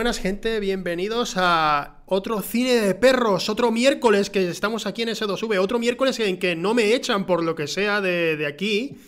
[0.00, 5.58] buenas gente, bienvenidos a otro cine de perros, otro miércoles que estamos aquí en S2V,
[5.60, 8.98] otro miércoles en que no me echan por lo que sea de, aquí.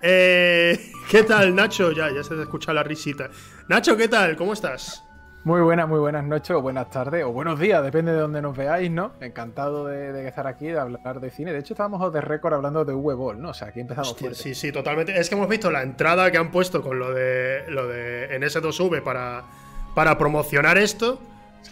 [0.00, 0.78] Eh,
[1.10, 1.90] ¿Qué tal, Nacho?
[1.90, 3.28] Ya, ya se te escucha la risita.
[3.68, 4.36] Nacho, ¿qué tal?
[4.36, 5.02] ¿Cómo estás?
[5.42, 8.56] Muy buenas, muy buenas noches o buenas tardes o buenos días, depende de donde nos
[8.56, 9.14] veáis, ¿no?
[9.20, 11.52] Encantado de, estar aquí, de hablar de cine.
[11.52, 13.50] De hecho, estábamos de récord hablando de V-Ball, ¿no?
[13.50, 14.38] O sea, aquí empezamos fuerte.
[14.38, 15.18] Sí, sí, totalmente.
[15.18, 18.42] Es que hemos visto la entrada que han puesto con lo de lo de en
[18.42, 19.65] S2V para
[19.96, 21.18] para promocionar esto.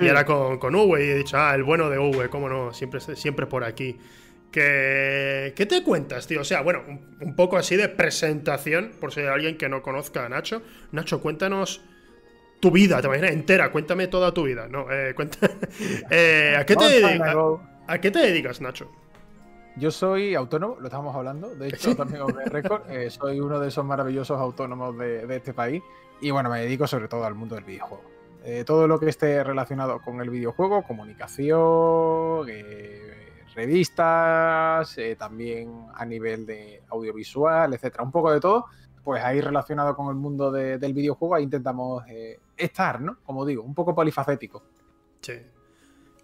[0.01, 2.73] Y era con, con Uwe y he dicho, ah, el bueno de Uwe, cómo no,
[2.73, 3.99] siempre, siempre por aquí.
[4.51, 6.41] ¿Qué, ¿Qué te cuentas, tío?
[6.41, 6.83] O sea, bueno,
[7.21, 10.63] un, poco así de presentación, por si hay alguien que no conozca a Nacho.
[10.91, 11.83] Nacho, cuéntanos
[12.61, 14.69] tu vida, te imaginas entera, cuéntame toda tu vida.
[14.69, 15.39] No, eh, cuenta,
[16.11, 17.37] eh, ¿a, qué te dedicas,
[17.87, 18.91] a, qué te dedicas, Nacho?
[19.77, 23.85] Yo soy autónomo, lo estamos hablando, de hecho también récord, eh, soy uno de esos
[23.85, 25.83] maravillosos autónomos de, de, este país
[26.23, 28.14] y bueno, me dedico sobre todo al mundo del videojuego.
[28.47, 36.05] Eh, todo lo que esté relacionado con el videojuego, comunicación, eh, revistas, eh, también a
[36.05, 38.67] nivel de audiovisual, etcétera, un poco de todo,
[39.03, 42.05] pues ahí relacionado con el mundo del videojuego, ahí intentamos
[42.57, 43.19] estar, ¿no?
[43.25, 44.63] Como digo, un poco polifacético.
[45.23, 45.41] Sí.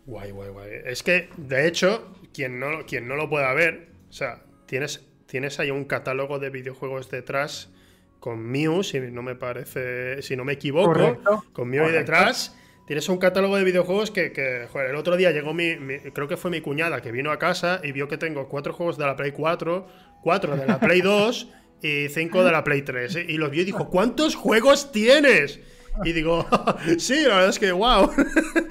[0.04, 0.70] Guay, guay, guay.
[0.84, 5.58] Es que, de hecho, quien no, quien no lo pueda ver, o sea, tienes, tienes
[5.58, 7.72] ahí un catálogo de videojuegos detrás
[8.20, 11.20] con Mew, si no me parece, si no me equivoco,
[11.52, 12.56] con Mew ahí detrás.
[12.86, 15.76] Tienes un catálogo de videojuegos que, joder, el otro día llegó mi,
[16.12, 18.98] creo que fue mi cuñada que vino a casa y vio que tengo cuatro juegos
[18.98, 19.86] de la Play 4,
[20.22, 21.48] cuatro de la Play 2
[21.82, 23.16] y cinco de la Play 3.
[23.28, 25.60] Y los vio y dijo, ¿cuántos juegos tienes?
[26.04, 26.46] Y digo,
[26.98, 28.10] sí, la verdad es que, wow,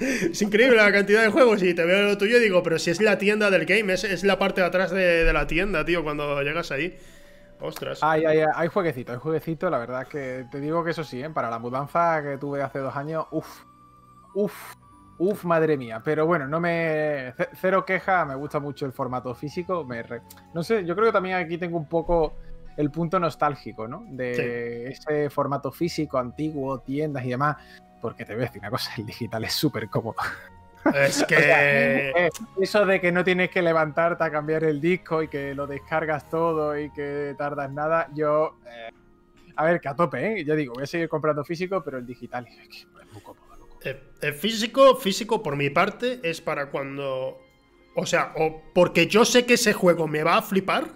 [0.00, 1.62] es increíble la cantidad de juegos.
[1.62, 4.22] Y te veo lo tuyo y digo, pero si es la tienda del game, es,
[4.22, 6.96] la parte de atrás de, de la tienda, tío, cuando llegas ahí.
[7.60, 8.02] Ostras.
[8.02, 9.70] Hay, hay, hay jueguecito, hay jueguecito.
[9.70, 11.30] La verdad es que te digo que eso sí, ¿eh?
[11.30, 13.64] para la mudanza que tuve hace dos años, uff,
[14.34, 14.74] uff,
[15.18, 16.00] uff, madre mía.
[16.04, 17.34] Pero bueno, no me.
[17.54, 19.84] Cero queja, me gusta mucho el formato físico.
[19.84, 20.04] Me
[20.54, 22.34] No sé, yo creo que también aquí tengo un poco
[22.76, 24.04] el punto nostálgico, ¿no?
[24.08, 27.56] De ese formato físico, antiguo, tiendas y demás.
[28.00, 30.16] Porque te voy a decir una cosa, el digital es súper cómodo.
[30.94, 31.36] Es que.
[31.38, 32.30] Eh,
[32.60, 36.28] eso de que no tienes que levantarte a cambiar el disco y que lo descargas
[36.28, 38.58] todo y que tardas nada, yo.
[38.66, 38.90] Eh,
[39.56, 40.44] a ver, que a tope, ¿eh?
[40.44, 43.50] Ya digo, voy a seguir comprando físico, pero el digital es muy cómodo,
[43.82, 47.38] eh, el físico, físico, por mi parte, es para cuando.
[47.96, 50.88] O sea, o porque yo sé que ese juego me va a flipar.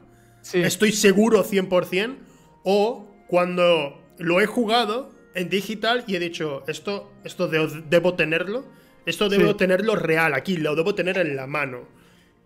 [0.52, 2.18] Estoy seguro 100%.
[2.64, 8.64] O cuando lo he jugado en digital y he dicho, esto, esto debo tenerlo
[9.06, 11.88] esto debo tenerlo real aquí, lo debo tener en la mano.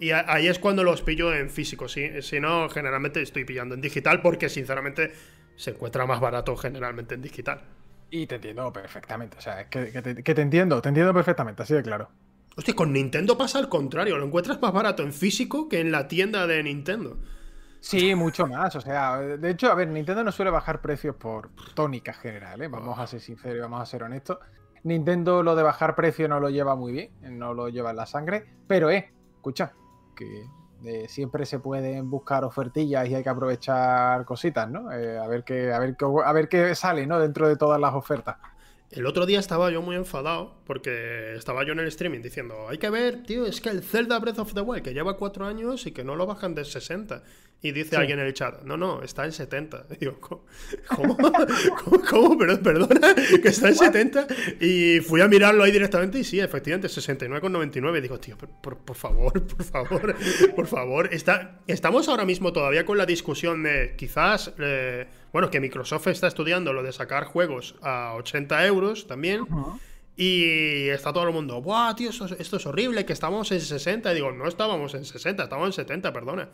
[0.01, 2.23] Y ahí es cuando los pillo en físico, ¿sí?
[2.23, 5.13] si no, generalmente estoy pillando en digital porque sinceramente
[5.57, 7.63] se encuentra más barato generalmente en digital.
[8.11, 12.09] Y te entiendo perfectamente, o sea, que, te, entiendo, te entiendo perfectamente, así de claro.
[12.57, 16.09] Hostia, con Nintendo pasa al contrario, lo encuentras más barato en físico que en la
[16.09, 17.19] tienda de Nintendo.
[17.81, 18.75] Sí, mucho más.
[18.77, 22.69] O sea, de hecho, a ver, Nintendo no suele bajar precios por tónica general, ¿eh?
[22.69, 24.39] Vamos a ser sinceros y vamos a ser honestos.
[24.89, 28.07] Nintendo lo de bajar precio no lo lleva muy bien, no lo lleva en la
[28.07, 29.73] sangre, pero eh, escucha,
[30.17, 30.47] que
[30.85, 34.93] eh, siempre se pueden buscar ofertillas y hay que aprovechar cositas, ¿no?
[34.93, 37.19] Eh, a, ver qué, a, ver a ver qué sale, ¿no?
[37.19, 38.37] Dentro de todas las ofertas.
[38.91, 42.79] El otro día estaba yo muy enfadado porque estaba yo en el streaming diciendo, hay
[42.79, 45.87] que ver, tío, es que el Zelda Breath of the Wild, que lleva cuatro años
[45.87, 47.23] y que no lo bajan de 60.
[47.61, 49.87] Y dice alguien en el chat, no, no, está en 70.
[49.91, 50.45] Y digo, ¿cómo?
[50.87, 51.17] ¿Cómo?
[52.09, 52.39] ¿Cómo?
[52.39, 54.27] Perdona, que está en 70.
[54.61, 58.01] Y fui a mirarlo ahí directamente y sí, efectivamente, 69,99.
[58.01, 60.15] Digo, tío, por, por, favor, por favor,
[60.55, 61.13] por favor.
[61.13, 66.29] Está, estamos ahora mismo todavía con la discusión de quizás, eh, bueno, que Microsoft está
[66.29, 69.47] estudiando lo de sacar juegos a 80 euros también.
[70.17, 73.05] Y está todo el mundo, ¡buah, tío, esto, esto, es horrible!
[73.05, 74.11] Que estamos en 60.
[74.11, 76.49] Y digo, no estábamos en 60, estábamos en 70, perdona.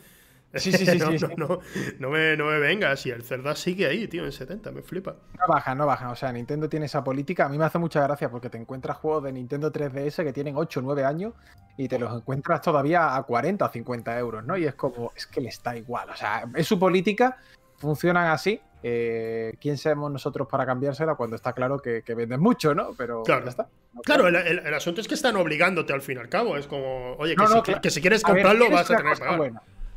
[0.57, 0.99] Sí, sí, sí.
[0.99, 1.61] no, sí, no,
[1.99, 3.05] no, me, no me vengas.
[3.07, 5.17] Y el Zelda sigue ahí, tío, en 70, me flipa.
[5.39, 6.11] No baja, no baja.
[6.11, 7.47] O sea, Nintendo tiene esa política.
[7.47, 10.57] A mí me hace mucha gracia porque te encuentras juegos de Nintendo 3DS que tienen
[10.57, 11.35] 8 o 9 años
[11.77, 14.57] y te los encuentras todavía a 40 o 50 euros, ¿no?
[14.57, 16.11] Y es como, es que le está igual.
[16.11, 17.39] O sea, es su política,
[17.77, 18.61] funcionan así.
[18.87, 22.91] Eh, ¿Quién somos nosotros para cambiársela cuando está claro que, venden mucho, ¿no?
[22.99, 23.45] Pero claro.
[23.45, 23.69] ya está.
[24.05, 26.59] claro, el, asunto es que están obligándote al fin y al cabo.
[26.59, 27.35] Es como, oye,
[27.81, 29.53] que, si, quieres comprarlo vas a tener que pagar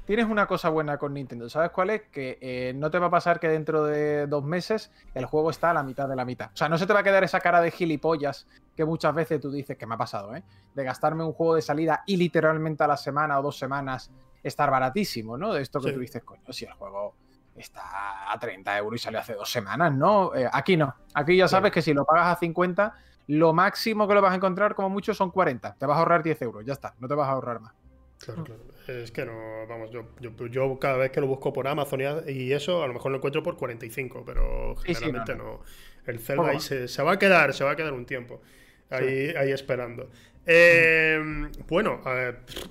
[0.08, 1.50] tienes una cosa buena con Nintendo.
[1.50, 2.04] ¿Sabes cuál es?
[2.04, 5.72] Que eh, no te va a pasar que dentro de dos meses el juego está
[5.72, 6.50] a la mitad de la mitad.
[6.54, 9.42] O sea, no se te va a quedar esa cara de gilipollas que muchas veces
[9.42, 10.44] tú dices que me ha pasado, ¿eh?
[10.74, 14.10] De gastarme un juego de salida y literalmente a la semana o dos semanas
[14.42, 15.54] estar baratísimo, ¿no?
[15.54, 17.14] De esto que tú dices, coño, si el juego
[17.54, 20.34] está a 30 euros y salió hace dos semanas, ¿no?
[20.34, 20.96] Eh, aquí no.
[21.16, 22.96] Aquí ya sabes que si lo pagas a 50
[23.28, 25.76] lo máximo que lo vas a encontrar como mucho son 40.
[25.76, 27.74] Te vas a ahorrar 10 euros, ya está, no te vas a ahorrar más.
[28.20, 28.62] Claro, claro.
[28.88, 32.84] Es que no, vamos, yo, yo, cada vez que lo busco por Amazon y, eso,
[32.84, 35.62] a lo mejor lo encuentro por 45, pero generalmente no,
[36.06, 38.42] El Zelda ahí se, va a quedar, se va a quedar un tiempo.
[38.90, 40.10] Ahí, ahí esperando.
[40.46, 41.22] Eh,
[41.68, 42.02] bueno,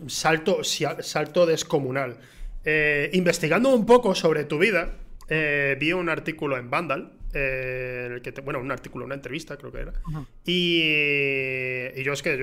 [0.06, 2.16] salto, salto descomunal.
[2.64, 4.94] Eh, investigando un poco sobre tu vida,
[5.28, 9.72] eh, vi un artículo en Vandal, en el que bueno, un artículo, una entrevista creo
[9.72, 9.92] que era.
[10.44, 12.38] y, yo es que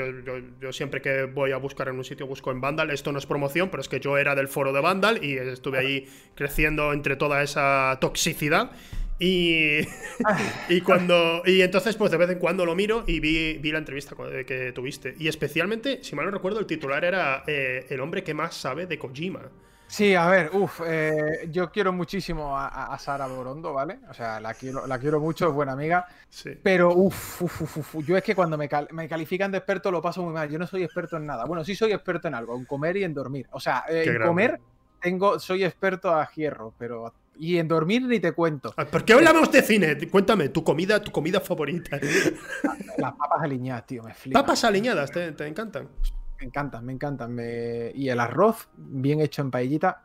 [0.62, 3.26] yo, siempre que voy a buscar en un sitio busco en Vandal, esto no es
[3.26, 7.16] promoción, pero es que yo era del foro de Vandal y estuve ahí creciendo entre
[7.16, 8.72] toda esa toxicidad.
[9.20, 9.80] Y,
[10.70, 13.78] y cuando y entonces pues de vez en cuando lo miro y vi, vi la
[13.78, 15.16] entrevista que tuviste.
[15.20, 18.86] Y especialmente si mal no recuerdo el titular era eh, el hombre que más sabe
[18.86, 19.50] de Kojima
[19.94, 24.00] Sí, a ver, uff, eh, yo quiero muchísimo a, Sara Borondo, ¿vale?
[24.10, 26.08] O sea, la quiero, la quiero mucho, es buena amiga.
[26.30, 26.50] Sí.
[26.64, 30.24] Pero uff, uff, uff, yo es que cuando me, me, califican de experto lo paso
[30.24, 30.50] muy mal.
[30.50, 31.46] Yo no soy experto en nada.
[31.46, 33.46] Bueno, sí soy experto en algo, en comer y en dormir.
[33.52, 34.60] O sea, en comer
[35.00, 38.74] tengo, soy experto a hierro, pero y en dormir ni te cuento.
[38.76, 39.96] Ah, ¿Por qué hablamos de cine?
[40.10, 42.00] Cuéntame, tu comida, tu comida favorita.
[42.98, 44.42] Las papas aliñadas, tío, me flipa.
[44.42, 45.88] ¿Papas aliñadas te, encantan?
[46.44, 47.40] Me encantan, me encantan.
[47.96, 50.04] Y el arroz bien hecho en paellita,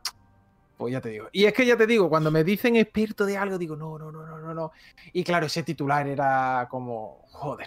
[0.76, 1.28] pues ya te digo.
[1.32, 4.12] Y es que ya te digo, cuando me dicen experto de algo, digo, no, no,
[4.12, 4.70] no, no, no, no.
[5.12, 7.66] Y claro, ese titular era como, joder.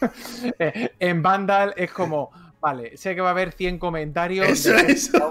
[0.98, 2.30] En Vandal es como,
[2.60, 4.46] vale, sé que va a haber 100 comentarios.
[4.46, 5.30] Eso, eso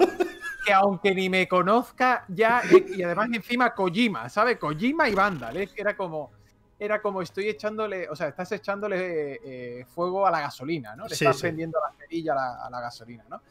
[0.65, 2.63] que aunque ni me conozca ya,
[2.95, 4.57] y además encima Kojima, ¿sabes?
[4.57, 6.31] Kojima y Vandal, es que era como,
[6.79, 11.07] era como estoy echándole, o sea, estás echándole eh, fuego a la gasolina, ¿no?
[11.07, 13.41] Le estás prendiendo la cerilla a la, gasolina, ¿no?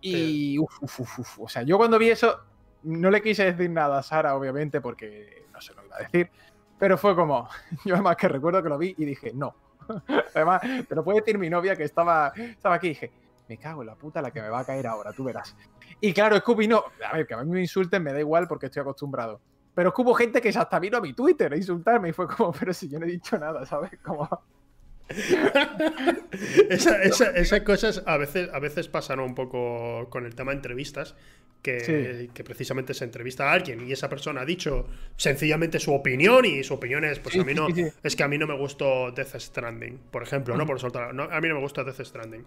[0.00, 2.38] Y, uf, uf, uf, o sea, yo cuando vi eso,
[2.84, 6.30] no le quise decir nada a Sara, obviamente, porque no se lo iba a decir,
[6.78, 7.48] pero fue como,
[7.84, 9.54] yo además que recuerdo que lo vi y dije, no.
[10.34, 13.12] Además, te lo puede decir mi novia que estaba, estaba aquí y dije,
[13.48, 15.56] me cago en la puta la que me va a caer ahora, tú verás.
[16.00, 16.82] Y claro, Scooby no.
[17.08, 19.40] A ver, que a mí me insulten me da igual porque estoy acostumbrado.
[19.76, 22.72] Pero hubo gente que hasta vino a mi Twitter a insultarme y fue como, pero
[22.72, 23.90] si yo no he dicho nada, ¿sabes?
[24.02, 24.26] Como.
[26.70, 31.14] esas cosas a veces, a veces pasan un poco con el tema de entrevistas,
[31.62, 34.86] que, que, precisamente se entrevista a alguien y esa persona ha dicho
[35.16, 37.66] sencillamente su opinión y su opinión es, pues a mí no,
[38.02, 40.64] es que a mí no me gustó Death Stranding, por ejemplo, ¿no?
[40.64, 42.44] Por soltar, no, a mí no me gusta Death Stranding.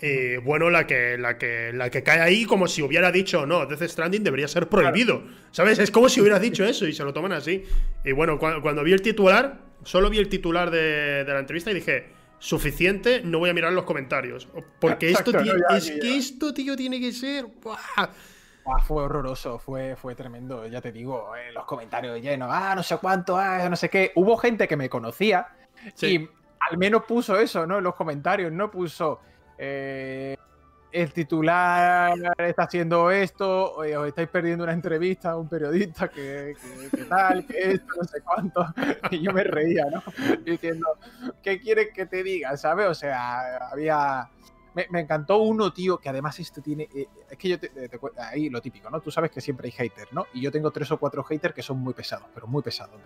[0.00, 3.64] Y bueno, la que, la, que, la que cae ahí como si hubiera dicho, no,
[3.64, 5.22] Death Stranding debería ser prohibido,
[5.52, 5.78] ¿sabes?
[5.78, 7.64] Es como si hubiera dicho eso y se lo toman así.
[8.04, 11.74] Y bueno, cuando, vi el titular, solo vi el titular de, de la entrevista y
[11.74, 14.48] dije, suficiente, no voy a mirar los comentarios.
[14.80, 15.30] Porque esto
[15.70, 17.46] es que esto, tío, tiene que ser.
[18.84, 22.96] fue horroroso, fue, fue tremendo, ya te digo, eh, los comentarios llenos, ah, no sé
[22.98, 24.12] cuánto, ah, no sé qué.
[24.14, 25.48] Hubo gente que me conocía
[26.00, 26.28] y
[26.60, 27.78] al menos puso eso, ¿no?
[27.78, 29.20] En los comentarios, no puso.
[29.58, 30.36] Eh,
[30.96, 36.54] el titular está haciendo esto, eh, os estáis perdiendo una entrevista a un periodista que,
[37.08, 38.66] tal, que esto, no sé cuánto.
[39.10, 40.02] Y yo me reía, ¿no?
[40.42, 40.86] Diciendo,
[41.42, 42.56] ¿qué quieres que te diga?
[42.56, 42.86] ¿Sabes?
[42.88, 44.30] O sea, había.
[44.74, 46.88] Me, encantó uno, tío, que además esto tiene.
[46.94, 47.70] Eh, es que yo te,
[48.18, 49.00] Ahí lo típico, ¿no?
[49.00, 50.26] Tú sabes que siempre hay haters, ¿no?
[50.32, 53.00] Y yo tengo tres o cuatro haters que son muy pesados, pero muy pesados.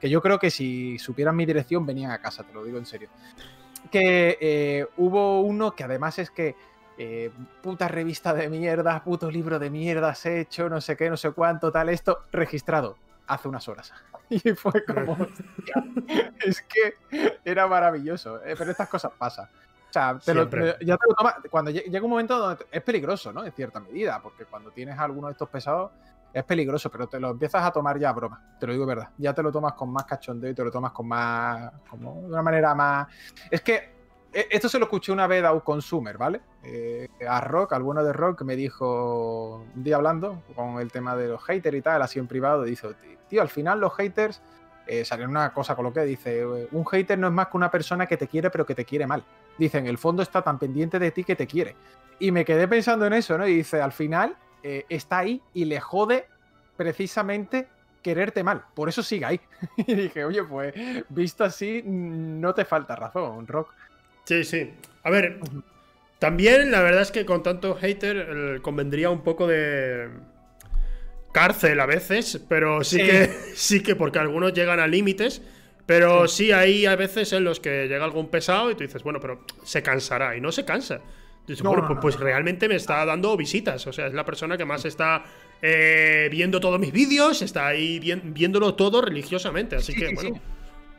[0.00, 2.86] que yo creo que si supieran mi dirección venían a casa, te lo digo en
[2.86, 3.08] serio.
[3.90, 6.54] Que eh, hubo uno que además es que
[6.98, 7.30] eh,
[7.62, 11.32] puta revista de mierda, puto libro de mierda has hecho, no sé qué, no sé
[11.32, 12.96] cuánto, tal, esto, registrado
[13.26, 13.92] hace unas horas.
[14.30, 15.14] Y fue como,
[16.40, 16.94] es que
[17.44, 19.44] era maravilloso, eh, pero estas cosas pasan.
[19.44, 23.44] O sea, ya te lo tomas, cuando llega un momento donde es peligroso, ¿no?
[23.44, 25.90] En cierta medida, porque cuando tienes alguno de estos pesados
[26.32, 29.10] es peligroso, pero te lo empiezas a tomar ya a broma, te lo digo verdad.
[29.18, 32.26] Ya te lo tomas con más cachondeo y te lo tomas con más, como de
[32.28, 33.08] una manera más...
[33.50, 33.92] Es que
[34.32, 36.40] e, esto se lo escuché una vez a un consumer, ¿vale?
[36.62, 41.28] Eh, a Rock, alguno de Rock, me dijo un día hablando con el tema de
[41.28, 42.88] los haters y tal, así en privado, dice,
[43.28, 44.40] tío, al final los haters
[44.86, 47.70] eh, salen una cosa con lo que dice, un hater no es más que una
[47.70, 49.22] persona que te quiere pero que te quiere mal.
[49.58, 51.76] Dice, en el fondo está tan pendiente de ti que te quiere.
[52.18, 53.46] Y me quedé pensando en eso, ¿no?
[53.46, 56.26] Y dice, al final eh, está ahí y le jode
[56.76, 57.68] precisamente
[58.02, 58.64] quererte mal.
[58.74, 59.40] Por eso sigue ahí.
[59.76, 60.74] y dije, oye, pues
[61.08, 63.72] visto así, no te falta razón, Rock.
[64.24, 64.70] Sí, sí.
[65.02, 65.40] A ver,
[66.18, 70.08] también la verdad es que con tanto hater convendría un poco de
[71.32, 75.42] cárcel a veces, pero sí, que sí que porque algunos llegan a límites,
[75.86, 76.52] pero sí.
[76.52, 79.82] hay a veces en los que llega algún pesado y tú dices, bueno, pero se
[79.82, 81.00] cansará y no se cansa.
[81.46, 84.64] Dices, bueno, pues, pues, realmente me está dando visitas, o sea, es la persona que
[84.64, 85.24] más está
[85.60, 90.40] eh, viendo todos mis vídeos, está ahí viéndolo todo religiosamente, así que bueno.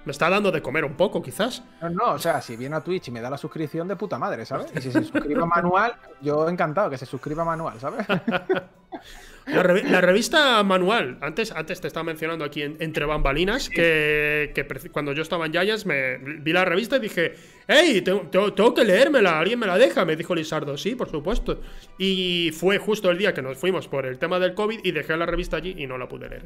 [0.05, 1.63] Me está dando de comer un poco, quizás.
[1.81, 4.19] No, no, o sea, si viene a Twitch y me da la suscripción de puta
[4.19, 4.67] madre, ¿sabes?
[4.75, 8.05] Y si se suscribe manual, yo encantado que se suscriba manual, ¿sabes?
[9.45, 14.53] La, revista Manual, antes, antes te estaba mencionando aquí entre bambalinas, que,
[14.91, 17.33] cuando yo estaba en Yayas me vi la revista y dije,
[17.67, 21.61] hey, tengo, que leérmela, alguien me la deja, me dijo Lizardo, sí, por supuesto.
[21.97, 25.17] Y fue justo el día que nos fuimos por el tema del COVID y dejé
[25.17, 26.43] la revista allí y no la pude leer.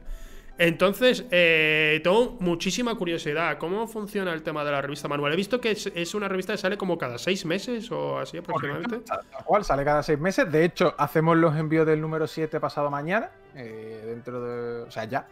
[0.60, 3.60] Entonces, eh, tengo muchísima curiosidad.
[3.60, 5.34] ¿Cómo funciona el tema de la revista manual?
[5.34, 9.00] He visto que es, una revista que sale como cada seis meses o así aproximadamente.
[9.00, 10.52] Tal cual, sale cada seis meses.
[10.52, 13.30] De hecho, hacemos los envíos del número 7 pasado mañana.
[13.56, 14.82] Eh, dentro de.
[14.82, 15.28] O sea, ya.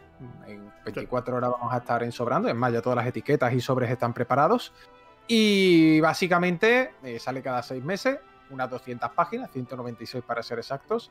[0.46, 2.48] En 24 horas vamos a estar en sobrando.
[2.48, 4.72] Es más, ya todas las etiquetas y sobres están preparados.
[5.26, 8.18] Y básicamente eh, sale cada seis meses.
[8.50, 11.10] Unas 200 páginas, 196 para ser exactos.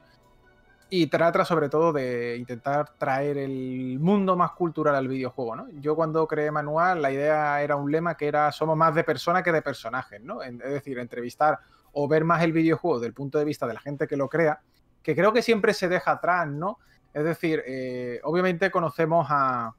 [0.89, 5.68] Y trata sobre todo de intentar traer el mundo más cultural al videojuego, ¿no?
[5.82, 9.42] Yo cuando creé Manual, la idea era un lema que era somos más de persona
[9.42, 10.44] que de personajes, ¿no?
[10.44, 11.60] Es decir, entrevistar
[11.94, 14.30] o ver más el videojuego desde el punto de vista de la gente que lo
[14.30, 14.62] crea,
[15.01, 16.77] que creo que siempre se deja atrás, ¿no?
[17.13, 19.74] Es decir, eh, obviamente conocemos a,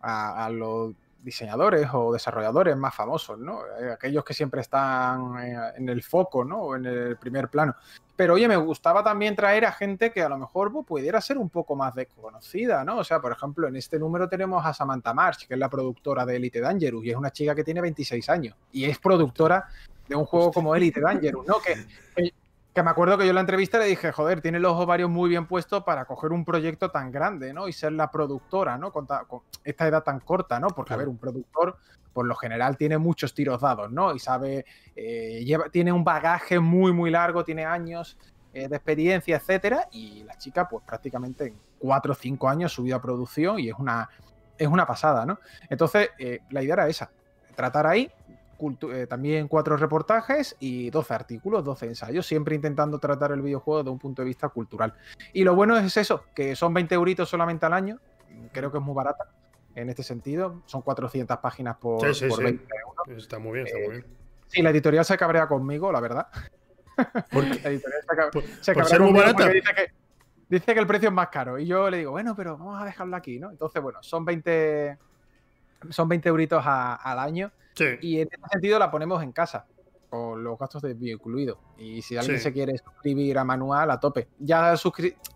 [0.00, 3.60] a los diseñadores o desarrolladores más famosos, ¿no?
[3.80, 5.36] Eh, aquellos que siempre están
[5.76, 6.76] en el foco, ¿no?
[6.76, 7.74] En el primer plano.
[8.16, 11.38] Pero oye, me gustaba también traer a gente que a lo mejor pues, pudiera ser
[11.38, 12.98] un poco más desconocida, ¿no?
[12.98, 16.26] O sea, por ejemplo, en este número tenemos a Samantha March, que es la productora
[16.26, 19.68] de Elite Dangerous, y es una chica que tiene 26 años, y es productora
[20.08, 21.56] de un juego como Elite Dangerous, ¿no?
[21.60, 22.32] Que
[22.82, 25.46] me acuerdo que yo en la entrevista le dije, joder, tiene los ovarios muy bien
[25.46, 27.68] puestos para coger un proyecto tan grande, ¿no?
[27.68, 28.92] Y ser la productora, ¿no?
[28.92, 29.06] Con,
[29.64, 30.68] esta edad tan corta, ¿no?
[30.68, 31.76] Porque, a ver, un productor,
[32.12, 34.14] por lo general, tiene muchos tiros dados, ¿no?
[34.14, 34.66] Y sabe,
[34.96, 38.18] eh, lleva, tiene un bagaje muy, muy largo, tiene años
[38.52, 39.88] eh, de experiencia, etcétera.
[39.92, 43.74] Y la chica, pues prácticamente en cuatro o cinco años subió a producción y es
[43.78, 44.08] una,
[44.56, 45.38] es una pasada, ¿no?
[45.70, 47.10] Entonces, eh, la idea era esa,
[47.54, 48.10] tratar ahí
[48.92, 53.90] eh, también cuatro reportajes y 12 artículos, 12 ensayos, siempre intentando tratar el videojuego desde
[53.90, 54.94] un punto de vista cultural.
[55.32, 58.00] Y lo bueno es eso, que son 20 euritos solamente al año,
[58.52, 59.28] creo que es muy barata
[59.74, 63.22] en este sentido, son 400 páginas por, 20 euros.
[63.22, 64.06] Está muy bien, está muy eh, bien.
[64.48, 66.26] Sí, la editorial se cabrea conmigo, la verdad.
[67.30, 68.00] ¿Por la editorial
[68.60, 69.48] se, cabrea ser muy barata.
[69.48, 69.92] Dice que,
[70.48, 71.58] dice que el precio es más caro.
[71.58, 73.50] Y yo le digo, bueno, pero vamos a dejarlo aquí, ¿no?
[73.50, 74.98] Entonces, bueno, son 20,
[75.90, 77.52] son 20 euritos al año
[78.00, 79.66] y en ese sentido la ponemos en casa,
[80.10, 81.58] con los gastos de envío incluidos.
[81.78, 84.28] Y si alguien se quiere suscribir a manual, a tope.
[84.38, 84.74] Ya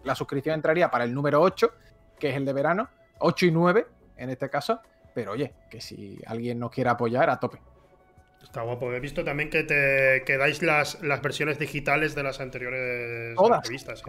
[0.05, 1.71] la suscripción entraría para el número 8,
[2.19, 4.81] que es el de verano, 8 y 9 en este caso.
[5.15, 7.61] Pero oye, que si alguien nos quiere apoyar, a tope.
[8.43, 8.93] Está guapo.
[8.93, 14.03] He visto también que te que dais las, las versiones digitales de las anteriores revistas.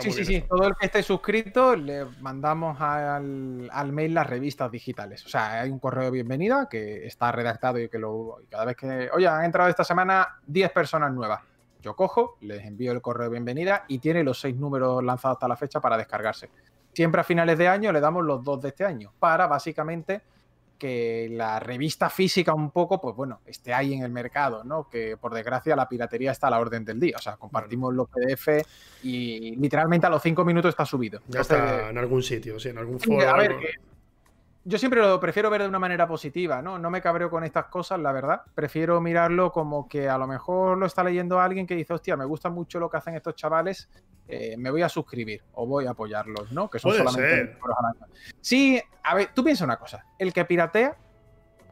[0.00, 0.44] sí, sí, sí.
[0.48, 5.24] Todo el que esté suscrito le mandamos al, al, mail las revistas digitales.
[5.26, 8.76] O sea, hay un correo de bienvenida que está redactado y que lo cada vez
[8.76, 11.40] que, oye, han entrado esta semana 10 personas nuevas.
[11.84, 15.48] Yo cojo, les envío el correo de bienvenida y tiene los seis números lanzados hasta
[15.48, 16.48] la fecha para descargarse.
[16.94, 20.22] Siempre a finales de año le damos los dos de este año para básicamente
[20.84, 24.86] que la revista física un poco, pues bueno, esté ahí en el mercado, ¿no?
[24.90, 27.16] Que por desgracia la piratería está a la orden del día.
[27.16, 28.48] O sea, compartimos los PDF
[29.02, 31.22] y literalmente a los cinco minutos está subido.
[31.28, 33.26] Ya está en algún sitio, sí, en algún foro.
[33.26, 33.56] A ver,
[34.66, 36.78] yo siempre lo prefiero ver de una manera positiva, ¿no?
[36.78, 38.42] No me cabreo con estas cosas, la verdad.
[38.54, 42.24] Prefiero mirarlo como que a lo mejor lo está leyendo alguien que dice, hostia, me
[42.24, 43.90] gusta mucho lo que hacen estos chavales,
[44.26, 46.70] eh, me voy a suscribir o voy a apoyarlos, ¿no?
[46.70, 47.58] Que son solamente
[48.40, 50.06] Sí, a ver, tú piensa una cosa.
[50.18, 50.96] El que piratea,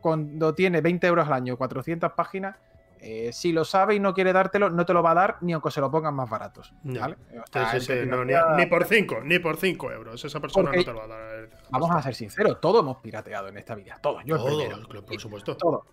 [0.03, 2.57] cuando tiene 20 euros al año, 400 páginas,
[3.05, 5.53] eh, si lo sabe y no quiere dártelo, no te lo va a dar ni
[5.53, 6.73] aunque se lo pongan más baratos.
[8.57, 10.25] ni, por 5, ni por 5 euros.
[10.25, 11.51] Esa persona no te lo va a dar.
[11.71, 13.99] Vamos a ser sinceros, todos hemos pirateado en esta vida.
[14.01, 14.37] Todos, yo
[15.05, 15.57] por supuesto.
[15.57, 15.85] Todo.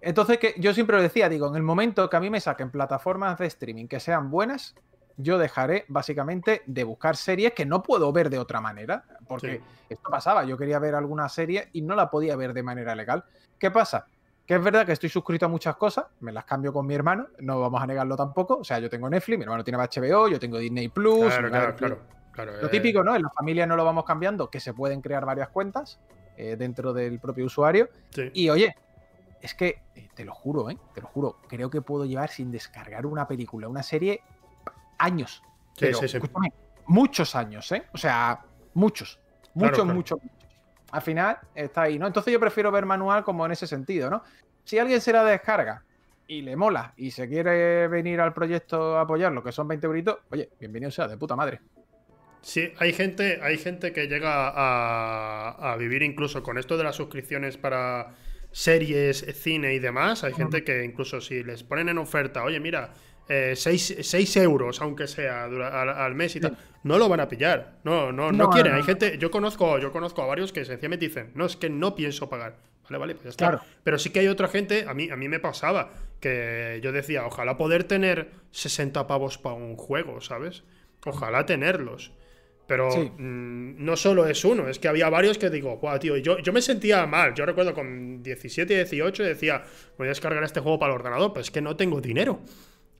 [0.00, 2.72] Entonces, que yo siempre lo decía, digo, en el momento que a mí me saquen
[2.72, 4.74] plataformas de streaming que sean buenas,
[5.16, 9.04] yo dejaré básicamente de buscar series que no puedo ver de otra manera.
[9.28, 12.96] Porque esto pasaba, yo quería ver alguna serie y no la podía ver de manera
[12.96, 13.24] legal.
[13.60, 14.08] ¿Qué pasa?
[14.48, 17.26] Que es verdad que estoy suscrito a muchas cosas, me las cambio con mi hermano,
[17.40, 18.56] no vamos a negarlo tampoco.
[18.56, 21.34] O sea, yo tengo Netflix, mi hermano tiene HBO, yo tengo Disney Plus.
[21.34, 21.98] Claro, claro,
[22.32, 23.14] claro, Lo típico, ¿no?
[23.14, 26.00] En la familia no lo vamos cambiando, que se pueden crear varias cuentas
[26.38, 27.90] eh, dentro del propio usuario.
[28.32, 28.74] Y oye,
[29.42, 30.78] es que, eh, te lo juro, ¿eh?
[30.94, 34.22] Te lo juro, creo que puedo llevar sin descargar una película, una serie,
[34.96, 35.42] años.
[35.76, 36.18] Sí, sí, sí.
[36.86, 37.84] muchos años, ¿eh?
[37.92, 38.46] O sea.
[38.72, 39.20] Muchos,
[39.52, 40.18] muchos, muchos
[40.90, 42.06] al final está ahí, ¿no?
[42.06, 44.22] Entonces yo prefiero ver manual como en ese sentido, ¿no?
[44.64, 45.82] Si alguien se la descarga
[46.26, 50.18] y le mola y se quiere venir al proyecto a apoyarlo, que son 20 euritos,
[50.30, 51.60] oye, bienvenido sea, de puta madre.
[52.42, 57.56] Sí, hay gente, hay gente que llega a, vivir incluso con esto de las suscripciones
[57.56, 58.14] para,
[58.52, 62.92] series, cine y demás, hay gente que incluso si les ponen en oferta, oye, mira,
[63.28, 67.78] 6 eh, euros, aunque sea al, mes y tal, no lo van a pillar.
[67.84, 68.74] No, no, no, quieren.
[68.74, 71.94] Hay gente, yo conozco, yo conozco a varios que sencillamente dicen, no, es que no
[71.94, 72.56] pienso pagar.
[72.84, 73.62] Vale, vale, pues ya está.
[73.84, 77.26] Pero sí que hay otra gente, a mí, a mí me pasaba, que yo decía,
[77.26, 80.64] ojalá poder tener 60 pavos para un juego, ¿sabes?
[81.04, 82.12] Ojalá tenerlos.
[82.66, 86.38] Pero mm, no solo es uno, es que había varios que digo, guau, tío, yo,
[86.38, 87.34] yo me sentía mal.
[87.34, 89.64] Yo recuerdo con 17, 18 decía,
[89.96, 92.40] voy a descargar este juego para el ordenador, pero es que no tengo dinero.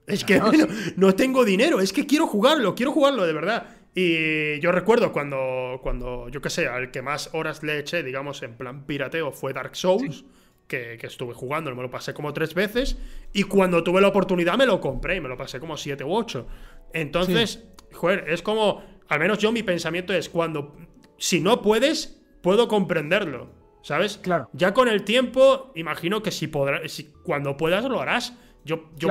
[0.09, 0.39] Es que
[0.97, 3.67] no, tengo dinero, es que quiero jugarlo, quiero jugarlo de verdad.
[3.95, 8.43] Y yo recuerdo cuando, cuando yo qué sé, al que más horas le eché, digamos,
[8.43, 10.25] en plan pirateo fue Dark Souls.
[10.67, 12.97] Que, estuve jugando, me lo pasé como tres veces.
[13.33, 16.13] Y cuando tuve la oportunidad me lo compré y me lo pasé como siete u
[16.13, 16.47] ocho.
[16.93, 20.75] Entonces, joder, es como al menos yo mi pensamiento es cuando,
[21.17, 23.49] si no puedes, puedo comprenderlo,
[23.81, 24.19] ¿sabes?
[24.19, 24.49] Claro.
[24.53, 28.37] Ya con el tiempo, imagino que si podrás, si, cuando puedas lo harás.
[28.65, 29.09] Yo, yo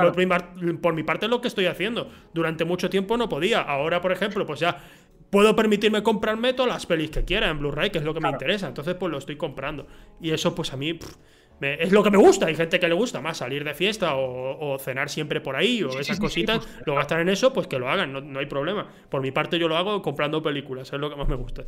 [0.81, 2.11] por, mi parte es lo que estoy haciendo.
[2.33, 3.61] Durante mucho tiempo no podía.
[3.61, 4.79] Ahora, por ejemplo, pues ya
[5.31, 8.31] puedo permitirme comprarme todas las pelis que quiera en Blu-ray, que es lo que me
[8.31, 8.69] interesa.
[8.69, 9.87] Entonces, pues lo estoy comprando.
[10.21, 10.99] Y eso, pues a mí
[11.61, 12.47] es lo que me gusta.
[12.47, 15.99] Hay gente que le gusta más salir de fiesta o, cenar siempre por ahí o
[15.99, 16.59] esas cositas.
[16.59, 18.89] Pues, lo gastan en eso, pues que lo hagan, no, hay problema.
[19.09, 21.65] Por mi parte, yo lo hago comprando películas, es lo que más me gusta.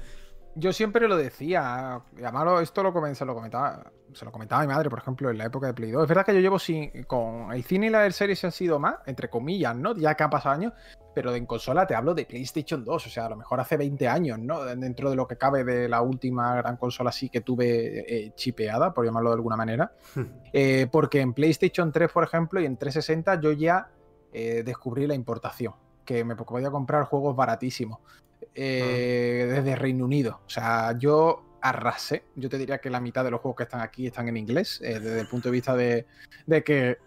[0.57, 4.73] Yo siempre lo decía, además esto lo, comencé, lo comentaba, se lo comentaba a mi
[4.73, 6.03] madre, por ejemplo, en la época de Play 2.
[6.03, 8.53] Es verdad que yo llevo sin, con el cine y la del serie se han
[8.53, 9.95] sido más, entre comillas, ¿no?
[9.95, 10.73] Ya que han pasado años,
[11.15, 14.09] pero en consola te hablo de PlayStation 2, o sea, a lo mejor hace 20
[14.09, 14.65] años, ¿no?
[14.65, 18.93] Dentro de lo que cabe de la última gran consola así que tuve eh, chipeada,
[18.93, 19.93] por llamarlo de alguna manera.
[20.17, 20.25] Hmm.
[20.53, 23.89] Eh, porque en PlayStation 3, por ejemplo, y en 360 yo ya
[24.33, 28.01] eh, descubrí la importación, que me podía comprar juegos baratísimos
[28.43, 28.53] ah.
[28.55, 30.41] desde Reino Unido.
[30.47, 32.25] O sea, yo arrasé.
[32.37, 34.81] Yo te diría que la mitad de los juegos que están aquí están en inglés,
[34.81, 36.07] desde el punto de vista de,
[36.47, 36.99] de que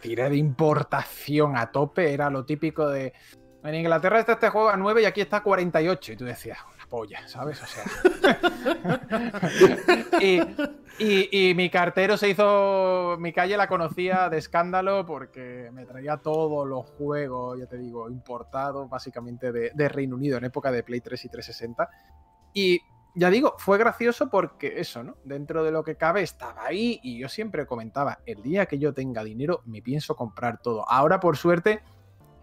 [0.00, 3.12] tiré de importación a tope, era lo típico de
[3.64, 6.12] en Inglaterra está este juego a 9 y aquí está a 48.
[6.12, 7.62] Y tú decías, polla, ¿sabes?
[7.62, 7.84] O sea.
[10.98, 13.16] y, mi cartero se hizo.
[13.18, 18.10] Mi calle la conocía de escándalo porque me traía todos los juegos, ya te digo,
[18.10, 21.88] importados básicamente de, Reino Unido en época de Play 3 y 360.
[22.54, 22.80] Y
[23.14, 25.16] ya digo, fue gracioso porque eso, ¿no?
[25.24, 28.92] Dentro de lo que cabe estaba ahí y yo siempre comentaba, el día que yo
[28.94, 30.88] tenga dinero me pienso comprar todo.
[30.88, 31.82] Ahora, por suerte,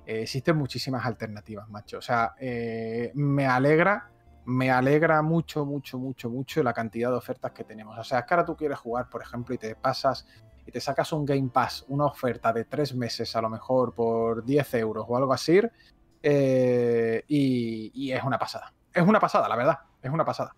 [0.05, 1.97] eh, existen muchísimas alternativas, macho.
[1.97, 4.11] O sea, eh, me alegra,
[4.45, 7.97] me alegra mucho, mucho, mucho, mucho la cantidad de ofertas que tenemos.
[7.97, 10.25] O sea, es que ahora tú quieres jugar, por ejemplo, y te pasas
[10.65, 14.43] y te sacas un Game Pass, una oferta de tres meses a lo mejor por
[14.43, 15.61] 10 euros o algo así,
[16.23, 18.73] eh, y, es una pasada.
[18.91, 20.55] Es una pasada, la verdad, es una pasada.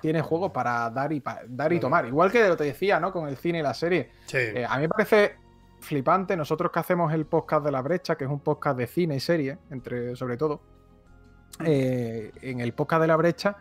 [0.00, 2.06] Tiene juegos para dar y, dar y tomar.
[2.06, 3.12] Igual que lo te decía, ¿no?
[3.12, 4.12] Con el cine y la serie.
[4.66, 5.36] a mí me parece
[5.80, 6.36] flipante.
[6.36, 9.20] Nosotros que hacemos el podcast de la brecha, que es un podcast de cine y
[9.20, 10.62] serie, entre, sobre todo,
[11.64, 13.56] eh, en el podcast de la brecha,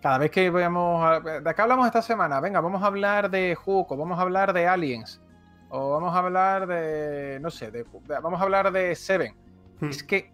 [0.00, 1.24] cada vez que veamos.
[1.24, 2.40] ¿De qué hablamos esta semana?
[2.40, 5.20] Venga, vamos a hablar de Hook, o vamos a hablar de Aliens,
[5.68, 7.38] o vamos a hablar de.
[7.40, 7.72] No sé,
[8.22, 9.34] vamos a hablar de Seven.
[9.80, 9.90] Hmm.
[9.90, 10.32] Es que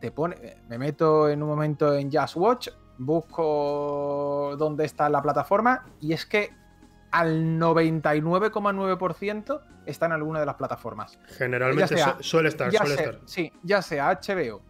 [0.00, 0.56] te pone.
[0.68, 6.26] Me meto en un momento en Just Watch, busco dónde está la plataforma, y es
[6.26, 6.50] que
[7.10, 11.18] al 99,9% está en alguna de las plataformas.
[11.36, 13.18] Generalmente suele estar, suele estar.
[13.24, 14.62] Sí, ya sea HBO,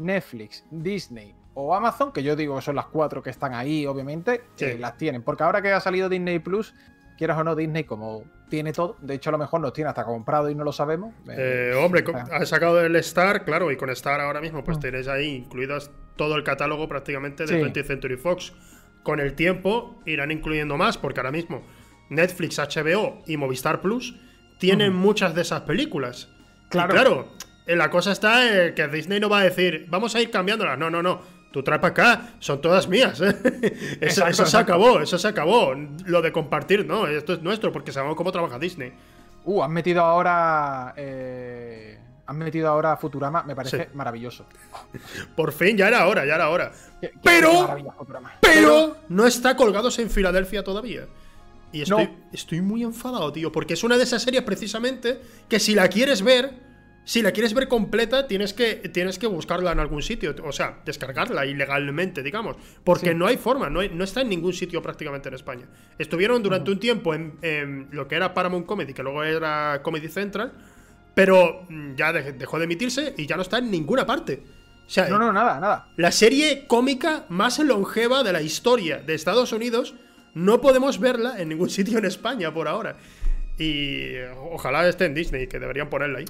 [0.00, 4.42] Netflix, Disney o Amazon, que yo digo que son las cuatro que están ahí, obviamente,
[4.56, 5.22] que las tienen.
[5.22, 6.74] Porque ahora que ha salido Disney Plus,
[7.18, 10.04] quieras o no, Disney como tiene todo, de hecho a lo mejor nos tiene hasta
[10.04, 11.14] comprado y no lo sabemos.
[11.28, 14.80] Eh, hombre, ha sacado el Star, claro, y con Star ahora mismo pues mm.
[14.80, 18.52] tenéis ahí incluidas todo el catálogo prácticamente de 20th Century Fox
[19.02, 21.62] con el tiempo irán incluyendo más, porque ahora mismo
[22.10, 24.16] Netflix, HBO y Movistar Plus
[24.58, 26.28] tienen muchas de esas películas.
[26.68, 26.92] Claro.
[26.92, 30.30] claro, eh, la cosa está en que Disney no va a decir, vamos a ir
[30.30, 30.78] cambiándolas.
[30.78, 31.40] No, no, no.
[31.50, 33.20] Tú trae para acá, son todas mías.
[33.20, 33.98] ¿eh?
[34.00, 35.74] eso, se acabó, eso se acabó.
[36.04, 38.92] Lo de compartir, no, esto es nuestro, porque sabemos cómo trabaja Disney.
[39.44, 40.94] Uh, han metido ahora.
[40.96, 44.46] Eh, han metido ahora Futurama, me parece maravilloso.
[45.36, 46.70] Por fin, ya era hora, ya era hora.
[47.24, 47.76] pero,
[48.40, 51.08] pero, no está colgados en Filadelfia todavía.
[51.72, 55.74] Y estoy, estoy muy enfadado, tío, porque es una de esas series precisamente que si
[55.74, 56.69] la quieres ver,
[57.10, 60.78] si la quieres ver completa, tienes que, tienes que buscarla en algún sitio, o sea,
[60.84, 65.34] descargarla ilegalmente, digamos, porque no hay forma, no, no, está en ningún sitio prácticamente en
[65.34, 65.66] España.
[65.98, 70.06] Estuvieron durante un tiempo en, en, lo que era Paramount Comedy, que luego era Comedy
[70.06, 70.52] Central,
[71.12, 74.44] pero mm, ya dejó de emitirse y ya no está en ninguna parte.
[74.96, 75.88] O no, no, nada, nada.
[75.96, 79.96] La serie cómica más longeva de la historia de Estados Unidos
[80.34, 82.98] no podemos verla en ningún sitio en España por ahora.
[83.58, 84.14] Y
[84.52, 86.26] ojalá esté en Disney, que deberían ponerla ahí.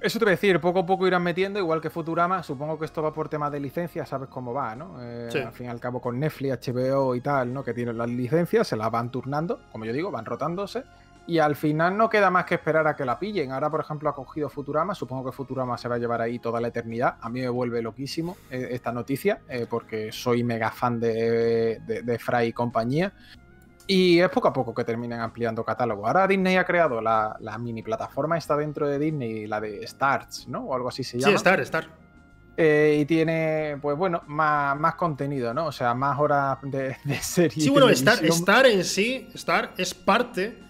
[0.00, 2.42] Eso te voy a decir, poco a poco irán metiendo, igual que Futurama.
[2.42, 4.96] Supongo que esto va por temas de licencia, sabes cómo va, ¿no?
[5.00, 7.64] Eh, al fin y al cabo, con Netflix, HBO y tal, ¿no?
[7.64, 10.84] Que tienen las licencias, se las van turnando, como yo digo, van rotándose.
[11.28, 13.50] Y al final no queda más que esperar a que la pillen.
[13.50, 14.94] Ahora, por ejemplo, ha cogido Futurama.
[14.94, 17.16] Supongo que Futurama se va a llevar ahí toda la eternidad.
[17.20, 22.18] A mí me vuelve loquísimo eh, esta noticia, eh, porque soy mega fan de, de,
[22.20, 23.12] Fry y compañía.
[23.86, 26.06] Y es poco a poco que terminan ampliando catálogo.
[26.06, 30.64] Ahora Disney ha creado la, mini plataforma, está dentro de Disney, la de Starts, ¿no?
[30.64, 31.30] O algo así se llama.
[31.30, 31.88] Sí, Star, Star.
[32.56, 35.66] Eh, y tiene, pues bueno, más, más, contenido, ¿no?
[35.66, 37.62] O sea, más horas de, de serie.
[37.62, 40.66] Sí, bueno, Star, Star en sí, Star es parte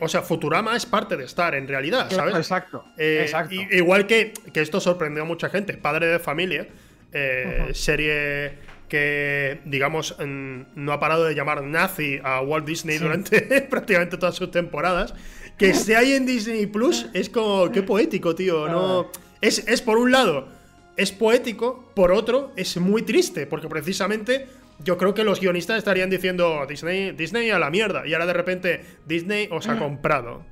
[0.00, 2.36] o sea, Futurama es parte de Star en realidad, ¿sabes?
[2.36, 2.84] Exacto.
[2.96, 3.54] Eh, exacto.
[3.54, 5.76] igual que, que, esto sorprendió a mucha gente.
[5.76, 6.68] Padre de familia,
[7.12, 14.16] eh, serie que, digamos, no ha parado de llamar nazi a Walt Disney durante prácticamente
[14.16, 15.14] todas sus temporadas.
[15.58, 18.68] Que esté ahí en Disney Plus es como, qué poético, tío.
[18.68, 20.48] No, es, es por un lado,
[20.96, 24.46] es poético, por otro, es muy triste, porque precisamente
[24.84, 28.06] yo creo que los guionistas estarían diciendo Disney, Disney a la mierda.
[28.06, 30.44] Y ahora de repente Disney os ha comprado.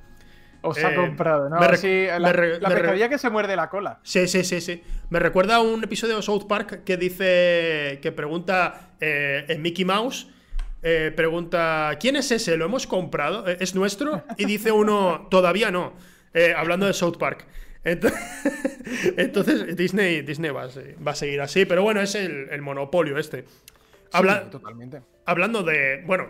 [0.65, 1.57] Os ha eh, comprado, ¿no?
[1.75, 3.99] sí, la, me que se muerde la cola.
[4.03, 4.83] Sí, sí, sí, sí.
[5.09, 7.99] Me recuerda a un episodio de South Park que dice.
[8.01, 10.27] que pregunta eh, en Mickey Mouse.
[10.83, 12.57] Eh, pregunta, ¿quién es ese?
[12.57, 13.47] ¿Lo hemos comprado?
[13.47, 14.23] ¿Es nuestro?
[14.37, 15.93] Y dice uno, todavía no.
[16.55, 17.45] hablando de South Park.
[19.17, 21.65] Entonces, Disney, Disney va, a, seguir así.
[21.65, 23.45] Pero bueno, es el monopolio este
[24.09, 25.01] totalmente.
[25.27, 26.27] Hablando de, bueno,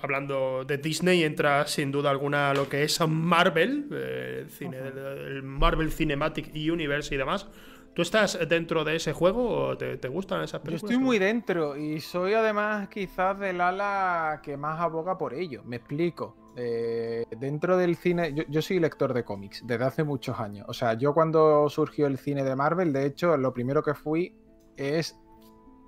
[0.00, 5.42] hablando de Disney, entra sin duda alguna lo que es Marvel, eh, el, cine, el
[5.42, 7.46] Marvel Cinematic Universe y demás.
[7.94, 10.82] ¿Tú estás dentro de ese juego o te, gustan esas películas?
[10.82, 15.62] Yo estoy muy dentro y soy además quizás del ala que más aboga por ello.
[15.64, 16.52] Me explico.
[16.56, 20.64] Eh, dentro del cine, yo, yo, soy lector de cómics desde hace muchos años.
[20.68, 24.32] O sea, yo cuando surgió el cine de Marvel, de hecho, lo primero que fui
[24.76, 25.18] es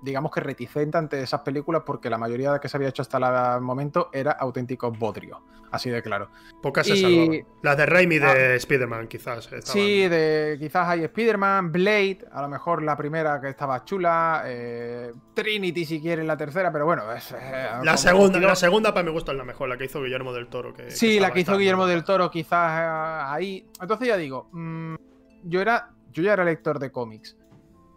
[0.01, 3.17] digamos que reticente ante esas películas porque la mayoría de que se había hecho hasta
[3.55, 6.29] el momento era auténtico bodrio, así de claro.
[6.61, 7.43] Pocas se y...
[7.61, 8.55] Las de Raimi de ah.
[8.55, 9.49] Spider-Man, quizás.
[9.63, 15.13] Sí, de, quizás hay Spider-Man, Blade, a lo mejor la primera que estaba chula, eh,
[15.33, 17.11] Trinity si quieren la tercera, pero bueno.
[17.11, 20.01] Es, eh, la, segunda, la segunda para mi gusto es la mejor, la que hizo
[20.01, 20.73] Guillermo del Toro.
[20.73, 23.67] Que, sí, la que hizo Guillermo del Toro, quizás eh, ahí.
[23.79, 24.95] Entonces ya digo, mm,
[25.43, 25.91] yo era.
[26.13, 27.37] Yo ya era lector de cómics.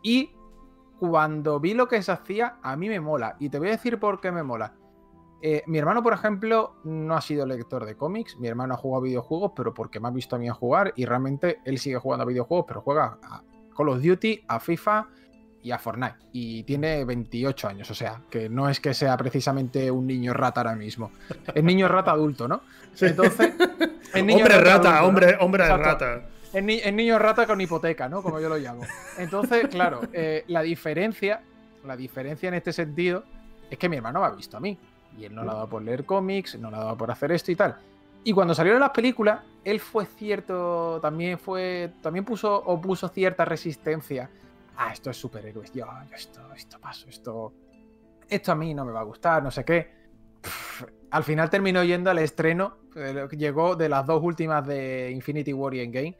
[0.00, 0.30] Y
[0.98, 3.36] cuando vi lo que se hacía, a mí me mola.
[3.38, 4.74] Y te voy a decir por qué me mola.
[5.42, 8.38] Eh, mi hermano, por ejemplo, no ha sido lector de cómics.
[8.38, 10.92] Mi hermano ha jugado videojuegos, pero porque me ha visto a mí a jugar.
[10.96, 13.42] Y realmente él sigue jugando a videojuegos, pero juega a
[13.76, 15.08] Call of Duty, a FIFA
[15.62, 16.16] y a Fortnite.
[16.32, 20.60] Y tiene 28 años, o sea, que no es que sea precisamente un niño rata
[20.60, 21.10] ahora mismo.
[21.54, 22.62] Es niño rata adulto, ¿no?
[22.98, 23.52] Entonces.
[24.14, 26.28] hombre rata, hombre, hombre de rata.
[26.54, 28.22] El, niño rata con hipoteca, ¿no?
[28.22, 28.82] Como yo lo llamo.
[29.18, 31.42] Entonces, claro, eh, la diferencia,
[31.84, 33.24] la diferencia en este sentido
[33.68, 34.78] es que mi hermano me ha visto a mí.
[35.18, 37.32] Y él no le ha dado por leer cómics, no le ha dado por hacer
[37.32, 37.76] esto y tal.
[38.22, 43.44] Y cuando salieron las películas, él fue cierto, también fue, también puso o puso cierta
[43.44, 44.30] resistencia.
[44.76, 45.72] Ah, esto es superhéroes.
[45.72, 47.52] Yo, yo esto, esto paso, esto,
[48.28, 49.92] esto a mí no me va a gustar, no sé qué.
[51.10, 55.74] al final terminó yendo al estreno, eh, llegó de las dos últimas de Infinity War
[55.74, 56.16] y Endgame,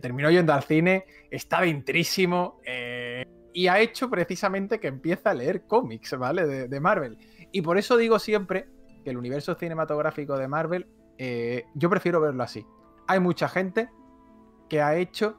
[0.00, 5.66] terminó yendo al cine, está dentrísimo eh, y ha hecho precisamente que empiece a leer
[5.66, 6.68] cómics, ¿vale?
[6.68, 7.16] De, Marvel.
[7.50, 8.68] Y por eso digo siempre
[9.02, 12.66] que el universo cinematográfico de Marvel, eh, yo prefiero verlo así.
[13.08, 13.88] Hay mucha gente
[14.68, 15.38] que ha hecho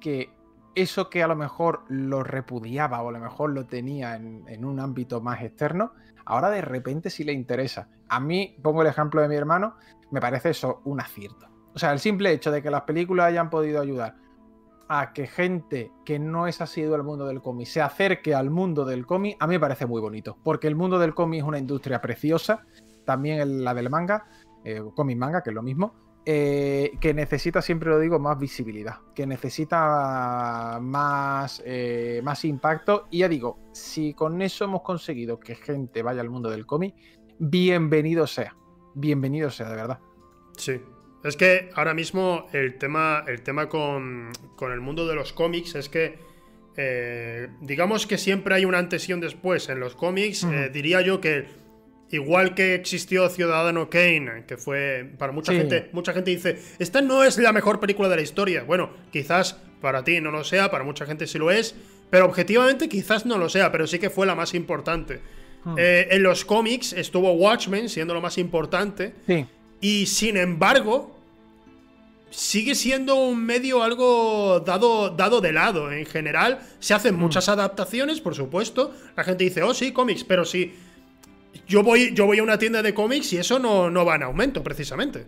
[0.00, 0.30] que
[0.74, 4.64] eso que a lo mejor lo repudiaba o a lo mejor lo tenía en, en,
[4.64, 5.92] un ámbito más externo,
[6.24, 7.90] ahora de repente sí le interesa.
[8.08, 9.76] A mí, pongo el ejemplo de mi hermano,
[10.10, 11.57] me parece eso un acierto.
[11.78, 14.16] O sea, el simple hecho de que las películas hayan podido ayudar
[14.88, 18.84] a que gente que no es asiduo al mundo del cómic se acerque al mundo
[18.84, 20.36] del cómic, a mí me parece muy bonito.
[20.42, 22.66] Porque el mundo del cómic es una industria preciosa,
[23.04, 24.26] también la del manga,
[24.64, 25.94] eh, cómic manga, que es lo mismo,
[26.26, 33.06] eh, que necesita, siempre lo digo, más visibilidad, que necesita más, eh, más impacto.
[33.08, 36.96] Y ya digo, si con eso hemos conseguido que gente vaya al mundo del cómic,
[37.38, 38.56] bienvenido sea.
[38.96, 40.00] Bienvenido sea, de verdad.
[40.56, 40.82] Sí,
[41.24, 45.88] es que ahora mismo el tema, el tema con, el mundo de los cómics es
[45.88, 46.18] que,
[46.76, 50.44] eh, digamos que siempre hay un antes y un después en los cómics.
[50.44, 51.46] Eh, diría yo que
[52.10, 57.24] igual que existió Ciudadano Kane, que fue para mucha gente, mucha gente dice, esta no
[57.24, 58.62] es la mejor película de la historia.
[58.62, 61.74] Bueno, quizás para ti no lo sea, para mucha gente sí lo es,
[62.10, 65.20] pero objetivamente quizás no lo sea, pero sí que fue la más importante.
[65.76, 69.14] Eh, en los cómics estuvo Watchmen siendo lo más importante.
[69.26, 69.46] Sí.
[69.80, 71.16] Y sin embargo,
[72.30, 75.90] sigue siendo un medio algo dado, dado de lado.
[75.92, 77.20] En general, se hacen Hmm.
[77.20, 78.92] muchas adaptaciones, por supuesto.
[79.16, 80.74] La gente dice, oh, sí, cómics, pero sí.
[81.66, 84.22] Yo voy, yo voy a una tienda de cómics y eso no, no va en
[84.24, 85.26] aumento, precisamente.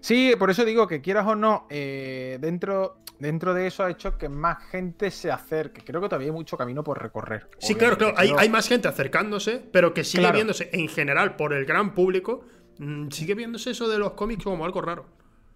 [0.00, 4.16] Sí, por eso digo que quieras o no, eh, dentro, dentro de eso ha hecho
[4.18, 5.82] que más gente se acerque.
[5.84, 7.48] Creo que todavía hay mucho camino por recorrer.
[7.58, 8.14] Sí, claro, claro.
[8.16, 10.34] Hay, hay más gente acercándose, pero que sigue Claro.
[10.36, 12.44] viéndose en general por el gran público.
[12.78, 15.06] Mm, Sigue viéndose eso de los cómics como algo raro.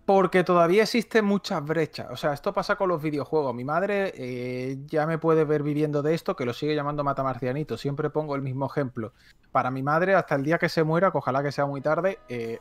[0.06, 2.08] Porque todavía existen muchas brechas.
[2.10, 3.54] O sea, esto pasa con los videojuegos.
[3.54, 7.76] Mi madre eh, ya me puede ver viviendo de esto, que lo sigue llamando matamarcianito.
[7.76, 9.12] Siempre pongo el mismo ejemplo.
[9.52, 12.18] Para mi madre, hasta el día que se muera, que ojalá que sea muy tarde,
[12.28, 12.58] eh,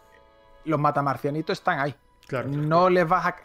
[0.66, 1.96] los matamarcianitos están ahí.
[2.28, 2.50] Claro.
[2.50, 2.68] claro.
[2.68, 3.36] No les vas a.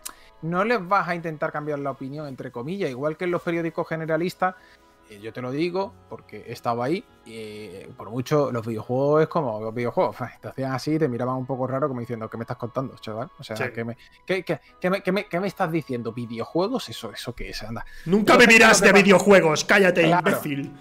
[0.42, 3.88] No les vas a intentar cambiar la opinión, entre comillas, igual que en los periódicos
[3.88, 4.55] generalistas.
[5.11, 7.05] Eh, yo te lo digo porque he estado ahí.
[7.27, 10.17] Y eh, por mucho, los videojuegos es como los videojuegos.
[10.40, 13.31] Te hacían así, te miraban un poco raro, como diciendo, ¿qué me estás contando, chaval?
[13.38, 13.64] O sea, Sí.
[13.75, 16.12] ¿qué, me, qué, qué- qué me, qué me- qué me estás diciendo?
[16.12, 16.88] ¿Videojuegos?
[16.88, 17.62] ¿Eso, eso qué es?
[17.62, 17.85] Anda.
[18.07, 20.29] Nunca Entonces, de que pa- videojuegos, cállate, Claro.
[20.31, 20.73] imbécil.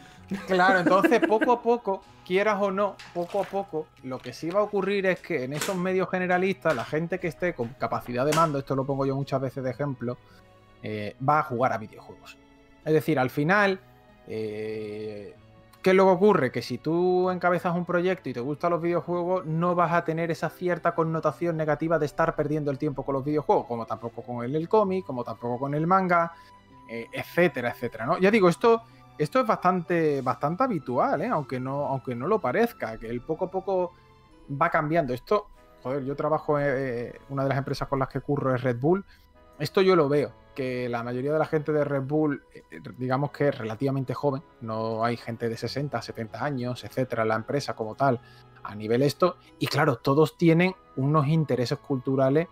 [0.48, 4.62] Claro, entonces poco a poco, quieras o no, poco a poco, lo que sí va
[4.62, 8.34] a ocurrir es que en esos medios generalistas, la gente que esté con capacidad de
[8.34, 10.18] mando, esto lo pongo yo muchas veces de ejemplo,
[10.82, 12.38] eh, va a jugar a videojuegos.
[12.86, 13.80] Es decir, al final,
[14.28, 15.36] eh,
[15.82, 16.52] ¿qué que ocurre?
[16.52, 20.32] Que si tú encabezas un proyecto y te gustan los videojuegos, no vas a tener
[20.32, 24.44] esa cierta connotación negativa de estar perdiendo el tiempo con los videojuegos, como tampoco con
[24.44, 26.34] el, el cómic, como tampoco con el manga,
[26.90, 28.18] eh, etcétera, etcétera, ¿no?
[28.18, 28.84] Ya digo, esto
[29.18, 31.28] esto es bastante, bastante habitual, ¿eh?
[31.28, 33.94] aunque, no, aunque no lo parezca, que el poco a poco
[34.62, 35.14] va cambiando.
[35.14, 35.48] Esto,
[35.84, 39.06] joder, yo trabajo eh, una de las empresas con las que curro es Red Bull.
[39.60, 43.32] Esto yo lo veo, que la mayoría de la gente de Red Bull, eh, digamos
[43.32, 47.96] que es relativamente joven, no hay gente de 60, 70 años, etcétera, la empresa como
[47.96, 48.20] tal,
[48.64, 52.48] a nivel esto, y claro, todos tienen unos intereses culturales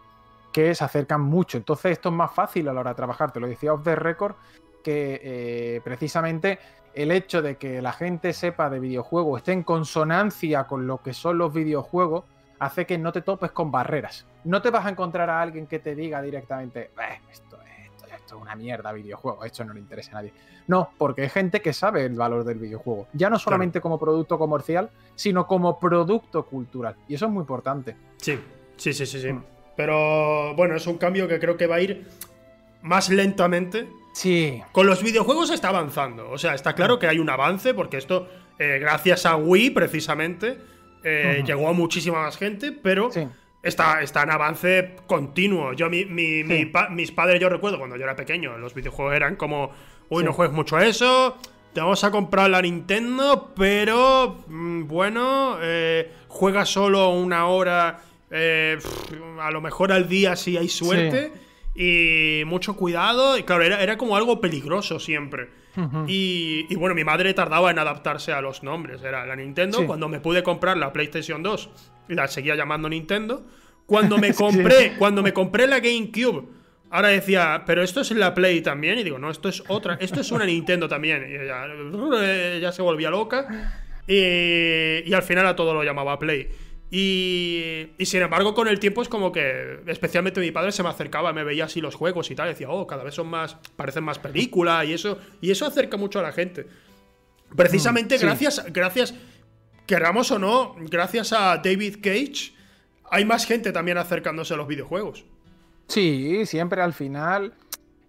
[0.51, 1.57] que se acercan mucho.
[1.57, 3.31] Entonces, esto es más fácil a la hora de trabajar.
[3.31, 4.35] Te lo decía off the record,
[4.83, 6.59] que eh, precisamente
[6.93, 11.13] el hecho de que la gente sepa de videojuegos, esté en consonancia con lo que
[11.13, 12.25] son los videojuegos,
[12.59, 14.27] hace que no te topes con barreras.
[14.43, 17.21] No te vas a encontrar a alguien que te diga directamente, "Eh,
[18.31, 20.33] esto, es una mierda videojuego, esto no le interesa a nadie.
[20.67, 24.37] No, porque hay gente que sabe el valor del videojuego, ya no solamente como producto
[24.37, 26.95] comercial, sino como producto cultural.
[27.07, 27.95] Y eso es muy importante.
[28.17, 28.39] Sí,
[28.77, 29.33] sí, sí, sí, sí.
[29.33, 29.43] Mm.
[29.75, 32.07] Pero bueno, es un cambio que creo que va a ir
[32.81, 33.87] más lentamente.
[34.13, 36.29] Sí, Con los videojuegos está avanzando.
[36.29, 38.27] O sea, está claro que hay un avance, porque esto,
[38.59, 40.57] eh, gracias a Wii, precisamente,
[41.03, 43.25] eh, llegó a muchísima más gente, pero sí.
[43.63, 45.73] Está, está en avance continuo.
[45.73, 46.45] Yo, mi, mi- Sí.
[46.45, 49.71] mi pa- mis padres, yo recuerdo cuando yo era pequeño, los videojuegos eran como,
[50.09, 50.25] uy, Sí.
[50.25, 51.37] no juegues mucho a eso,
[51.73, 58.77] te vamos a comprar la Nintendo, pero mm, bueno, eh, juega solo una hora, eh,
[59.39, 61.31] a lo mejor al día si hay suerte.
[61.73, 63.37] Y mucho cuidado.
[63.37, 65.49] Y claro, era, era como algo peligroso siempre.
[66.05, 69.01] Y, y bueno, mi madre tardaba en adaptarse a los nombres.
[69.03, 69.85] Era la Nintendo.
[69.87, 71.69] Cuando me pude comprar la PlayStation 2,
[72.07, 73.45] la seguía llamando Nintendo.
[73.85, 76.47] Cuando me compré, cuando me compré la GameCube,
[76.89, 78.99] ahora decía, pero esto es la Play también.
[78.99, 81.25] Y digo, no, esto es otra, esto es una Nintendo también.
[81.29, 81.65] Y ella
[82.21, 83.73] eh, ya se volvía loca.
[84.07, 86.49] Y, y al final a todo lo llamaba Play.
[86.93, 90.89] Y, y sin embargo, con el tiempo es como que, especialmente mi padre se me
[90.89, 93.55] acercaba, me veía así los juegos y tal, y decía, oh, cada vez son más,
[93.77, 96.67] parecen más película y eso, y eso acerca mucho a la gente.
[97.55, 98.25] Precisamente Mm, sí.
[98.25, 99.13] gracias, gracias,
[99.91, 102.53] queramos o no, gracias a David Cage,
[103.09, 105.25] hay más gente también acercándose a los videojuegos.
[105.87, 107.53] Sí, siempre al final.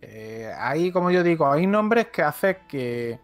[0.00, 3.18] eh, hay, como yo digo, hay nombres que hacen que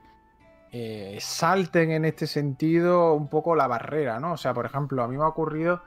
[0.72, 4.32] eh, salten en este sentido un poco la barrera, ¿no?
[4.32, 5.80] O sea, por ejemplo, a mí me ha ocurrido,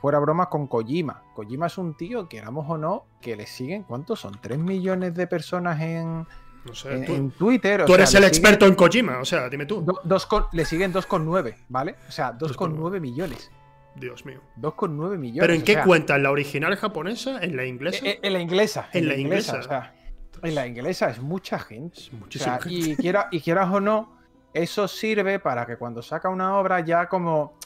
[0.00, 1.24] fuera bromas, con Kojima.
[1.34, 4.32] Kojima es un tío, queramos o no, que le siguen, ¿cuántos son?
[4.40, 6.26] ¿3 millones de personas en,
[6.64, 7.82] No sé, en, tú, en Twitter?
[7.82, 9.82] O tú sea, eres el siguen experto en Kojima, o sea, dime tú.
[9.82, 11.96] do- dos con- le siguen 2,9, ¿vale?
[12.08, 13.50] O sea, 2,9 2,9 millones.
[13.96, 14.40] Dios mío.
[14.56, 15.40] 2,9 millones.
[15.40, 16.16] ¿Pero en qué sea, cuenta?
[16.16, 17.38] ¿En la original japonesa?
[17.42, 18.04] ¿En la inglesa?
[18.04, 18.88] Eh, eh, En la inglesa.
[18.92, 19.58] En la inglesa.
[19.58, 19.94] o sea,
[20.42, 22.00] en la inglesa es mucha gente.
[22.00, 22.90] Es O muchísima sea, gente.
[22.90, 24.18] y, quiera, y quieras o no,
[24.52, 27.58] eso sirve para que cuando saca una obra ya como...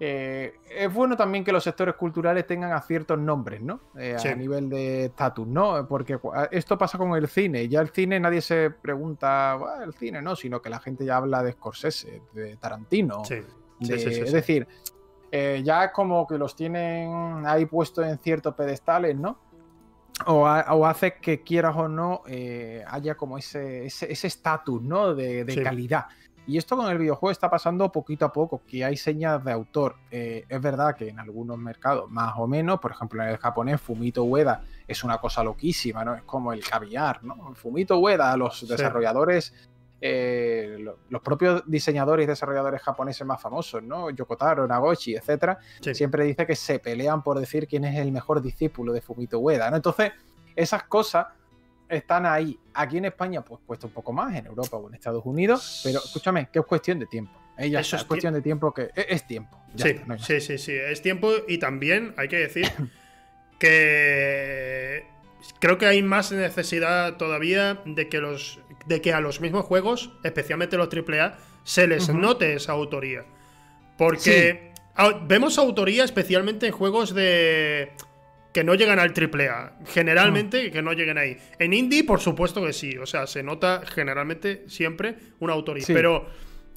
[0.00, 3.80] eh, es bueno también que los sectores culturales tengan a ciertos nombres, ¿no?
[3.98, 4.28] Eh, Sí.
[4.28, 5.86] A nivel de estatus, ¿no?
[5.88, 6.18] Porque
[6.52, 7.68] esto pasa con el cine.
[7.68, 11.16] Ya el cine nadie se pregunta, "Buah, el cine, no, sino que la gente ya
[11.16, 13.24] habla de Scorsese, de Tarantino.
[13.24, 13.42] Sí,
[13.80, 14.68] sí, de- sí, sí, Es decir,
[15.32, 19.38] eh, ya es como que los tienen ahí puestos en ciertos pedestales, ¿no?
[20.26, 22.22] O, ha- o hace que quieras o no
[22.88, 25.14] haya como ese ese ese estatus, ¿no?
[25.14, 26.06] De, calidad.
[26.48, 29.96] Y esto con el videojuego está pasando poquito a poco, que hay señas de autor.
[30.10, 33.78] Eh, es verdad que en algunos mercados más o menos, por ejemplo en el japonés,
[33.78, 36.14] Fumito Ueda es una cosa loquísima, ¿no?
[36.14, 37.54] Es como el caviar, ¿no?
[37.54, 39.52] Fumito Ueda, los desarrolladores,
[40.00, 44.08] eh, los propios diseñadores y desarrolladores japoneses más famosos, ¿no?
[44.08, 45.58] Yokotaro, Nagoshi, etcétera,
[45.92, 49.68] siempre dice que se pelean por decir quién es el mejor discípulo de Fumito Ueda,
[49.68, 49.76] ¿no?
[49.76, 50.12] Entonces,
[50.56, 51.26] esas cosas
[51.88, 52.58] están ahí.
[52.74, 55.98] Aquí en España, pues cuesta un poco más, en Europa o en Estados Unidos, pero
[55.98, 57.32] escúchame, que es cuestión de tiempo.
[57.56, 59.60] Eso es cuestión de tiempo que e, es, tiempo.
[59.74, 62.70] Sí, sí, sí, sí, es tiempo y también hay que decir
[63.58, 65.06] que
[65.58, 70.12] creo que hay más necesidad todavía de que los de que a los mismos juegos,
[70.24, 73.26] especialmente los AAA, se les note esa autoría.
[73.98, 74.72] Porque
[75.26, 77.92] vemos autoría especialmente en juegos de
[78.58, 79.74] que no llegan al triple A.
[79.86, 81.36] Generalmente que no lleguen ahí.
[81.60, 82.96] En indie, por supuesto que sí.
[82.96, 85.84] O sea, se nota generalmente siempre una autoría.
[85.86, 86.26] Pero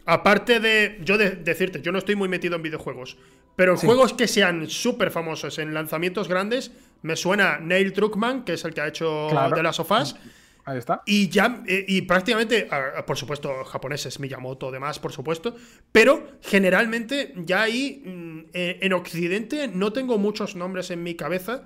[0.06, 3.18] aparte de yo decirte, yo no estoy muy metido en videojuegos.
[3.56, 8.54] Pero en juegos que sean súper famosos en lanzamientos grandes, me suena Neil Druckmann, que
[8.54, 10.16] es el que ha hecho de las sofás.
[10.66, 11.02] Ahí está.
[11.06, 12.68] Y ya, eh, y prácticamente,
[13.06, 15.56] por supuesto, japoneses, Miyamoto, demás, por supuesto.
[15.92, 21.64] Pero generalmente, ya ahí, mm, eh, en Occidente, no tengo muchos nombres en mi cabeza.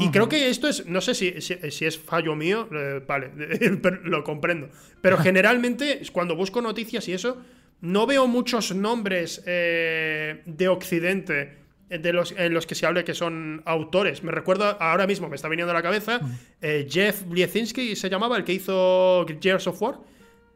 [0.00, 3.32] Y creo que esto es, no sé si, si, es fallo mío, eh, vale,
[4.04, 4.68] lo comprendo.
[5.00, 7.42] Pero generalmente, cuando busco noticias y eso,
[7.80, 13.62] no veo muchos nombres de Occidente de los, en los que se hable que son
[13.64, 14.22] autores.
[14.22, 16.20] Me recuerdo ahora mismo, me está viniendo a la cabeza,
[16.60, 19.98] eh, Jeff Bliesinski se llamaba, el que hizo Gears of War.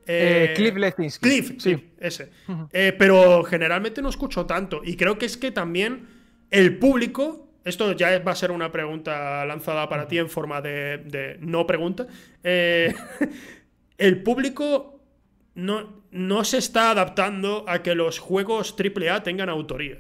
[0.07, 1.29] Eh, eh, Cliff Bliesinski.
[1.29, 2.31] Cliff, sí, ese.
[2.99, 4.83] pero generalmente no escucho tanto.
[4.85, 6.07] Y creo que es que también
[6.51, 10.99] el público, esto ya va a ser una pregunta lanzada para ti en forma de,
[10.99, 12.07] de no pregunta.
[12.43, 15.01] el público
[15.55, 19.99] no, no se está adaptando a que los juegos AAA tengan autoría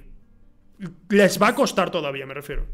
[1.09, 2.67] les va a costar todavía, me refiero.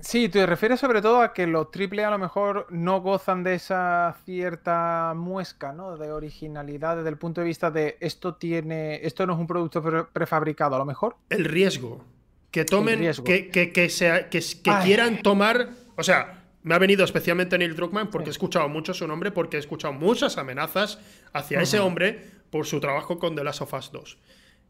[0.00, 3.54] Sí, te refieres sobre todo a que los triple a lo mejor no gozan de
[3.54, 5.96] esa cierta muesca, ¿no?
[5.96, 9.00] De originalidad desde el punto de vista de esto tiene.
[9.04, 9.82] Esto no es un producto
[10.12, 11.16] prefabricado, a lo mejor.
[11.30, 12.04] El riesgo.
[12.52, 13.00] Que tomen.
[13.24, 14.42] Que, que, que,
[14.84, 15.70] quieran tomar.
[15.96, 19.56] O sea, me ha venido especialmente Neil Druckmann porque he escuchado mucho su nombre, porque
[19.56, 21.00] he escuchado muchas amenazas
[21.32, 24.18] hacia ese hombre por su trabajo con The Last of Us 2.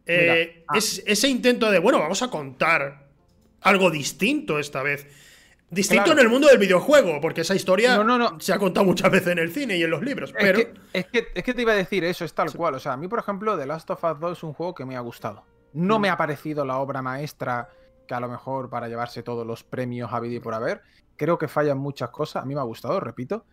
[0.09, 0.77] Eh, ah.
[0.77, 3.09] es, ese intento de, bueno, vamos a contar
[3.61, 5.07] algo distinto esta vez.
[5.71, 8.03] Distinto en el mundo del videojuego, porque esa historia
[8.39, 10.33] se ha contado muchas veces en el cine y en los libros.
[10.33, 10.61] Pero...
[10.95, 12.77] Es, que, te iba a decir eso, es tal cual.
[12.77, 14.87] O sea, a mí, por ejemplo, The Last of Us 2 es un juego que
[14.87, 15.45] me ha gustado.
[15.75, 16.03] No mm.
[16.03, 17.69] me ha parecido la obra maestra
[18.07, 20.81] que a lo mejor para llevarse todos los premios a y por haber.
[21.17, 22.43] Creo que fallan muchas cosas.
[22.43, 23.45] A mí me ha gustado, repito.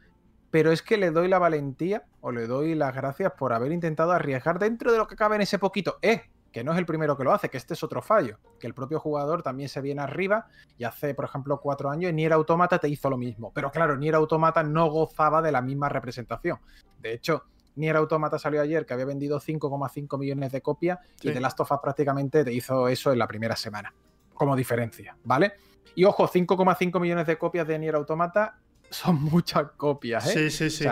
[0.52, 4.13] Pero es que le doy la valentía o le doy las gracias por haber intentado
[4.13, 5.98] arriesgar dentro de lo que cabe en ese poquito.
[6.02, 6.30] ¡Eh!
[6.56, 8.74] Que no es el primero que lo hace, que este es otro fallo, que el
[8.74, 12.88] propio jugador también se viene arriba y hace, por ejemplo, cuatro años Nier Automata te
[12.88, 16.60] hizo lo mismo, pero claro, Nier Automata no gozaba de la misma representación.
[17.02, 17.44] De hecho,
[17.76, 21.70] Nier Automata salió ayer que había vendido 5,5 millones de copias y The Last of
[21.70, 23.94] Us prácticamente te hizo eso en la primera semana,
[24.34, 25.56] como diferencia, ¿vale?
[25.94, 28.58] Y ojo, 5,5 millones de copias de Nier Automata
[28.89, 30.50] son muchas copias, ¿eh?
[30.50, 30.86] Sí, sí, sí.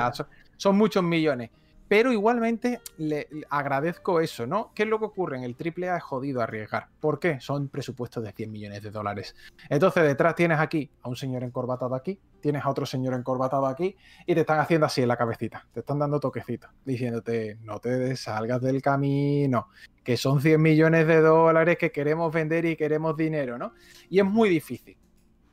[0.57, 1.51] son muchos millones.
[1.93, 4.71] Pero igualmente le, agradezco eso, ¿no?
[4.73, 5.37] ¿Qué es lo que ocurre?
[5.37, 6.87] En el AAA es jodido arriesgar.
[6.99, 7.39] ¿Por qué?
[7.39, 9.35] Son presupuestos de 100 millones de dólares.
[9.69, 13.95] Entonces detrás tienes aquí a un señor encorbatado aquí, tienes a otro señor encorbatado aquí
[14.25, 15.67] y te están haciendo así en la cabecita.
[15.71, 19.67] Te están dando toquecitos, diciéndote, no te salgas del camino,
[20.03, 23.73] que son 100 millones de dólares que queremos vender y queremos dinero, ¿no?
[24.09, 24.97] Y es muy difícil.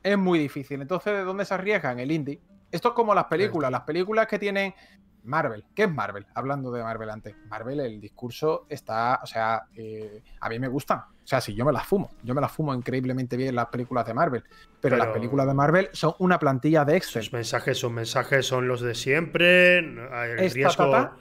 [0.01, 0.81] Es muy difícil.
[0.81, 1.99] Entonces, ¿de dónde se arriesgan?
[1.99, 2.41] El indie.
[2.71, 3.69] Esto es como las películas.
[3.69, 4.73] Las películas que tienen
[5.23, 5.63] Marvel.
[5.75, 6.25] ¿Qué es Marvel?
[6.33, 7.35] Hablando de Marvel antes.
[7.47, 11.07] Marvel, el discurso está, o sea, eh, a mí me gusta.
[11.23, 14.05] O sea, si yo me las fumo, yo me las fumo increíblemente bien las películas
[14.05, 14.43] de Marvel.
[14.81, 17.21] Pero, las películas de Marvel son una plantilla de Excel.
[17.21, 19.77] Los mensajes son mensajes, son los de siempre.
[19.77, 21.11] El riesgo.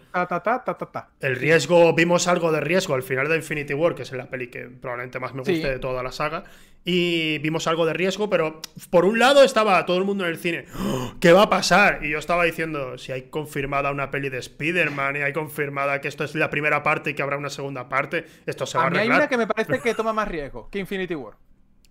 [1.20, 4.48] el riesgo, vimos algo de riesgo al final de Infinity War, que es la peli
[4.48, 6.44] que probablemente más me guste de toda la saga.
[6.84, 10.38] Y vimos algo de riesgo, pero por un lado estaba todo el mundo en el
[10.38, 10.64] cine.
[10.78, 11.14] ¡Oh!
[11.20, 12.04] ¿Qué va a pasar?
[12.04, 16.08] Y yo estaba diciendo, si hay confirmada una peli de Spider-Man y hay confirmada que
[16.08, 18.86] esto es la primera parte y que habrá una segunda parte, esto se va a
[18.86, 19.10] arreglar.
[19.10, 21.34] hay una que me parece que toma más riesgo que Infinity War.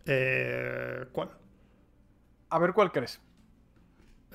[0.05, 1.29] Eh, ¿Cuál?
[2.49, 3.21] A ver cuál crees.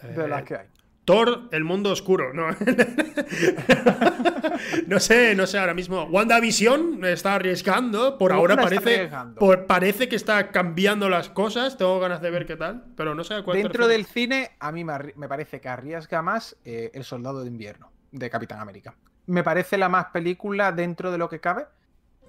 [0.03, 0.67] De las eh, que hay.
[1.05, 2.49] Thor, el mundo oscuro, ¿no?
[4.87, 6.05] no sé, no sé, ahora mismo.
[6.05, 8.19] WandaVision está arriesgando.
[8.19, 9.11] Por ahora parece,
[9.67, 11.77] parece que está cambiando las cosas.
[11.77, 13.57] Tengo ganas de ver qué tal, pero no sé cuál.
[13.57, 17.91] Dentro del cine, a mí me, parece que arriesga más eh, El Soldado de Invierno
[18.13, 18.95] de Capitán América.
[19.27, 21.67] me parece la más película dentro de lo que cabe.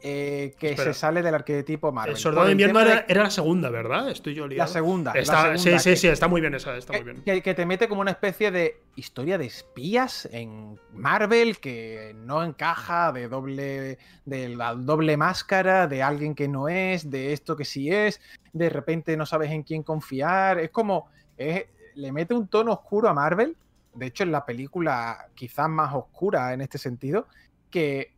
[0.07, 0.93] Eh, que Espera.
[0.93, 2.13] se sale del arquetipo Marvel.
[2.13, 4.11] El Soldado de invierno era, de- era la segunda, ¿verdad?
[4.11, 4.67] Estoy yo liado.
[4.67, 5.13] la segunda.
[5.15, 7.23] la Está- segunda, sí, sí, que- sí, está muy bien esa, está muy que, bien.
[7.23, 12.43] que- que te mete como una especie de historia de espías en Marvel que no
[12.43, 17.65] encaja, de doble, de la doble máscara, de alguien que no es, de esto que
[17.65, 18.21] sí es,
[18.53, 20.59] de repente no sabes en quién confiar.
[20.59, 23.57] Es como, es- le mete un tono oscuro a Marvel,
[23.95, 27.27] de hecho en la película quizás más oscura en este sentido,
[27.71, 28.13] que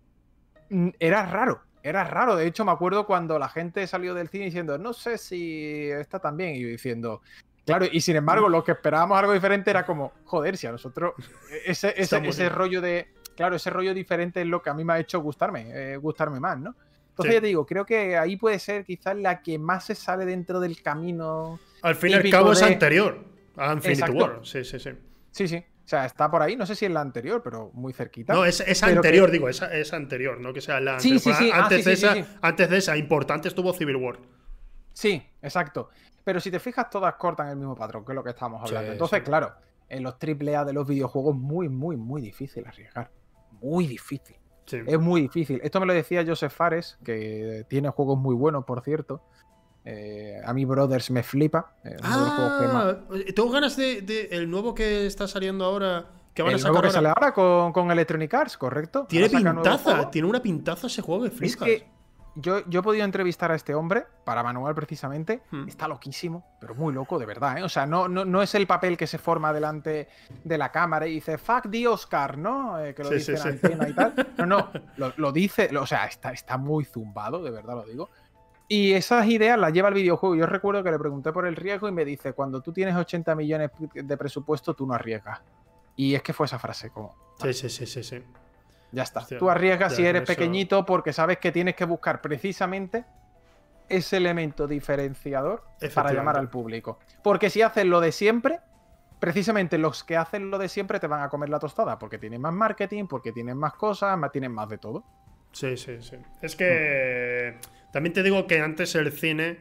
[1.00, 1.62] era raro.
[1.84, 5.18] Era raro, de hecho me acuerdo cuando la gente salió del cine diciendo, no sé
[5.18, 7.22] si está tan bien, y yo diciendo,
[7.68, 11.14] Claro, y sin embargo, lo que esperábamos algo diferente era como, joder, si a nosotros
[11.66, 14.94] ese, ese, ese rollo de, claro, ese rollo diferente es lo que a mí me
[14.94, 16.76] ha hecho gustarme, eh, gustarme más, ¿no?
[17.10, 17.36] Entonces Sí.
[17.36, 20.62] ya te digo, creo que ahí puede ser quizás la que más se sale dentro
[20.62, 21.60] del camino.
[21.82, 23.26] Al fin y al cabo es anterior
[23.58, 24.12] a Infinity.
[24.12, 24.40] War.
[24.44, 24.92] Sí, sí, sí.
[25.32, 25.66] Sí, sí.
[25.88, 28.34] O sea, está por ahí, no sé si es la anterior, pero muy cerquita.
[28.34, 31.38] No, es, es anterior, digo, es, es anterior, no que sea la Sí, anterior.
[31.38, 34.20] sí, sí, ah, Antes, de esa, antes de esa, importante estuvo Civil War.
[34.92, 35.88] Sí, exacto.
[36.26, 38.92] Pero si te fijas, todas cortan el mismo patrón, que es lo que estábamos hablando.
[38.92, 39.54] Entonces, claro,
[39.88, 43.10] en los AAA de los videojuegos, muy, muy, muy difícil arriesgar.
[43.62, 44.36] Muy difícil.
[44.70, 45.62] Es muy difícil.
[45.64, 49.24] Esto me lo decía Joseph Fares, que tiene juegos muy buenos, por cierto.
[49.90, 51.72] Eh, a mí Brothers me flipa.
[51.86, 52.98] eh, que Ah,
[53.34, 56.06] tengo ganas de, de el nuevo que está saliendo ahora.
[56.34, 56.94] Que van el a sacar nuevo que ahora.
[56.98, 59.06] sale ahora con, con Electronic Arts, ¿correcto?
[59.08, 61.64] Tiene pintaza, tiene una pintaza ese juego de Es flipas.
[61.68, 61.88] que
[62.36, 65.42] yo, yo he podido entrevistar a este hombre, para Manual precisamente.
[65.50, 65.68] Hmm.
[65.68, 67.58] Está loquísimo, pero muy loco, de verdad.
[67.58, 67.64] ¿eh?
[67.64, 70.08] O sea, no, no, no es el papel que se forma delante
[70.44, 72.80] de la cámara y dice, fuck the Oscar, ¿no?
[72.80, 73.66] Eh, que lo Sí, dice sí, en sí.
[73.66, 74.14] antena y tal.
[74.38, 77.86] No, no, lo, lo dice, lo- o sea, está, está muy zumbado, de verdad lo
[77.86, 78.10] digo.
[78.70, 80.36] Y esas ideas las lleva al videojuego.
[80.36, 83.34] Yo recuerdo que le pregunté por el riesgo y me dice, cuando tú tienes 80
[83.36, 85.40] millones de presupuesto, tú no arriesgas.
[85.96, 88.24] Y es que fue esa frase, como, Sí, sí, sí, sí, sí.
[88.92, 89.22] ya está.
[89.22, 93.06] Hostia, Tú arriesgas si eres eso- pequeñito porque sabes que tienes que buscar precisamente
[93.90, 95.64] ese elemento diferenciador
[95.96, 97.00] para llamar al público.
[97.24, 98.60] Porque si haces lo de siempre,
[99.20, 102.42] precisamente los que hacen lo de siempre te van a comer la tostada porque tienen
[102.42, 105.04] más marketing, porque tienen más cosas, más, tienen más de todo.
[105.54, 106.18] Sí, sí, sí.
[106.42, 107.58] Es que
[107.98, 109.58] también te digo que antes el cine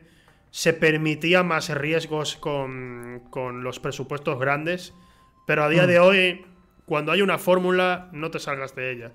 [0.51, 4.93] se permitía más riesgos con, con los presupuestos grandes,
[5.47, 5.87] pero a día Mm.
[5.87, 6.45] de hoy,
[6.85, 9.13] cuando hay una fórmula, no te salgas de ella.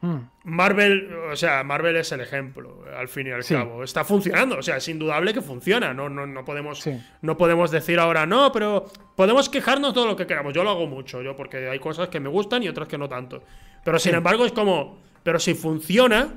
[0.00, 0.16] Mm.
[0.44, 3.52] Marvel, o sea, Marvel es el ejemplo, al fin y al Sí.
[3.54, 3.82] cabo.
[3.82, 5.92] Está funcionando, o sea, es indudable que funciona.
[5.92, 6.96] No, no, no, podemos, Sí.
[7.20, 8.86] no podemos decir ahora, no, pero
[9.16, 10.52] podemos quejarnos todo lo que queramos.
[10.54, 13.08] Yo lo hago mucho, yo, porque hay cosas que me gustan y otras que no
[13.08, 13.42] tanto.
[13.84, 16.34] Pero sin embargo, es como, pero si funciona,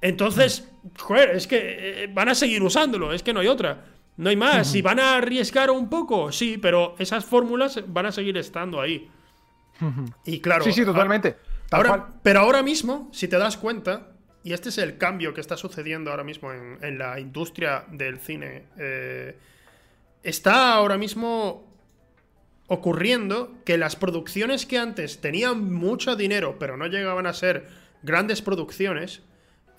[0.00, 3.84] entonces, joder, es que eh, van a seguir usándolo, es que no hay otra.
[4.16, 4.70] No hay más.
[4.70, 9.08] Si van a arriesgar un poco, sí, pero esas fórmulas van a seguir estando ahí.
[10.26, 10.62] Y claro.
[10.62, 11.36] sí, sí, totalmente.
[11.70, 14.08] Tal Ahora, pero ahora mismo, si te das cuenta,
[14.44, 18.18] y este es el cambio que está sucediendo ahora mismo en, en la industria del
[18.18, 19.38] cine, eh,
[20.22, 21.70] está ahora mismo
[22.66, 27.66] ocurriendo que las producciones que antes tenían mucho dinero, pero no llegaban a ser
[28.02, 29.22] grandes producciones,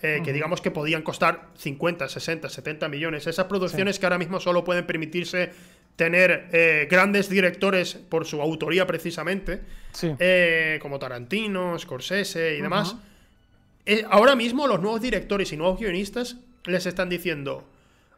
[0.02, 4.40] eh, que digamos que podían costar 50, 60, 70 millones, esas producciones que ahora mismo
[4.40, 5.50] solo pueden permitirse
[5.96, 9.60] tener eh, grandes directores por su autoría precisamente,
[9.92, 10.10] Sí.
[10.18, 12.96] eh, como Tarantino, Scorsese y demás.
[14.10, 17.68] Ahora mismo los nuevos directores y nuevos guionistas les están diciendo,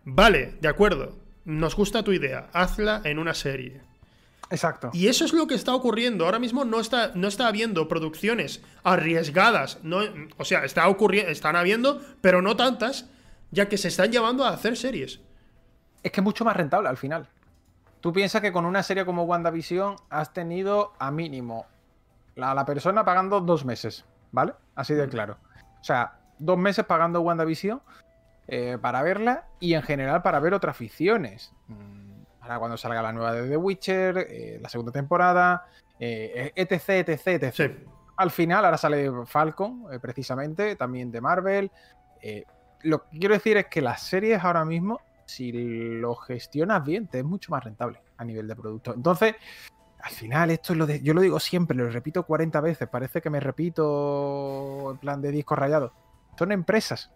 [0.04, 3.80] vale, de acuerdo, nos gusta tu idea, hazla en una serie.
[4.54, 4.90] Exacto.
[4.92, 6.24] Y eso es lo que está ocurriendo.
[6.24, 9.80] Ahora mismo no está, no está habiendo producciones arriesgadas.
[9.82, 9.98] No,
[10.36, 13.10] o sea, está ocurriendo, están habiendo, pero no tantas,
[13.50, 15.20] ya que se están llevando a hacer series.
[16.04, 17.28] Es que es mucho más rentable al final.
[18.00, 21.66] Tú piensas que con una serie como WandaVision has tenido a mínimo
[22.40, 24.52] a la persona pagando dos meses, ¿vale?
[24.76, 25.38] Así de claro.
[25.80, 27.82] O sea, dos meses pagando WandaVision
[28.46, 31.52] eh, para verla y en general para ver otras ficciones.
[31.66, 32.03] Mm,
[32.44, 35.66] Ahora cuando salga la nueva de The Witcher, eh, la segunda temporada,
[35.98, 37.54] eh, etc, etc, etc.
[37.54, 37.64] Sí.
[38.18, 41.70] Al final, ahora sale Falcon, eh, precisamente, también de Marvel.
[42.82, 47.20] Lo que quiero decir es que las series ahora mismo, si lo gestionas bien, te
[47.20, 48.92] es mucho más rentable a nivel de producto.
[48.92, 49.36] Entonces,
[50.02, 51.00] al final, esto es lo de.
[51.00, 52.88] Yo lo digo siempre, lo repito 40 veces.
[52.88, 55.94] Parece que me repito en plan de disco rayado.
[56.38, 57.10] Son empresas.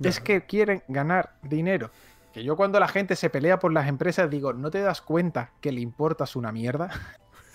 [0.00, 1.90] Es que quieren ganar dinero.
[2.36, 5.52] Que yo cuando la gente se pelea por las empresas digo, ¿no te das cuenta
[5.62, 6.90] que le importas una mierda?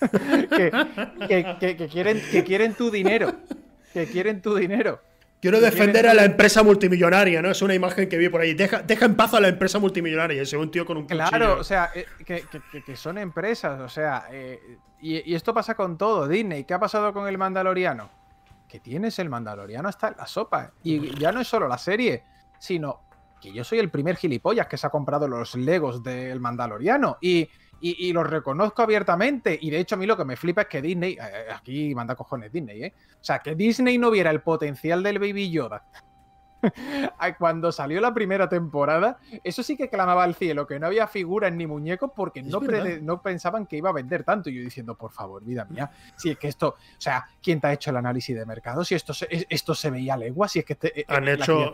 [0.10, 0.72] que,
[1.28, 3.32] que- que- que quieren, que quieren tu dinero.
[3.92, 5.00] Que quieren tu dinero.
[5.40, 7.50] Quiero defender a la empresa multimillonaria, ¿no?
[7.52, 8.54] Es una imagen que vi por ahí.
[8.54, 10.42] Deja, deja en paz a la empresa multimillonaria.
[10.42, 11.28] Ese un tío con un cuchillo.
[11.28, 12.42] Claro, o sea, eh, que,
[12.84, 14.58] que- son empresas, o sea, eh,
[15.00, 16.26] y, y esto pasa con todo.
[16.26, 18.10] Disney, ¿qué ha pasado con el Mandaloriano?
[18.68, 20.72] que tienes el Mandaloriano hasta la sopa.
[20.82, 22.24] Y ya no es solo la serie,
[22.58, 23.02] sino
[23.42, 27.18] que yo soy el primer gilipollas que se ha comprado los Legos del Mandaloriano.
[27.20, 27.48] Y,
[27.80, 29.58] y, los reconozco abiertamente.
[29.60, 32.14] Y de hecho, a mí lo que me flipa es que Disney, eh, aquí manda
[32.14, 32.94] cojones Disney, ¿eh?
[33.20, 35.84] O sea, que Disney no viera el potencial del Baby Yoda
[37.38, 41.52] cuando salió la primera temporada, eso sí que clamaba al cielo, que no había figuras
[41.52, 42.60] ni muñecos porque no,
[43.02, 44.50] no, pensaban que iba a vender tanto.
[44.50, 47.66] Y yo diciendo, por favor, vida mía, si es que esto, o sea, ¿quién te
[47.66, 48.84] ha hecho el análisis de mercado?
[48.84, 51.72] Si esto se, esto se veía a legua, si es que este, eh, han hecho...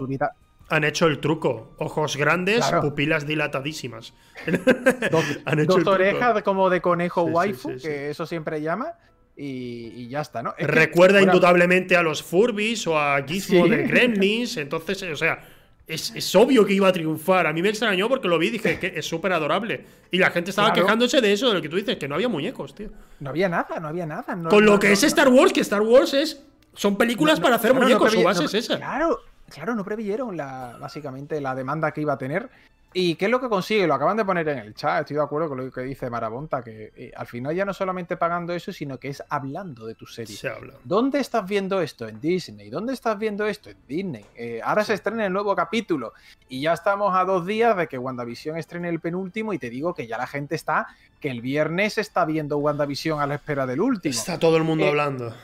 [0.68, 1.74] Han hecho el truco.
[1.78, 4.12] Ojos grandes, pupilas dilatadísimas.
[5.10, 8.94] dos, orejas como de conejo waifu, que eso siempre llama
[9.40, 10.54] y, ya está, ¿no?
[10.58, 15.40] Recuerda indudablemente a los Furbis o a Gizmo de Gremlins, entonces, o sea,
[15.86, 17.46] es, obvio que iba a triunfar.
[17.46, 19.84] A mí me extrañó porque lo vi y dije que es súper adorable.
[20.10, 22.28] Y la gente estaba quejándose de eso, de lo que tú dices, que no había
[22.28, 22.90] muñecos, tío.
[23.20, 24.36] No había nada, no había nada.
[24.50, 26.44] Con lo que es Star Wars, que Star Wars es.
[26.74, 28.76] Son películas para hacer muñecos, su base es esa.
[28.76, 29.20] Claro,
[29.50, 32.50] claro, no preveyeron la, básicamente la demanda que iba a tener.
[32.94, 33.86] ¿Y qué es lo que consigue?
[33.86, 36.62] Lo acaban de poner en el chat, estoy de acuerdo con lo que dice Marabonta,
[36.62, 40.06] que eh, al final ya no solamente pagando eso, sino que es hablando de tu
[40.06, 40.34] serie.
[40.34, 40.72] Se habla.
[40.84, 42.08] ¿Dónde estás viendo esto?
[42.08, 42.70] En Disney.
[42.70, 43.68] ¿Dónde estás viendo esto?
[43.68, 44.24] En Disney.
[44.34, 46.14] Eh, ahora se estrena el nuevo capítulo
[46.48, 49.92] y ya estamos a dos días de que WandaVision estrene el penúltimo y te digo
[49.92, 50.86] que ya la gente está,
[51.20, 54.12] que el viernes está viendo WandaVision a la espera del último.
[54.12, 55.34] Está todo el mundo eh, hablando.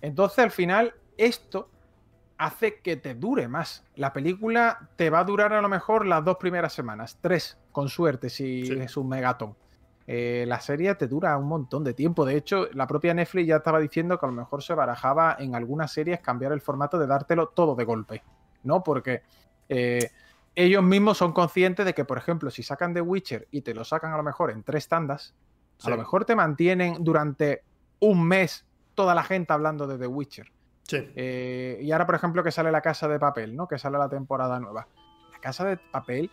[0.00, 1.68] Entonces al final esto
[2.40, 3.84] hace que te dure más.
[3.96, 7.90] La película te va a durar a lo mejor las dos primeras semanas, tres, con
[7.90, 9.54] suerte, si es un megatón.
[10.06, 12.24] Eh, la serie te dura un montón de tiempo.
[12.24, 15.54] De hecho, la propia Netflix ya estaba diciendo que a lo mejor se barajaba en
[15.54, 18.24] algunas series cambiar el formato de dártelo todo de golpe,
[18.62, 18.82] ¿no?
[18.82, 19.22] Porque
[19.68, 20.10] eh,
[20.54, 23.84] ellos mismos son conscientes de que, por ejemplo, si sacan The Witcher y te lo
[23.84, 25.34] sacan a lo mejor en tres tandas,
[25.84, 27.64] a lo mejor te mantienen durante
[28.00, 28.64] un mes
[28.94, 30.50] toda la gente hablando de The Witcher.
[30.92, 33.66] Eh, y ahora, por ejemplo, que sale la casa de papel, ¿no?
[33.66, 34.88] Que sale la temporada nueva.
[35.32, 36.30] La casa de papel,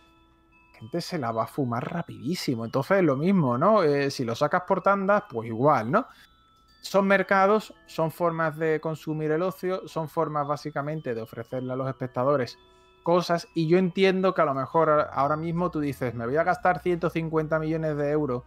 [0.72, 2.64] gente se la va a fumar rapidísimo.
[2.64, 3.82] Entonces, lo mismo, ¿no?
[3.82, 6.06] Eh, si lo sacas por tandas, pues igual, ¿no?
[6.80, 11.88] Son mercados, son formas de consumir el ocio, son formas básicamente de ofrecerle a los
[11.88, 12.58] espectadores
[13.02, 13.48] cosas.
[13.54, 16.80] Y yo entiendo que a lo mejor ahora mismo tú dices, me voy a gastar
[16.80, 18.44] 150 millones de euros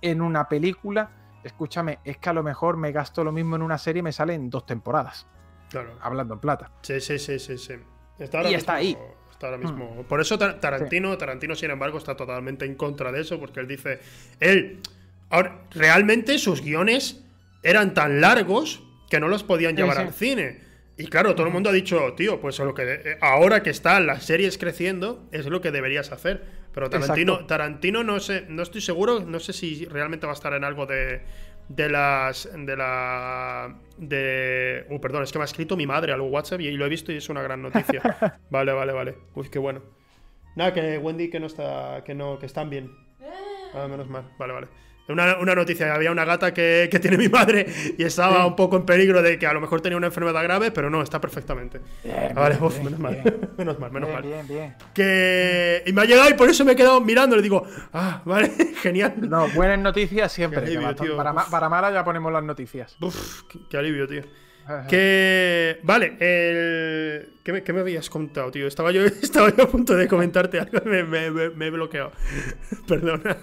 [0.00, 1.10] en una película.
[1.44, 4.12] Escúchame, es que a lo mejor me gasto lo mismo en una serie y me
[4.12, 5.26] sale en dos temporadas.
[6.00, 6.70] Hablando en plata.
[6.82, 7.74] Sí, sí, sí, sí, sí.
[8.18, 8.96] Está y está ahí.
[9.30, 10.04] Está ahora mismo.
[10.08, 14.00] Por eso Tarantino, Tarantino, sin embargo, está totalmente en contra de eso, porque él dice.
[14.40, 14.80] Él.
[15.28, 17.24] Ahora, realmente sus guiones
[17.62, 20.60] eran tan largos que no los podían llevar al cine.
[20.98, 24.06] Y claro, todo el mundo ha dicho, tío, pues lo que eh, ahora que están
[24.06, 26.44] las series creciendo, es lo que deberías hacer.
[26.72, 30.52] Pero Tarantino, Tarantino no sé, no estoy seguro, no sé si realmente va a estar
[30.54, 31.22] en algo de,
[31.68, 32.48] de las.
[32.52, 33.76] de la.
[33.98, 34.86] de.
[34.90, 37.12] Uh, perdón, es que me ha escrito mi madre al WhatsApp y lo he visto
[37.12, 38.02] y es una gran noticia.
[38.50, 39.14] vale, vale, vale.
[39.34, 39.82] Uy, qué bueno.
[40.54, 42.02] Nada, que Wendy que no está.
[42.04, 42.90] que no, que están bien.
[43.74, 44.24] Ah, menos mal.
[44.38, 44.68] Vale, vale.
[45.08, 48.76] Una, una, noticia, había una gata que, que, tiene mi madre y estaba un poco
[48.76, 51.80] en peligro de que a lo mejor tenía una enfermedad grave, pero no, está perfectamente.
[52.34, 53.22] vale, menos, mal.
[53.56, 53.92] menos mal.
[53.92, 55.84] menos mal, bien, bien, Que...
[55.86, 57.36] Y me ha llegado y por eso me he quedado mirando.
[57.36, 58.48] Le digo, ah, vale,
[58.82, 59.14] genial.
[59.18, 60.76] No, buenas noticias siempre.
[61.16, 62.96] para, para, mala ya ponemos las noticias.
[63.00, 64.22] Uf, qué alivio, tío.
[64.88, 65.78] Que.
[65.82, 67.34] Vale, el.
[67.44, 68.66] ¿Qué me, me, habías contado, tío?
[68.66, 72.10] Estaba yo, estaba yo a punto de comentarte algo me, me, he bloqueado.
[72.88, 73.36] Perdona.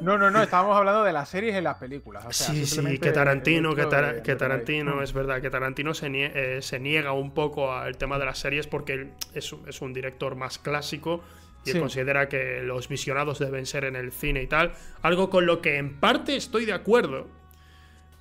[0.00, 2.24] No, no, no, estábamos hablando de las series y las películas.
[2.30, 7.32] sí, sí, que Tarantino, que, Tarantino, es verdad, que Tarantino se, eh, se, niega un
[7.32, 11.22] poco al tema de las series porque es, es un director más clásico
[11.64, 14.72] y considera que los visionados deben ser en el cine y tal.
[15.02, 17.28] Algo con lo que en parte estoy de acuerdo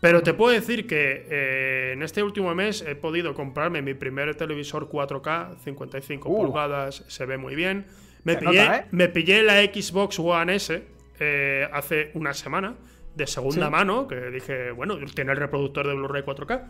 [0.04, 4.36] pero te puedo decir que eh, en este último mes he podido comprarme mi primer
[4.36, 6.36] televisor 4K, 55 uh.
[6.36, 7.86] pulgadas, se ve muy bien.
[8.26, 8.86] Me pillé, ¿eh?
[8.91, 10.84] me pillé, la Xbox One S
[11.22, 12.76] eh, hace una semana,
[13.16, 16.64] de segunda mano, que dije, bueno, tiene el reproductor de Blu-ray 4K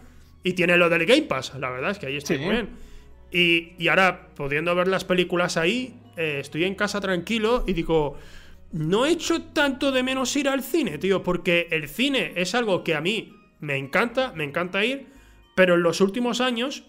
[0.43, 2.69] y tiene lo del Game Pass, la verdad es que ahí estoy muy bien.
[3.31, 8.15] Y, y, ahora, pudiendo ver las películas ahí, estoy en casa tranquilo y digo,
[8.73, 12.83] no he hecho tanto de menos ir al cine, tío, porque el cine es algo
[12.83, 15.07] que a mí me encanta, me encanta ir,
[15.55, 16.83] pero en los últimos años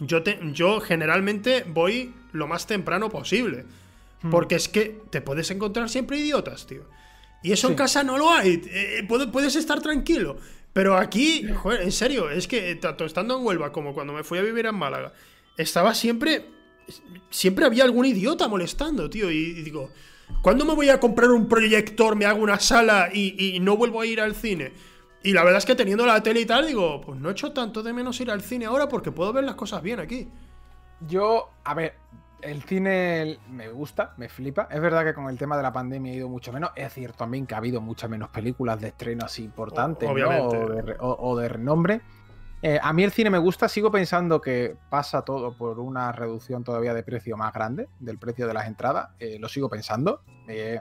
[0.00, 3.64] yo, te, yo generalmente voy lo más temprano posible.
[4.20, 4.30] Hmm.
[4.30, 6.84] Porque es que te puedes encontrar siempre idiotas, tío.
[7.42, 8.60] Y eso en casa no lo hay.
[8.66, 10.36] Eh, puedes estar tranquilo.
[10.74, 14.38] Pero aquí, joder, en serio, es que tanto estando en Huelva como cuando me fui
[14.38, 15.12] a vivir en Málaga,
[15.56, 16.44] estaba siempre.
[17.30, 19.30] Siempre había algún idiota molestando, tío.
[19.30, 19.90] y digo,
[20.42, 24.06] ¿Cuándo me voy a comprar un proyector, me hago una sala y, no vuelvo a
[24.06, 24.72] ir al cine?
[25.22, 27.52] Y la verdad es que teniendo la tele y tal, digo, pues no he hecho
[27.52, 30.28] tanto de menos ir al cine ahora porque puedo ver las cosas bien aquí.
[31.00, 31.94] Yo, a ver,
[32.40, 34.68] el cine me gusta, me flipa.
[34.70, 36.70] Es verdad que con el tema de la pandemia ha ido mucho menos.
[36.76, 41.48] Es cierto también que ha habido muchas menos películas de estreno así importantes o, de,
[41.48, 42.00] renombre.
[42.60, 46.64] Eh, a mí el cine me gusta, sigo pensando que pasa todo por una reducción
[46.64, 49.10] todavía de precio más grande del precio de las entradas.
[49.20, 50.22] Eh, lo sigo pensando.
[50.48, 50.80] Eh,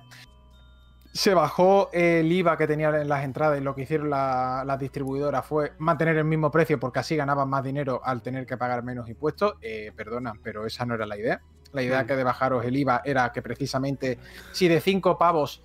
[1.13, 5.45] se bajó el IVA que tenían en las entradas y lo que hicieron las distribuidoras
[5.45, 9.09] fue mantener el mismo precio porque así ganaban más dinero al tener que pagar menos
[9.09, 9.55] impuestos.
[9.95, 11.41] Perdona, pero esa no era la idea.
[11.73, 12.07] La idea mm.
[12.07, 14.19] que de bajaros el IVA era que precisamente
[14.51, 15.63] si de 5 pavos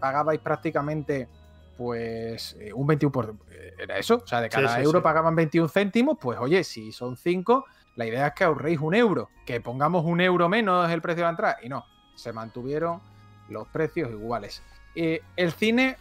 [0.00, 1.28] pagabais prácticamente
[1.76, 3.36] pues eh, un 21%,
[3.78, 7.66] era eso, o sea, de cada euro pagaban 21 céntimos, pues oye, si son 5,
[7.96, 11.24] la idea es que ahorréis un euro, que pongamos un euro menos el precio de
[11.24, 13.00] la entrada, y no, se mantuvieron
[13.48, 14.62] los precios iguales.
[14.94, 15.96] Eh, el cine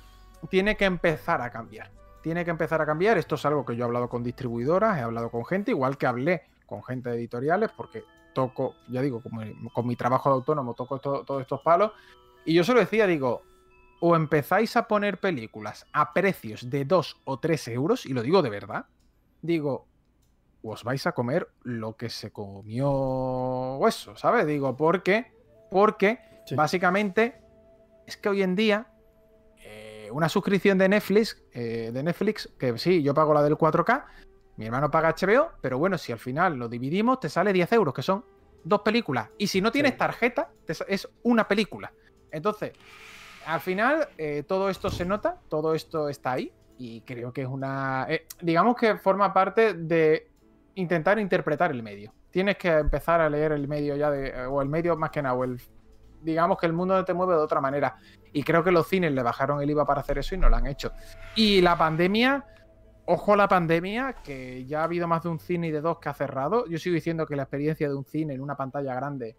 [0.49, 1.91] tiene que empezar a cambiar.
[2.21, 3.17] Tiene que empezar a cambiar.
[3.17, 6.07] Esto es algo que yo he hablado con distribuidoras, he hablado con gente, igual que
[6.07, 8.03] hablé con gente de editoriales, porque
[8.33, 9.21] toco, ya digo,
[9.73, 11.91] con mi trabajo de autónomo toco todos estos palos.
[12.45, 13.43] Y yo se lo decía, digo,
[13.99, 18.41] o empezáis a poner películas a precios de 2 o 3 euros, y lo digo
[18.41, 18.85] de verdad,
[19.41, 19.87] digo,
[20.61, 24.45] os vais a comer lo que se comió eso, ¿sabes?
[24.45, 25.31] Digo, ¿por qué?
[25.69, 26.19] Porque
[26.53, 27.41] Básicamente,
[28.05, 28.87] es que hoy en día,
[29.57, 34.05] eh, una suscripción de Netflix, eh, de Netflix, que sí, yo pago la del 4K,
[34.57, 37.93] mi hermano paga HBO, pero bueno, si al final lo dividimos, te sale 10 euros,
[37.93, 38.23] que son
[38.63, 39.29] dos películas.
[39.37, 40.51] Y si no tienes tarjeta,
[40.87, 41.91] es una película.
[42.31, 42.73] Entonces,
[43.45, 46.51] al final, eh, todo esto se nota, todo esto está ahí.
[46.77, 48.07] Y creo que es una.
[48.41, 50.29] digamos que forma parte de
[50.75, 52.13] intentar interpretar el medio.
[52.31, 54.45] Tienes que empezar a leer el medio ya de.
[54.47, 55.61] O el medio más que nada, o el
[56.25, 57.95] digamos que el mundo te mueve de otra manera.
[58.33, 60.57] Y creo que los cines le bajaron el IVA para hacer eso y no lo
[60.57, 60.91] han hecho.
[61.35, 62.43] Y la pandemia,
[63.05, 65.99] ojo a la pandemia, que ya ha habido más de un cine y de dos
[65.99, 66.65] que ha cerrado.
[66.67, 69.37] Yo sigo diciendo que la experiencia de un cine en una pantalla grande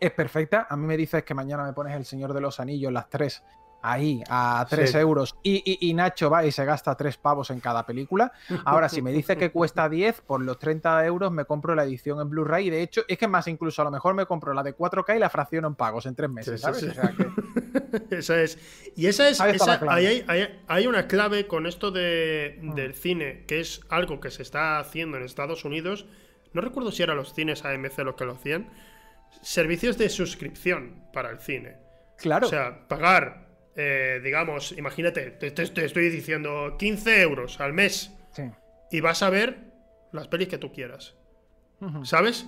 [0.00, 0.66] es perfecta.
[0.68, 3.42] A mí me dices que mañana me pones El Señor de los Anillos, las tres
[3.82, 8.32] ahí a 3 euros y, Nacho va y se gasta 3 pavos en cada película.
[8.64, 12.20] Ahora, si me dice que cuesta 10, por los 30 euros me compro la edición
[12.20, 12.70] en Blu-ray.
[12.70, 15.18] De hecho, es que más, incluso a lo mejor me compro la de 4K y
[15.18, 16.82] la fracciono en pagos en 3 meses, ¿sabes?
[18.10, 18.58] Eso es.
[18.96, 19.40] Y esa es.
[19.40, 22.74] hay, una clave con esto de, mm.
[22.74, 26.06] del cine, que es algo que se está haciendo en Estados Unidos.
[26.52, 28.68] No recuerdo si eran los cines AMC los que lo hacían.
[29.42, 31.76] Servicios de suscripción para el cine.
[32.16, 32.46] Claro.
[32.46, 33.48] O sea, pagar
[33.80, 38.12] eh, digamos, imagínate, te, estoy diciendo 15 euros al mes
[38.90, 39.56] y vas a ver
[40.10, 41.14] las pelis que tú quieras.
[42.02, 42.46] ¿Sabes?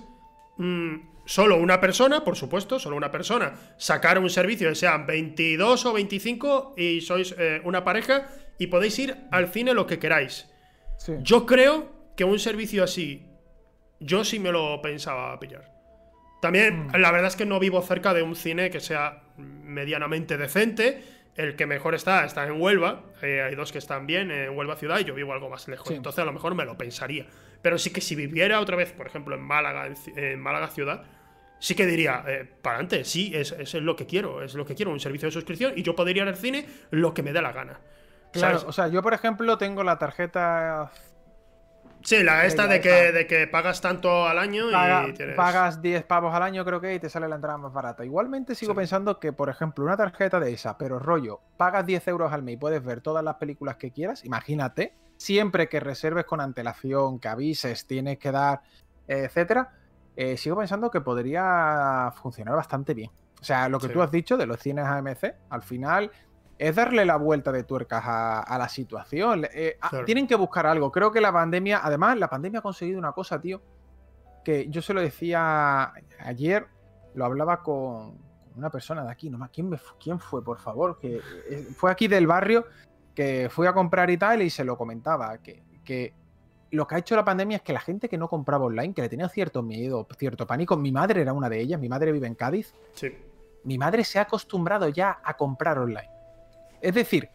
[0.57, 5.85] Mm, solo una persona, por supuesto, solo una persona, sacar un servicio, que sean 22
[5.85, 8.27] o 25 y sois eh, una pareja
[8.59, 10.49] y podéis ir al cine lo que queráis.
[11.21, 13.25] Yo creo que un servicio así,
[14.01, 15.70] yo sí me lo pensaba pillar.
[16.41, 16.97] También, mm.
[16.97, 21.01] la verdad es que no vivo cerca de un cine que sea medianamente decente
[21.35, 23.03] el que mejor está está en Huelva.
[23.21, 25.89] Eh, hay dos que están bien en Huelva ciudad y yo vivo algo más lejos.
[25.91, 27.25] Entonces a lo mejor me lo pensaría.
[27.61, 31.03] Pero sí que si viviera otra vez, por ejemplo, en Málaga, en, Málaga ciudad,
[31.59, 34.43] sí que diría, eh, para adelante, sí, es, es, lo que quiero.
[34.43, 37.13] Es lo que quiero, un servicio de suscripción y yo podría ir al cine lo
[37.13, 37.79] que me dé la gana.
[38.33, 40.91] Claro, o sea, yo por ejemplo tengo la tarjeta
[42.03, 45.35] Sí, la esta de que, de que pagas tanto al año y tienes...
[45.35, 48.03] Pagas 10 pavos al año, creo que, y te sale la entrada más barata.
[48.03, 52.33] Igualmente sigo pensando que, por ejemplo, una tarjeta de esa, pero rollo, pagas 10 euros
[52.33, 56.41] al mes y puedes ver todas las películas que quieras, imagínate, siempre que reserves con
[56.41, 58.61] antelación, que avises, tienes que dar,
[59.07, 59.71] etcétera,
[60.15, 63.11] eh, sigo pensando que podría funcionar bastante bien.
[63.39, 66.11] O sea, lo que tú has dicho de los cines AMC, al final
[66.61, 69.47] es darle la vuelta de tuercas a, la situación.
[69.51, 70.91] Eh, tienen que buscar algo.
[70.91, 73.63] Creo que la pandemia, además, la pandemia ha conseguido una cosa, tío,
[74.45, 76.67] que yo se lo decía ayer,
[77.15, 78.15] lo hablaba con
[78.55, 80.99] una persona de aquí, nomás, ¿quién, quién fue, por favor?
[80.99, 82.67] Que eh, fue aquí del barrio,
[83.15, 86.13] que fui a comprar y tal, y se lo comentaba, que, que
[86.69, 89.01] lo que ha hecho la pandemia es que la gente que no compraba online, que
[89.01, 92.27] le tenía cierto miedo, cierto pánico, mi madre era una de ellas, mi madre vive
[92.27, 93.17] en Cádiz, sí.
[93.63, 96.20] mi madre se ha acostumbrado ya a comprar online.
[96.81, 97.29] Es decir,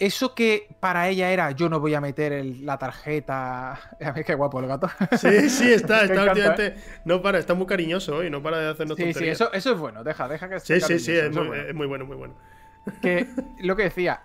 [0.00, 3.72] eso que para ella era yo no voy a meter la tarjeta.
[4.00, 4.88] A ver qué guapo el gato.
[5.18, 6.66] Sí, sí, está, está últimamente.
[6.66, 6.74] ¿eh?
[7.04, 9.78] No para, está muy cariñoso y no para de hacernos Sí, sí, eso, eso, es
[9.78, 12.06] bueno, deja, deja que Sí, sí, sí, es, muy, bueno.
[12.06, 12.34] muy, bueno,
[13.02, 13.28] Que
[13.60, 14.22] lo que decía,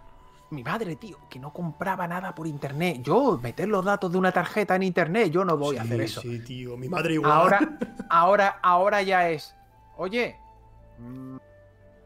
[0.51, 2.99] mi madre, tío, que no compraba nada por internet.
[3.01, 6.21] Yo, meter los datos de una tarjeta en internet, yo no voy a hacer eso.
[6.21, 7.31] Sí, tío, mi madre igual.
[7.31, 7.77] Ahora,
[8.09, 9.53] ahora, ahora ya es.
[9.97, 10.37] Oye,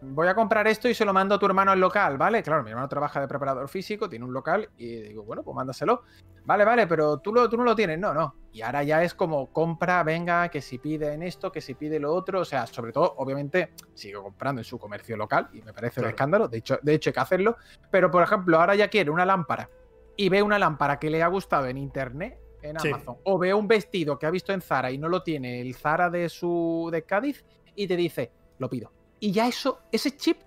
[0.02, 2.42] voy a comprar esto y se lo mando a tu hermano al local, ¿vale?
[2.42, 6.04] Claro, mi hermano trabaja de preparador físico, tiene un local y digo, bueno, pues mándaselo.
[6.46, 8.36] Vale, vale, pero tú, lo, tú no lo tienes, no, no.
[8.52, 12.14] Y ahora ya es como compra, venga, que si piden esto, que si pide lo
[12.14, 16.02] otro, o sea, sobre todo, obviamente, sigo comprando en su comercio local y me parece
[16.02, 17.58] un escándalo, de hecho, de hecho hay que hacerlo,
[17.92, 19.70] pero por ejemplo, ahora ya quiere una lámpara
[20.16, 23.68] y ve una lámpara que le ha gustado en internet, en Amazon, o ve un
[23.68, 27.04] vestido que ha visto en Zara y no lo tiene el Zara de su de
[27.04, 27.46] Cádiz
[27.76, 30.38] y te dice, lo pido y ya eso, ese chip,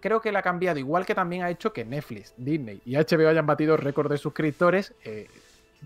[0.00, 3.28] creo que le ha cambiado, igual que también ha hecho que Netflix, Disney y HBO
[3.28, 5.26] hayan batido récord de suscriptores, eh,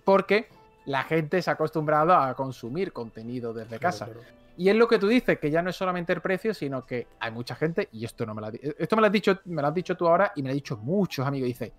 [0.05, 0.49] porque
[0.85, 4.09] la gente se ha acostumbrado a consumir contenido desde casa.
[4.57, 7.07] Y es lo que tú dices, que ya no es solamente el precio, sino que
[7.21, 9.69] hay mucha gente, y esto no me lo esto me lo has dicho, me lo
[9.69, 11.47] has dicho tú ahora, y me lo han dicho muchos amigos.
[11.47, 11.73] Dice,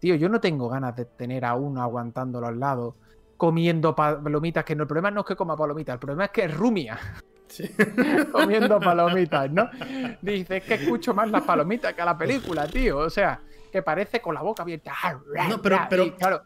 [0.00, 2.96] tío, yo no tengo ganas de tener a uno aguantándolo al lado,
[3.36, 6.44] comiendo palomitas, que no, el problema no es que coma palomitas, el problema es que
[6.44, 6.56] es
[8.32, 9.68] comiendo palomitas, ¿no?
[10.20, 12.98] Dice, es que escucho más las palomitas que a la película, tío.
[12.98, 13.40] O sea,
[13.70, 14.92] que parece con la boca abierta.
[15.48, 16.42] No, pero, pero claro.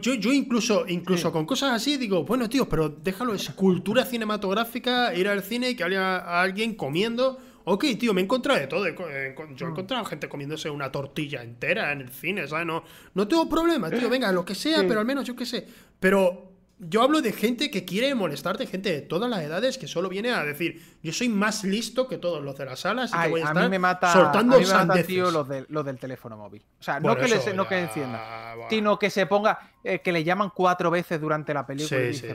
[0.00, 5.14] Yo, yo incluso, incluso con cosas así digo, bueno, tío, pero déjalo, es cultura cinematográfica,
[5.14, 7.38] ir al cine y que haya alguien comiendo.
[7.64, 8.86] Ok, tío, me he encontrado de todo.
[8.86, 9.70] Yo he mm.
[9.70, 12.66] encontrado gente comiéndose una tortilla entera en el cine, ¿sabes?
[12.66, 12.84] No,
[13.14, 15.66] no tengo problema, tío, venga, lo que sea, pero al menos yo qué sé.
[15.98, 20.08] Pero yo hablo de gente que quiere molestarte, gente de todas las edades que solo
[20.08, 23.40] viene a decir, yo soy más listo que todos los de las salas y voy
[23.42, 26.62] a, estar me mata, soltando a mí me mata, tío, los, del teléfono móvil.
[26.80, 30.50] O sea, no, que, no que encienda, sino que se ponga, eh, que le llaman
[30.54, 32.34] cuatro veces durante la película y dice,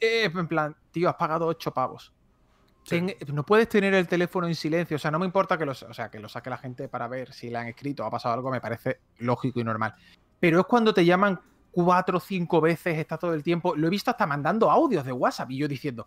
[0.00, 2.12] eh, en plan, tío, has pagado ocho pavos.
[3.32, 4.96] no puedes tener el teléfono en silencio.
[4.96, 7.06] O sea, no me importa que, los, o sea, que lo saque la gente para
[7.06, 9.94] ver si le han escrito o ha pasado algo, me parece lógico y normal.
[10.40, 11.40] Pero es cuando te llaman
[11.76, 13.76] cuatro o cinco veces, está todo el tiempo.
[13.76, 16.06] Lo he visto hasta mandando audios de WhatsApp y yo diciendo,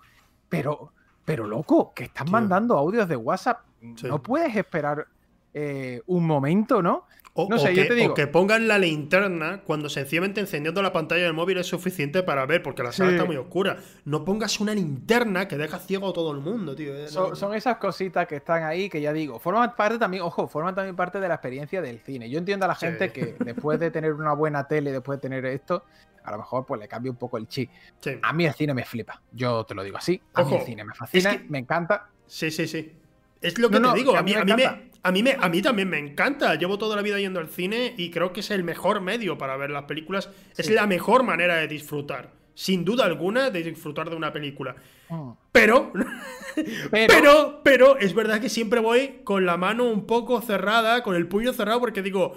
[0.50, 0.94] pero,
[1.24, 3.60] pero loco, que estás mandando audios de WhatsApp.
[4.02, 5.08] No puedes esperar
[5.54, 7.06] eh, un momento, ¿no?
[7.34, 8.14] O, no sé, que, te digo.
[8.14, 12.64] que pongan la linterna cuando sencillamente encendiendo la pantalla del móvil es suficiente para ver,
[12.64, 13.78] porque la sala está muy oscura.
[14.06, 16.96] No pongas una linterna que deja ciego a todo el mundo, tío.
[16.96, 20.76] Eh, son, esas cositas que están ahí que ya digo, forman parte también, ojo, forman
[20.76, 22.30] también parte de la experiencia del cine.
[22.30, 25.46] Yo entiendo a la gente que después de tener una buena tele, después de tener
[25.46, 25.84] esto,
[26.24, 27.70] a lo mejor pues le cambia un poco el chip.
[28.22, 30.22] A mí el cine me flipa, yo te lo digo así.
[30.34, 32.10] A mí el cine me fascina, me encanta.
[32.28, 32.99] Sí, sí, sí.
[33.42, 34.66] Es lo que te digo, a mí, a mí, me,
[35.02, 36.56] a mí, me, a mí también me encanta.
[36.56, 39.56] Llevo toda la vida yendo al cine y creo que es el mejor medio para
[39.58, 40.30] ver las películas.
[40.58, 44.76] Es la mejor manera de disfrutar, sin duda alguna, de disfrutar de una película.
[45.10, 45.32] Mm.
[45.52, 45.92] Pero,
[46.92, 51.28] pero, pero, es verdad que siempre voy con la mano un poco cerrada, con el
[51.28, 52.36] puño cerrado, porque digo,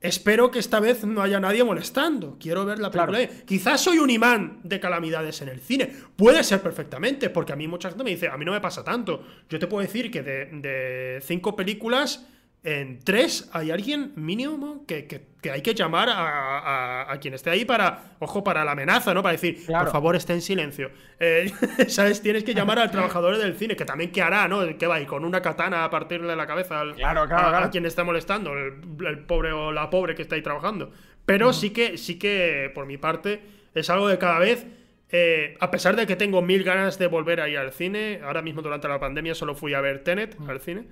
[0.00, 2.36] Espero que esta vez no haya nadie molestando.
[2.38, 3.28] Quiero ver la película.
[3.44, 5.92] Quizás soy un imán de calamidades en el cine.
[6.14, 8.84] Puede ser perfectamente, porque a mí mucha gente me dice, a mí no me pasa
[8.84, 9.24] tanto.
[9.50, 12.26] Yo te puedo decir que de, de cinco películas
[12.68, 18.44] en tres hay alguien mínimo que, hay que llamar a, quien esté ahí para, ojo,
[18.44, 19.22] para la amenaza, ¿no?
[19.22, 20.90] Para decir, por favor, esté en silencio.
[21.18, 21.50] Eh,
[21.88, 22.20] ¿Sabes?
[22.20, 24.76] Tienes que llamar al trabajador del cine, que también qué hará, ¿no?
[24.76, 28.52] Que va ahí con una katana a partirle la cabeza al, a, quien está molestando,
[28.52, 30.92] el, pobre o la pobre que está ahí trabajando.
[31.24, 33.40] Pero sí que, sí que, por mi parte,
[33.74, 34.66] es algo de cada vez.
[35.10, 38.60] Eh, a pesar de que tengo mil ganas de volver ahí al cine, ahora mismo
[38.60, 40.84] durante la pandemia solo fui a ver Tenet al cine.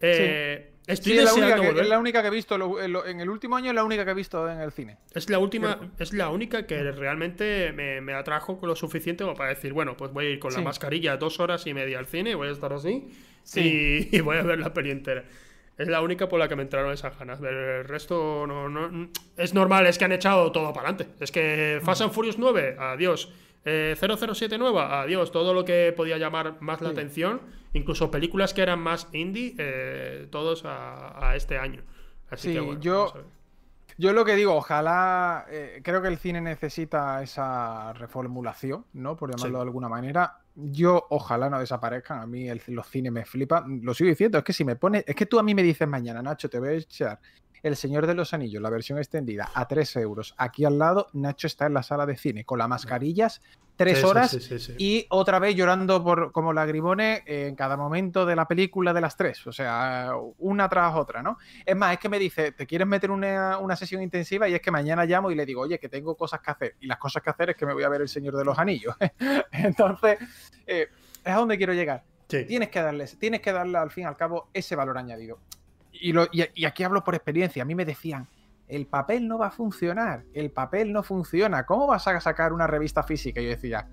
[0.00, 3.56] Eh, Estoy es, la única que, es la única que he visto en el último
[3.56, 4.98] año es la única que he visto en el cine.
[5.14, 9.72] Es la última, es la única que realmente me, atrajo con lo suficiente para decir,
[9.72, 12.48] bueno, pues voy a ir con la mascarilla dos horas y media al cine, voy
[12.48, 13.08] a estar así
[13.54, 15.24] y, voy a ver la peli entera.
[15.78, 17.40] Es la única por la que me entraron esas ganas.
[17.40, 21.14] El resto no, no es normal, es que han echado todo para adelante.
[21.18, 23.32] Es que Fast and Furious 9, adiós.
[23.64, 27.40] 007 eh, nueva, adiós, todo lo que podía llamar más la atención,
[27.72, 31.82] incluso películas que eran más indie, eh, todos a, este año.
[32.28, 33.12] Así que bueno, yo,
[33.96, 39.16] yo lo que digo, ojalá, eh, creo que el cine necesita esa reformulación, ¿no?
[39.16, 40.38] Por llamarlo de alguna manera.
[40.56, 44.52] Yo ojalá no desaparezcan, a mí los cines me flipan, lo sigo diciendo, es que
[44.52, 46.72] si me pones, es que tú a mí me dices mañana, Nacho, te voy a
[46.72, 47.18] echar
[47.64, 50.34] el Señor de los Anillos, la versión extendida, a 3 euros.
[50.36, 53.40] Aquí al lado, Nacho está en la sala de cine con las mascarillas,
[53.74, 54.36] tres horas
[54.78, 59.16] y otra vez llorando por como lagrimones en cada momento de la película de las
[59.16, 59.46] tres.
[59.46, 61.38] O sea, una tras otra, ¿no?
[61.64, 64.46] Es más, es que me dice, ¿te quieres meter una, una sesión intensiva?
[64.46, 66.76] Y es que mañana llamo y le digo, oye, que tengo cosas que hacer.
[66.80, 68.58] Y las cosas que hacer es que me voy a ver El Señor de los
[68.58, 68.94] Anillos.
[69.52, 70.18] Entonces,
[70.66, 70.88] eh,
[71.24, 72.04] es a donde quiero llegar.
[72.26, 75.38] Tienes que darle, tienes que darle al fin y al cabo ese valor añadido
[76.10, 78.28] y, aquí hablo por experiencia, a mí me decían,
[78.68, 82.66] el papel no va a funcionar, el papel no funciona, ¿cómo vas a sacar una
[82.66, 83.40] revista física?
[83.40, 83.88] Y yo decía,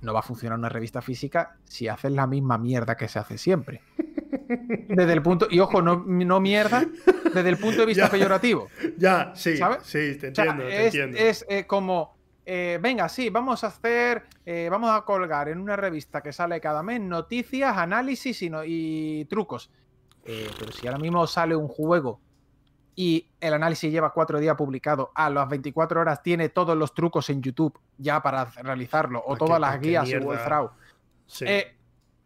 [0.00, 3.38] no va a funcionar una revista física si haces la misma mierda que se hace
[3.38, 3.80] siempre.
[4.88, 6.84] desde el punto, y ojo, no, no mierda,
[7.34, 8.68] desde el punto de vista peyorativo.
[8.98, 11.18] Ya, sí, sí, te entiendo, te es, entiendo.
[11.18, 15.76] Es eh, como, eh, venga, sí, vamos a hacer, eh, vamos a colgar en una
[15.76, 19.70] revista que sale cada mes noticias, análisis y, no- y trucos.
[20.24, 22.20] Pero si ahora mismo sale un juego
[22.94, 27.30] y el análisis lleva cuatro días publicado, a las 24 horas tiene todos los trucos
[27.30, 30.26] en YouTube ya para realizarlo, o Ah, todas las guías mierda.
[30.26, 30.70] Wolfrau.
[31.26, 31.44] Sí.
[31.48, 31.74] Eh,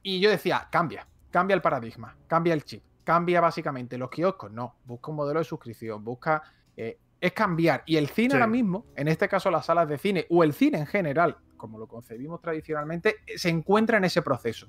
[0.02, 4.50] y yo decía, cambia, cambia el paradigma, cambia el chip, cambia básicamente los kioscos.
[4.50, 6.42] No, busca un modelo de suscripción, busca.
[6.76, 7.82] eh, es cambiar.
[7.86, 8.34] Y el cine Sí.
[8.36, 11.78] ahora mismo, en este caso las salas de cine, o el cine en general, como
[11.78, 14.68] lo concebimos tradicionalmente, eh, se encuentra en ese proceso.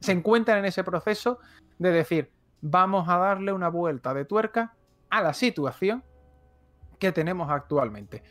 [0.00, 1.38] Se encuentra en ese proceso
[1.78, 2.30] de decir,
[2.70, 4.74] vamos a darle una vuelta de tuerca
[5.08, 6.02] a la situación
[6.98, 8.22] que tenemos actualmente.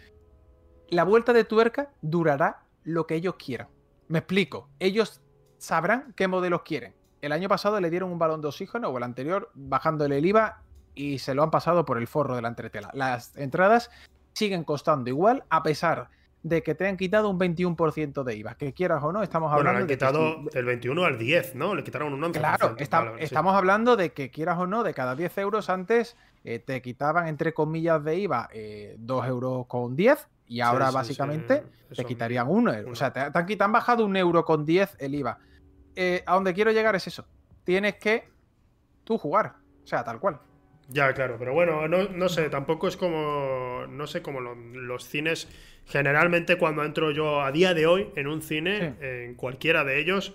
[0.90, 3.70] La vuelta de tuerca durará lo que ellos quieran.
[4.08, 4.70] Me explico.
[4.80, 5.22] Ellos
[5.58, 6.94] sabrán qué modelos quieren.
[7.22, 10.62] El año pasado le dieron un balón de oxígeno, o el anterior, bajándole el IVA
[10.94, 12.92] y se lo han pasado por el forro de la entretela.
[12.94, 13.90] Las entradas
[14.34, 16.10] siguen costando igual, a pesar
[16.48, 18.54] de que te han quitado un 21% de IVA.
[18.54, 21.18] Que quieras o no, estamos bueno, le hablando han de que quitado del 21 al
[21.18, 21.74] 10, ¿no?
[21.74, 22.32] Le quitaron un 11%.
[22.40, 23.24] Claro, está- vale, sí.
[23.24, 27.28] estamos hablando de que quieras o no, de cada 10 euros antes eh, te quitaban
[27.28, 31.64] entre comillas de IVA eh, 2 euros con 10 y ahora Sí, sí, básicamente
[31.96, 32.92] te quitarían 1 euro.
[32.92, 35.40] O sea, te, te han, quitado- han bajado un euro con 10 el IVA.
[35.96, 37.26] Eh, a donde quiero llegar es eso.
[37.64, 38.30] Tienes que
[39.04, 39.56] tú jugar.
[39.84, 40.40] O sea, tal cual.
[40.90, 45.08] Ya, claro, pero bueno, no, no sé, tampoco es como, no sé, como lo- los
[45.08, 45.48] cines,
[45.88, 49.06] generalmente cuando entro yo a día de hoy en un cine, Sí.
[49.06, 50.34] en cualquiera de ellos,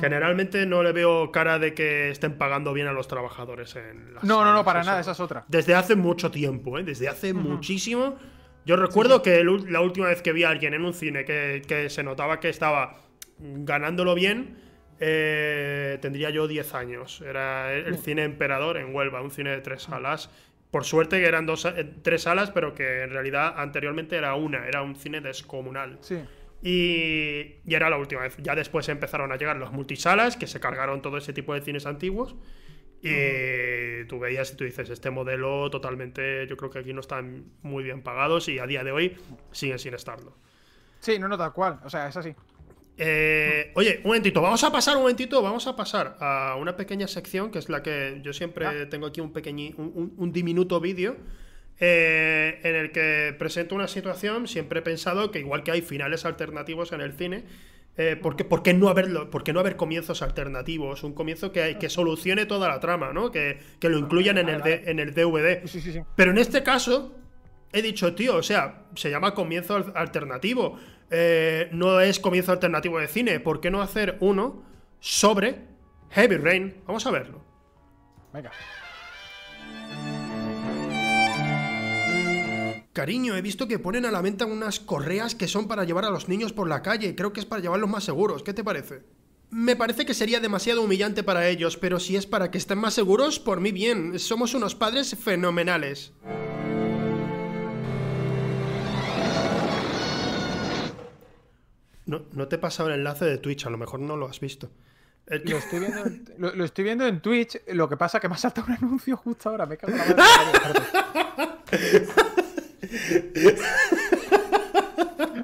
[0.00, 4.24] generalmente no le veo cara de que estén pagando bien a los trabajadores en las
[4.24, 4.88] No, no, no, para eso.
[4.90, 5.44] nada, esa es otra.
[5.48, 6.84] Desde hace mucho tiempo, ¿eh?
[6.84, 8.16] Desde hace muchísimo.
[8.64, 11.60] Yo recuerdo que el la última vez que vi a alguien en un cine que,
[11.68, 12.96] que se notaba que estaba
[13.38, 14.56] ganándolo bien,
[15.00, 17.20] eh, tendría yo 10 años.
[17.20, 20.30] Era el, el cine Emperador en Huelva, un cine de tres salas.
[20.70, 24.66] Por suerte que eran dos, eh, tres salas, pero que en realidad anteriormente era una,
[24.66, 25.98] era un cine descomunal.
[26.00, 26.18] Sí.
[26.62, 28.36] Y, y era la última vez.
[28.38, 31.86] Ya después empezaron a llegar los multisalas, que se cargaron todo ese tipo de cines
[31.86, 32.34] antiguos.
[33.06, 37.44] Y tú veías y tú dices, este modelo totalmente, yo creo que aquí no están
[37.60, 39.16] muy bien pagados y a día de hoy
[39.52, 40.38] siguen sin estarlo.
[41.00, 41.80] Sí, no, no, tal cual.
[41.84, 42.34] O sea, es así.
[42.96, 47.08] Eh, oye, un momentito, vamos a pasar un momentito, vamos a pasar a una pequeña
[47.08, 48.88] sección que es la que yo siempre Ah.
[48.88, 51.16] tengo aquí un pequeñi, un, un- un diminuto vídeo
[51.80, 54.46] eh, en el que presento una situación.
[54.46, 57.44] Siempre he pensado que igual que hay finales alternativos en el cine,
[57.96, 61.02] eh, ¿por, qué, por qué no haberlo, por qué no haber comienzos alternativos?
[61.02, 63.32] Un comienzo que, que solucione toda la trama, ¿no?
[63.32, 65.66] Que, que lo incluyan en el, D- en el DVD.
[65.66, 66.00] Sí, sí, sí.
[66.14, 67.12] Pero en este caso,
[67.72, 70.78] he dicho, tío, o sea, se llama comienzo al- alternativo.
[71.10, 73.40] Eh, no es comienzo alternativo de cine.
[73.40, 74.62] ¿Por qué no hacer uno
[75.00, 75.66] sobre
[76.10, 76.82] Heavy Rain?
[76.86, 77.44] Vamos a verlo.
[78.32, 78.50] Venga.
[82.92, 86.10] Cariño, he visto que ponen a la venta unas correas que son para llevar a
[86.10, 87.16] los niños por la calle.
[87.16, 88.44] Creo que es para llevarlos más seguros.
[88.44, 89.02] ¿Qué te parece?
[89.50, 92.94] Me parece que sería demasiado humillante para ellos, pero si es para que estén más
[92.94, 94.18] seguros, por mí bien.
[94.20, 96.12] Somos unos padres fenomenales.
[102.06, 104.40] No, no te he pasado el enlace de Twitch, a lo mejor no lo has
[104.40, 104.70] visto.
[105.26, 107.58] Eh, Lo estoy, viendo en, lo, lo estoy viendo en Twitch.
[107.68, 109.64] Lo que pasa es que me ha saltado un anuncio justo ahora.
[109.64, 110.82] Me cago en la madre.
[111.70, 112.12] Espérate.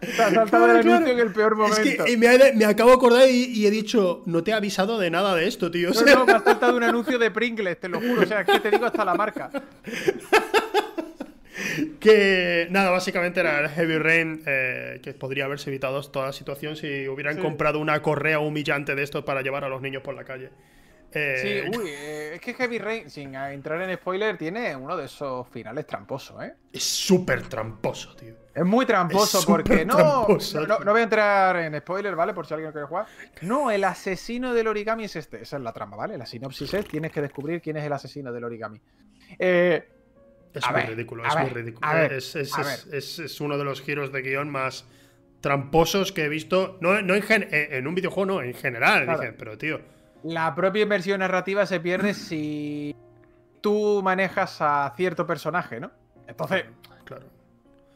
[0.01, 1.81] Te ha saltado el Claro, anuncio en el peor momento.
[1.81, 4.51] Es que eh, me, ha- me acabo de acordar y, y he dicho, no te
[4.51, 5.91] he avisado de nada de esto, tío.
[5.93, 8.23] O No, sea, no, me ha saltado un anuncio de Pringles, te lo juro.
[8.23, 9.51] O sea, que te digo hasta la marca.
[12.01, 16.77] que nada, básicamente era el Heavy Rain, eh, que podría haberse evitado toda la situación
[16.77, 17.41] si hubieran Sí.
[17.41, 20.51] comprado una correa humillante de esto para llevar a los niños por la calle.
[21.13, 21.37] Eh,
[21.73, 25.49] Sí, uy, eh, es que Heavy Rain, sin entrar en spoiler, tiene uno de esos
[25.49, 26.55] finales tramposos, ¿eh?
[26.73, 28.35] Es súper tramposo, tío.
[28.55, 32.33] Es muy tramposo Es porque no, tramposo, no, voy a entrar en spoiler, ¿vale?
[32.33, 33.07] Por si alguien no quiere jugar.
[33.43, 35.43] No, el asesino del origami es este.
[35.43, 36.17] Esa es la trama, ¿vale?
[36.17, 38.81] La sinopsis es tienes que descubrir quién es el asesino del origami.
[39.39, 39.89] Eh,
[40.55, 41.93] Es A muy ver, ridículo, es muy ridículo.
[41.93, 44.85] ver, es, es- es- uno de los giros de guion más
[45.41, 46.77] tramposos que he visto.
[46.81, 49.05] No, no en, gen- eh, en un videojuego, no, en general.
[49.05, 49.21] Claro.
[49.21, 49.81] Dije, pero tío,
[50.25, 52.95] la propia inversión narrativa se pierde si
[53.61, 55.91] tú manejas a cierto personaje, ¿no?
[56.27, 56.65] Entonces,
[57.05, 57.27] claro.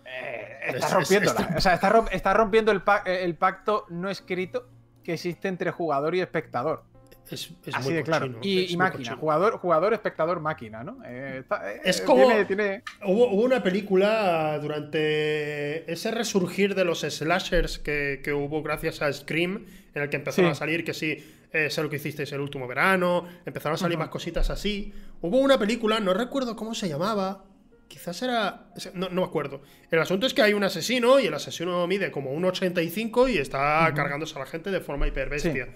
[0.07, 1.41] eh, Es- está es- rompiéndola.
[1.51, 4.69] es- O sea, está, rom- está rompiendo el, pa- el pacto no escrito
[5.03, 6.85] que existe entre jugador y espectador.
[7.31, 8.39] Es, es Así muy de claro.
[8.43, 9.17] Y, es y muy máquina, cochino.
[9.17, 10.99] jugador, jugador, espectador, máquina, ¿no?
[11.07, 16.85] Eh, está- eh, Es como- tiene- tiene- Hubo, hubo una película durante ese resurgir de
[16.85, 20.53] los slashers que, que hubo gracias a Scream, en el que empezaron Sí.
[20.53, 23.97] a salir que sí, eh, sé lo que hicisteis el último verano, empezaron a salir
[23.99, 24.93] más cositas así.
[25.21, 27.45] Hubo una película, no recuerdo cómo se llamaba,
[27.89, 28.67] quizás era...
[28.93, 29.63] No, no me acuerdo.
[29.91, 33.39] El asunto es que hay un asesino y el asesino mide como un 85 y
[33.39, 35.69] está cargándose a la gente de forma hiperbestia.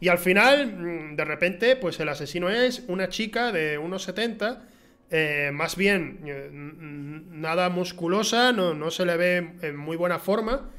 [0.00, 4.62] Y al final, mm, de repente, pues el asesino es una chica de unos 70,
[5.10, 10.70] eh, más bien eh, nada musculosa, no, no se le ve en muy buena forma,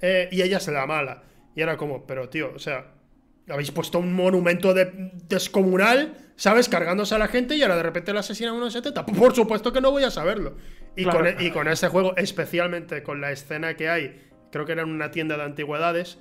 [0.00, 1.22] eh, y ella es la mala.
[1.54, 2.92] Y era como, pero tío, o sea,
[3.48, 6.68] habéis puesto un monumento de- descomunal, ¿sabes?
[6.68, 9.06] Cargándose a la gente y ahora de repente la asesina a unos 70.
[9.06, 10.56] Por supuesto que no voy a saberlo.
[10.96, 11.18] Y, Claro.
[11.18, 14.20] con, e- y con este juego, especialmente con la escena que hay,
[14.50, 16.18] creo que era en una tienda de antigüedades,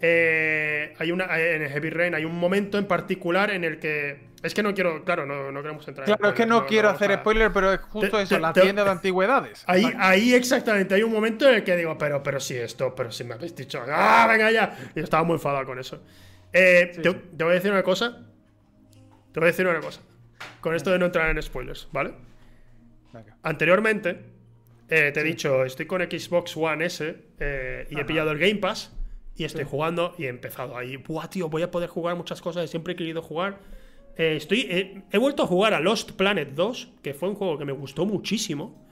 [0.00, 4.54] eh, hay una en Heavy Rain hay un momento en particular en el que es
[4.54, 7.10] que no quiero claro no, no queremos entrar en Claro, es que no, quiero hacer
[7.10, 9.64] a- spoiler, pero es justo Te- eso, te- la te- tienda de antigüedades.
[9.66, 13.10] ahí ahí exactamente hay un momento en el que digo pero pero si esto pero
[13.10, 16.02] si me habéis dicho ah venga ya y estaba muy enfadado con eso
[16.52, 17.16] Eh, Sí, te, sí.
[17.36, 18.24] te voy a decir una cosa
[19.32, 20.00] te voy a decir una cosa
[20.60, 22.12] con esto de no entrar en spoilers vale
[23.12, 23.36] Venga.
[23.42, 24.20] Anteriormente,
[24.90, 28.56] eh, te he dicho, estoy con Xbox One S eh, y he pillado el Game
[28.56, 28.94] Pass
[29.38, 29.68] y estoy Sí.
[29.70, 30.98] jugando y he empezado ahí.
[30.98, 33.58] Buah, tío, voy a poder jugar muchas cosas siempre he querido jugar.
[34.16, 37.56] Eh, estoy, eh, he vuelto a jugar a Lost Planet 2, que fue un juego
[37.56, 38.84] que me gustó muchísimo.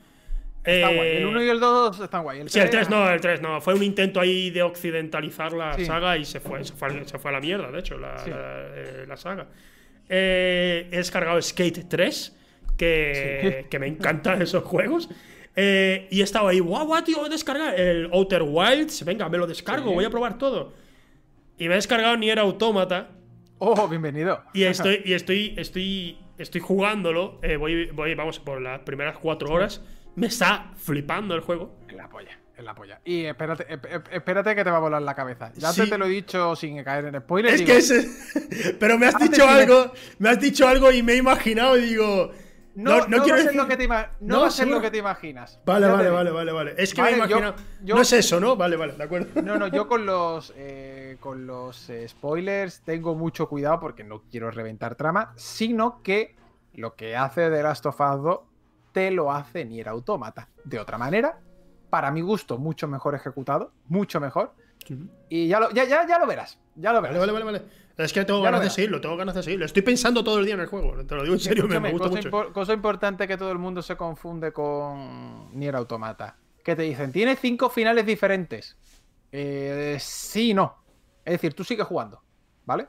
[0.64, 1.08] Está guay.
[1.08, 2.40] Eh, El 1 y el 2 están guay.
[2.40, 3.60] El Sí, el 3 tres, no, el 3 no.
[3.60, 5.84] Fue un intento ahí de occidentalizar la Sí.
[5.84, 8.30] saga y se fue, se fue, se fue a la mierda, de hecho, la, Sí.
[8.30, 9.46] la- eh, la saga.
[10.08, 12.36] Eh, he descargado Skate 3,
[12.76, 15.08] que, que me encantan esos juegos.
[15.58, 19.04] Eh, y he estado ahí, guau, guau, tío, voy a descargar el Outer Wilds.
[19.04, 19.94] Venga, me lo descargo, Sí.
[19.94, 20.74] voy a probar todo.
[21.58, 23.08] Y me he descargado Nier Automata.
[23.58, 24.42] Oh, bienvenido.
[24.52, 27.38] Y estoy, y estoy, estoy, estoy jugándolo.
[27.42, 29.80] eh, voy, voy, vamos, por las primeras cuatro horas.
[30.14, 31.74] Me está flipando el juego.
[31.88, 33.00] Es la polla, es la polla.
[33.04, 35.52] Y espérate, ep- ep- espérate que te va a volar la cabeza.
[35.56, 35.88] Ya Sí.
[35.88, 37.54] te lo he dicho sin caer en spoiler.
[37.54, 38.74] Es digo, que ese.
[38.80, 39.92] Pero me has Antes dicho algo.
[40.18, 42.30] Me has dicho algo y me he imaginado y digo.
[42.76, 44.68] No, no, va quiero a ser decir- lo que te, ima- no va a ser
[44.68, 45.58] lo que te imaginas.
[45.64, 46.74] Vale, vale, vale, vale, vale.
[46.76, 48.54] Es que Vale, me he yo- No es eso, ¿no?
[48.56, 49.42] Vale, vale, de acuerdo.
[49.42, 54.22] No, no, yo con los, eh, con los eh, spoilers tengo mucho cuidado porque no
[54.30, 56.36] quiero reventar trama, sino que
[56.74, 58.40] lo que hace The Last of Us 2
[58.92, 60.48] te lo hace Nier Automata.
[60.64, 61.38] De otra manera,
[61.90, 64.52] para mi gusto, mucho mejor ejecutado, mucho mejor.
[65.28, 67.18] Y ya lo, ya, ya, ya lo verás, ya lo verás.
[67.18, 67.86] Vale, vale, vale, vale.
[67.96, 69.64] Es que tengo Ya ganas de seguirlo, tengo ganas de seguirlo.
[69.64, 71.04] Estoy pensando todo el día en el juego.
[71.04, 72.52] Te lo digo en serio, me, gusta cosa, mucho.
[72.52, 76.36] cosa importante que todo el mundo se confunde con Nier Automata.
[76.62, 78.76] Que te dicen, tiene cinco finales diferentes.
[79.32, 80.76] Eh, sí y no.
[81.24, 82.22] Es decir, tú sigues jugando,
[82.66, 82.86] ¿vale?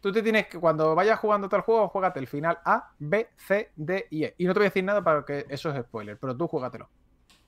[0.00, 3.70] Tú te tienes que, cuando vayas jugando tal juego, juégate el final A, B, C,
[3.76, 4.34] D y E.
[4.36, 6.88] Y no te voy a decir nada para que eso es spoiler, pero tú juégatelo.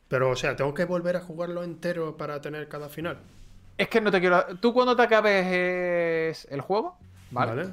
[0.08, 3.18] Pero, o sea, tengo que volver a jugarlo entero para tener cada final.
[3.76, 4.44] Es que no te quiero.
[4.60, 6.96] Tú cuando te acabes es, el juego,
[7.30, 7.54] ¿vale?
[7.54, 7.68] Vale,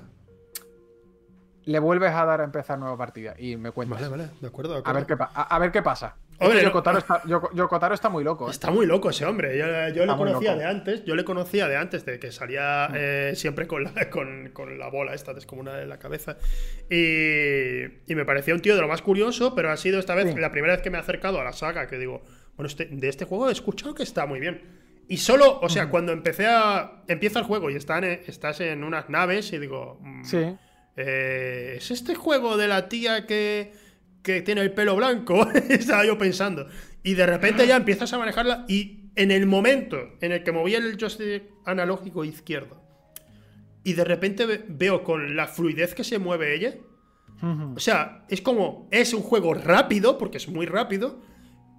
[1.66, 4.00] Le vuelves a dar a empezar nueva partida y me cuentas.
[4.10, 4.30] vale, vale.
[4.42, 5.00] De acuerdo, de A acuerdo.
[5.00, 6.16] ver qué, a, a ver qué pasa.
[6.40, 8.48] Hombre, no- Yokotaro, está, Yoko- Yokotaro está muy loco.
[8.48, 8.52] ¿eh?
[8.52, 9.56] Está muy loco ese hombre.
[9.60, 11.06] Yo, yo le conocía de antes.
[11.06, 14.90] Yo le conocía de antes de que salía eh, siempre con la, con, con la
[14.90, 16.38] bola esta descomunal en la cabeza.
[16.90, 20.34] Y, y me parecía un tío de lo más curioso, pero ha sido esta vez
[20.34, 20.40] Sí.
[20.40, 22.24] la primera vez que me he acercado a la saga que digo,
[22.56, 24.81] bueno, este- de este juego he escuchado que está muy bien.
[25.12, 27.04] Y solo, o sea, cuando empecé a.
[27.08, 30.00] Empieza el juego y están, estás en unas naves y digo.
[30.02, 30.38] mm, Sí.
[30.96, 33.74] eh, ¿Es este juego de la tía que,
[34.24, 35.48] que tiene el pelo blanco?
[35.70, 36.68] Estaba yo pensando.
[37.04, 40.76] Y de repente ya empiezas a manejarla y en el momento en el que moví
[40.76, 42.82] el joystick analógico izquierdo
[43.84, 46.76] y de repente ve- veo con la fluidez que se mueve ella,
[47.76, 51.22] o sea, es como, es un juego rápido, porque es muy rápido,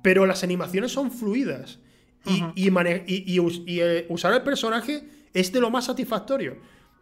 [0.02, 1.78] pero las animaciones son fluidas.
[2.24, 2.52] Y, Ujú.
[2.54, 5.02] y mane- y- y us- y, eh, usar el personaje
[5.34, 6.56] es de lo más satisfactorio.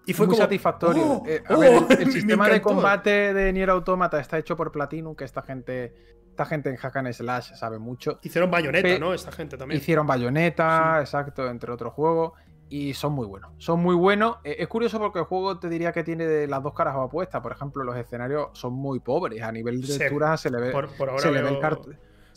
[0.07, 1.03] Y fue muy como, satisfactorio.
[1.05, 4.57] "Oh, Eh, a oh", ver, el, el sistema de combate de Nier Automata está hecho
[4.57, 5.93] por Platinum, que esta gente,
[6.31, 8.19] esta gente en Hack and Slash sabe mucho.
[8.23, 9.13] Hicieron bayoneta, Pe- ¿no?
[9.13, 9.79] Esta gente también.
[9.81, 12.33] Hicieron Bayonetta, exacto, entre otros juegos.
[12.73, 13.51] Y son muy buenos.
[13.59, 14.37] Son muy buenos.
[14.45, 17.41] Eh, es curioso porque el juego te diría que tiene las dos caras opuestas.
[17.43, 19.43] Por ejemplo, los escenarios son muy pobres.
[19.43, 19.99] A nivel de Sí.
[19.99, 20.71] textura se le ve.
[20.71, 21.89] Por, por ahora se, le ve el veo- cart-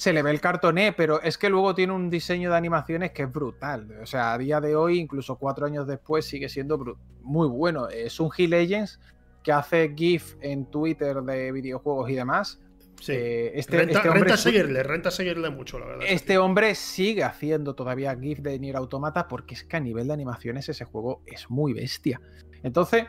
[0.03, 3.23] se le ve el cartoné, pero es que luego tiene un diseño de animaciones que
[3.23, 3.89] es brutal.
[4.01, 7.87] O sea, a día de hoy, incluso cuatro años después, sigue siendo muy bueno.
[7.87, 8.99] Es un G Legends
[9.43, 12.59] que hace GIF en Twitter de videojuegos y demás.
[12.99, 13.13] Sí.
[13.13, 16.05] Eh, este, renta, este hombre renta seguirle, renta seguirle mucho, la verdad.
[16.09, 20.13] este hombre sigue haciendo todavía GIF de Nier Automata porque es que a nivel de
[20.13, 22.19] animaciones ese juego es muy bestia.
[22.61, 23.05] Entonces,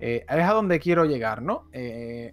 [0.00, 1.68] Eh, es a donde quiero llegar, ¿no?
[1.72, 2.32] Eh,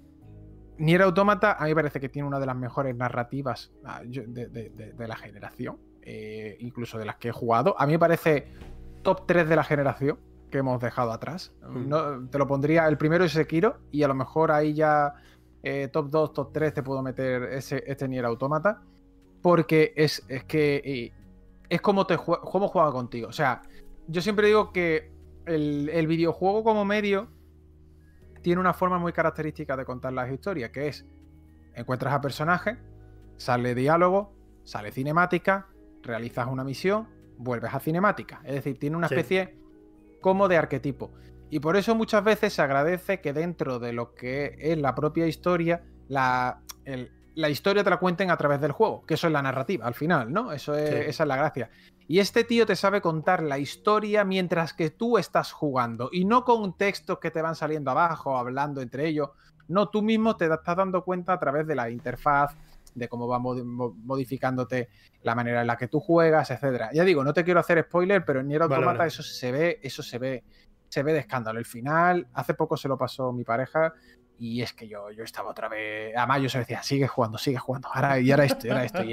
[0.78, 5.08] Nier Automata a mí me parece que tiene una de las mejores narrativas ah, de,
[5.08, 7.76] la generación, eh, incluso de las que he jugado.
[7.80, 8.48] A mí me parece
[9.02, 10.20] top 3 de la generación
[10.52, 11.54] que hemos dejado atrás.
[11.62, 12.28] Hmm.
[12.30, 15.14] te lo pondría, el primero es Sekiro y a lo mejor ahí ya
[15.92, 18.82] top 2, top 3 te puedo meter ese, este Nier Automata
[19.42, 21.12] porque es, es que
[21.70, 23.28] es como, te, cómo juega contigo.
[23.28, 23.62] O sea,
[24.08, 25.12] yo siempre digo que
[25.46, 27.28] el, videojuego como medio
[28.46, 31.04] tiene una forma muy característica de contar las historias, que es
[31.74, 32.78] encuentras a personajes,
[33.38, 35.68] sale diálogo, sale cinemática,
[36.04, 37.08] realizas una misión,
[37.39, 38.41] vuelves a cinemática.
[38.43, 39.58] Es decir, tiene una especie
[40.22, 41.12] como de arquetipo.
[41.50, 45.26] Y por eso muchas veces se agradece que dentro de lo que es la propia
[45.26, 46.62] historia, la,
[47.36, 49.94] la historia te la cuenten a través del juego, que eso es la narrativa al
[49.94, 50.52] final, ¿no?
[50.52, 51.70] Eso Esa es la gracia.
[52.08, 56.44] Y este tío te sabe contar la historia mientras que tú estás jugando y no
[56.44, 59.30] con textos que te van saliendo abajo, hablando entre ellos.
[59.68, 62.56] No, tú mismo te estás dando cuenta a través de la interfaz,
[62.94, 64.90] de cómo va modificándote
[65.24, 66.92] la manera en la que tú juegas, etcétera.
[66.94, 70.04] Ya digo, no te quiero hacer spoiler, pero en Nier Automata eso se ve, eso
[70.04, 70.44] se ve,
[70.88, 71.60] se ve de escándalo.
[71.60, 73.94] El final, hace poco se lo pasó mi pareja,
[74.38, 76.16] y es que yo, yo estaba otra vez.
[76.16, 77.90] Además, yo se decía, sigue jugando, sigue jugando.
[77.92, 79.04] Ahora, y ahora esto, y ahora esto.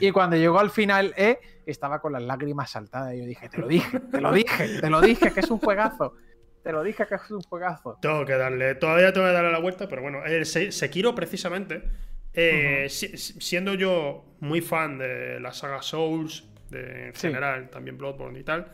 [0.00, 3.14] Y, cuando llegó al final E, estaba con las lágrimas saltadas.
[3.14, 5.58] Y yo dije, te lo dije, te lo dije, te lo dije, que es un
[5.58, 6.14] juegazo.
[6.62, 7.98] Te lo dije que es un juegazo.
[8.00, 11.84] Tengo que darle, todavía tengo que darle la vuelta, pero bueno, el Sekiro precisamente,
[12.32, 18.42] eh, siendo yo muy fan de la saga Souls, de, en general, también Bloodborne y
[18.42, 18.72] tal.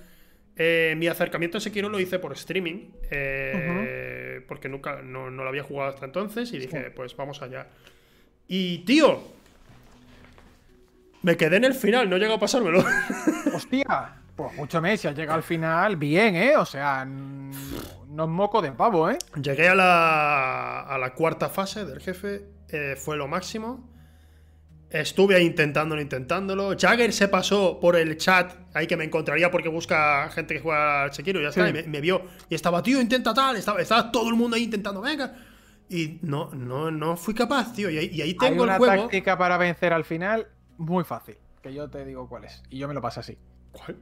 [0.56, 5.62] Eh, mi acercamiento a Sekiro lo hice por streaming, eh, porque nunca no, lo había
[5.62, 7.68] jugado hasta entonces y dije, pues vamos allá.
[8.48, 9.22] Y tío,
[11.22, 12.84] me quedé en el final, no he llegado a pasármelo.
[13.54, 16.56] Hostia, pues mucho mes, si has llegado al final, bien, ¿eh?
[16.56, 19.18] O sea, no es moco de pavo, ¿eh?
[19.40, 23.88] Llegué a la, a la cuarta fase del jefe, eh, fue lo máximo.
[24.92, 26.76] Estuve ahí intentándolo, intentándolo.
[26.78, 31.04] Jagger se pasó por el chat, ahí que me encontraría porque busca gente que juega
[31.04, 31.68] al Sekiro y ya está.
[31.68, 32.22] Y me, vio.
[32.50, 33.56] Y estaba, tío, intenta tal.
[33.56, 35.34] Estaba, estaba todo el mundo ahí intentando, venga.
[35.88, 37.88] Y no, no, no fui capaz, tío.
[37.88, 41.38] Y ahí, tengo Hay una táctica para vencer al final muy fácil.
[41.62, 42.62] Que yo te digo cuál es.
[42.68, 43.38] Y yo me lo paso así.
[43.72, 43.96] ¿Cuál?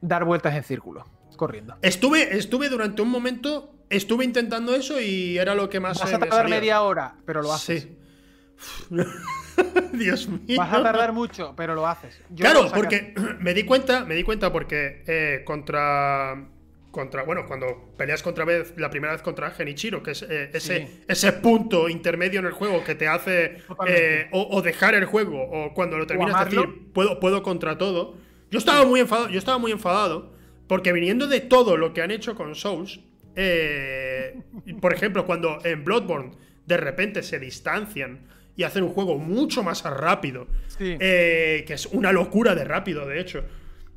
[0.00, 1.76] Dar vueltas en círculo, corriendo.
[1.82, 5.98] Estuve, estuve durante un momento, estuve intentando eso y era lo que más.
[5.98, 7.82] Vas a tardar media hora, pero lo haces.
[7.82, 7.98] Sí.
[9.92, 10.58] Dios mío.
[10.58, 12.20] Vas a tardar mucho, pero lo haces.
[12.36, 16.48] claro, porque me di cuenta, me di cuenta porque eh, contra.
[16.90, 21.02] Contra, bueno, cuando peleas contra vez, la primera vez contra Genichiro, que es eh, ese,
[21.06, 25.74] ese punto intermedio en el juego que te hace eh, o, dejar el juego, o
[25.74, 28.16] cuando lo terminas de decir, puedo, puedo contra todo.
[28.50, 30.32] Yo estaba muy enfadado, yo estaba muy enfadado,
[30.68, 33.00] porque viniendo de todo lo que han hecho con Souls,
[34.80, 36.30] por ejemplo, cuando en Bloodborne
[36.64, 38.20] de repente se distancian
[38.56, 40.46] y hacer un juego mucho más rápido.
[40.78, 43.44] Eh, que es una locura de rápido, de hecho.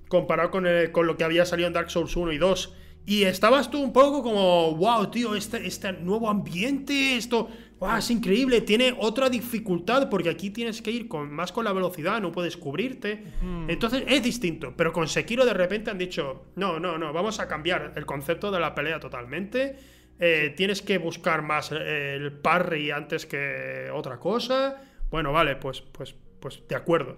[0.08, 2.76] Comparado con, con, lo que había salido en Dark Souls 1 y 2.
[3.06, 7.50] Y estabas tú un poco como, wow, tío, este, este nuevo ambiente, esto,
[7.80, 8.62] wow, es increíble.
[8.62, 12.58] Tiene otra dificultad porque aquí tienes que ir con, más con la velocidad, no puedes
[12.58, 13.24] cubrirte.
[13.42, 13.70] Mm.
[13.70, 14.74] Entonces es distinto.
[14.76, 18.52] Pero con Sekiro de repente han dicho, no, no, no, vamos a cambiar el concepto
[18.52, 19.78] de la pelea totalmente
[20.20, 24.82] eh, tienes que buscar más eh, el parry antes que otra cosa.
[25.10, 27.18] Bueno, vale, pues, pues, pues de acuerdo.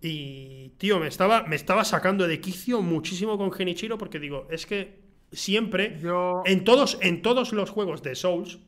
[0.00, 4.64] Y, tío, me estaba, me estaba sacando de quicio muchísimo con Genichiro porque digo, es
[4.64, 5.00] que
[5.32, 5.98] siempre,
[6.44, 8.58] en, todos, en todos los juegos de Souls,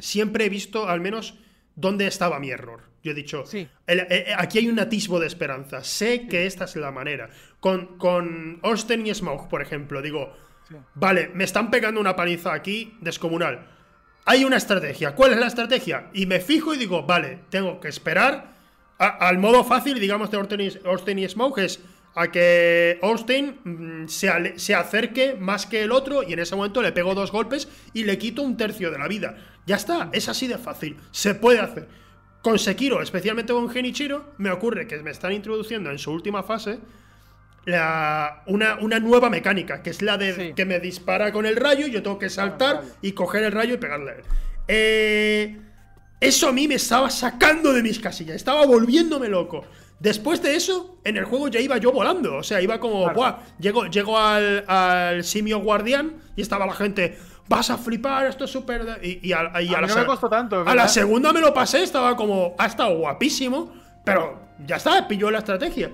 [0.00, 1.38] siempre he visto al menos
[1.76, 2.82] dónde estaba mi error.
[3.04, 3.44] Yo he dicho,
[3.86, 7.30] eh, aquí hay un atisbo de esperanza, sé que esta es la manera.
[7.60, 10.34] Con, con Austin y Smoke, por ejemplo, digo,
[10.94, 13.66] Vale, me están pegando una paliza aquí descomunal.
[14.24, 15.14] Hay una estrategia.
[15.14, 16.10] ¿Cuál es la estrategia?
[16.12, 18.58] Y me fijo y digo, vale, tengo que esperar
[18.98, 20.36] al modo fácil, digamos, de
[20.84, 21.80] Austin y, Smoke, es
[22.14, 26.82] a que Austin mm, se, se, acerque más que el otro y en ese momento
[26.82, 29.36] le pego dos golpes y le quito un tercio de la vida.
[29.66, 30.96] Ya está, es así de fácil.
[31.12, 31.88] Se puede hacer.
[32.42, 36.80] Con Sekiro, especialmente con Genichiro, me ocurre que me están introduciendo en su última fase
[37.68, 41.90] una, una, nueva mecánica, que es la de que me dispara con el rayo y
[41.90, 44.22] yo tengo que saltar y coger el rayo y pegarle a él.
[44.68, 45.56] Eh,
[46.20, 49.64] eso a mí me estaba sacando de mis casillas, estaba volviéndome loco.
[50.00, 52.36] Después de eso, en el juego ya iba yo volando.
[52.36, 57.18] O sea, iba como, Buah, llego, al, simio guardián y estaba la gente,
[57.48, 59.00] vas a flipar, esto es súper.
[59.02, 63.72] Y, a, la, tanto, a la segunda me lo pasé, estaba como, ha estado guapísimo,
[64.04, 65.90] pero ya está, pilló la estrategia.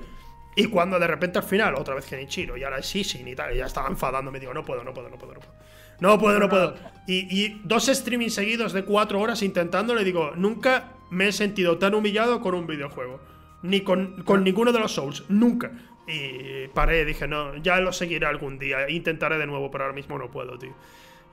[0.57, 3.55] Y cuando de repente al final, otra vez Genichiro, y ahora sí, sí, y tal,
[3.55, 5.55] y ya estaba enfadando, me digo, no puedo, no puedo, no puedo, no puedo.
[6.01, 6.75] No puedo, no puedo.
[7.07, 11.95] Y, y dos streaming seguidos de cuatro horas intentándole, digo, nunca me he sentido tan
[11.95, 13.21] humillado con un videojuego.
[13.63, 15.25] Ni con, con ninguno de los Souls.
[15.31, 15.71] Nunca.
[16.07, 18.91] Y paré, dije, no, ya lo seguiré algún día.
[18.91, 20.75] Intentaré de nuevo, pero ahora mismo no puedo, tío.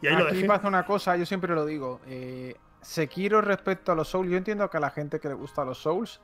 [0.01, 0.47] Y ahí lo Aquí dejé.
[0.47, 1.99] pasa una cosa, yo siempre lo digo.
[2.07, 5.65] Eh, Sekiro respecto a los Souls, yo entiendo que a la gente que le gusta
[5.65, 6.21] los Souls,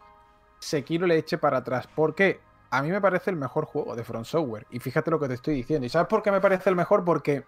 [0.60, 1.88] Sekiro le eche para atrás.
[1.88, 2.40] ¿Por qué?
[2.70, 4.66] A mí me parece el mejor juego de Front Software.
[4.72, 5.86] Y fíjate lo que te estoy diciendo.
[5.86, 7.04] ¿Y sabes por qué me parece el mejor?
[7.06, 7.44] Porque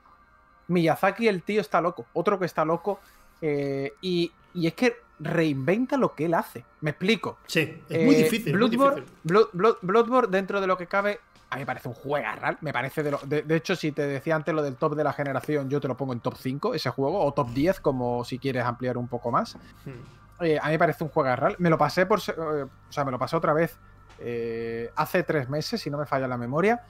[0.67, 2.05] Miyazaki, el tío, está loco.
[2.13, 2.99] Otro que está loco.
[3.41, 6.65] eh, y, y es que reinventa lo que él hace.
[6.81, 7.37] Me explico.
[7.47, 8.51] Sí, es muy Eh, difícil.
[8.57, 9.19] muy Bloodborne, difícil.
[9.23, 11.19] Blood- Blood- Bloodborne, dentro de lo que cabe,
[11.49, 12.57] a mí me parece un juegarral.
[12.61, 13.17] Me parece de lo.
[13.19, 15.87] De, de hecho, si te decía antes lo del top de la generación, yo te
[15.87, 19.07] lo pongo en top 5, ese juego, o top 10, como si quieres ampliar un
[19.07, 19.55] poco más.
[19.85, 20.43] Hmm.
[20.43, 21.55] Eh, a mí me parece un juegarral.
[21.59, 22.19] Me lo pasé por.
[22.19, 23.77] o sea, me lo pasé otra vez
[24.19, 26.83] eh, hace tres meses, si no me falla la memoria.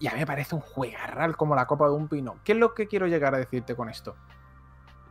[0.00, 2.36] Y a mí me parece un juegarral como la copa de un pino.
[2.44, 4.14] ¿Qué es lo que quiero llegar a decirte con esto?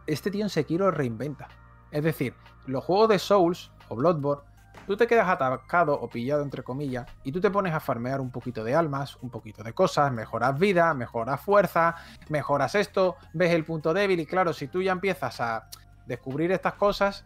[0.06, 1.50] Este tío en Sekiro reinventa.
[1.92, 2.34] Es decir,
[2.66, 4.44] los juegos de Souls o Bloodborne,
[4.86, 8.32] tú te quedas atacado o pillado entre comillas y tú te pones a farmear un
[8.32, 11.96] poquito de almas, un poquito de cosas, mejoras vida, mejoras fuerza,
[12.30, 15.68] mejoras esto, ves el punto débil y claro, si tú ya empiezas a
[16.06, 17.26] descubrir estas cosas,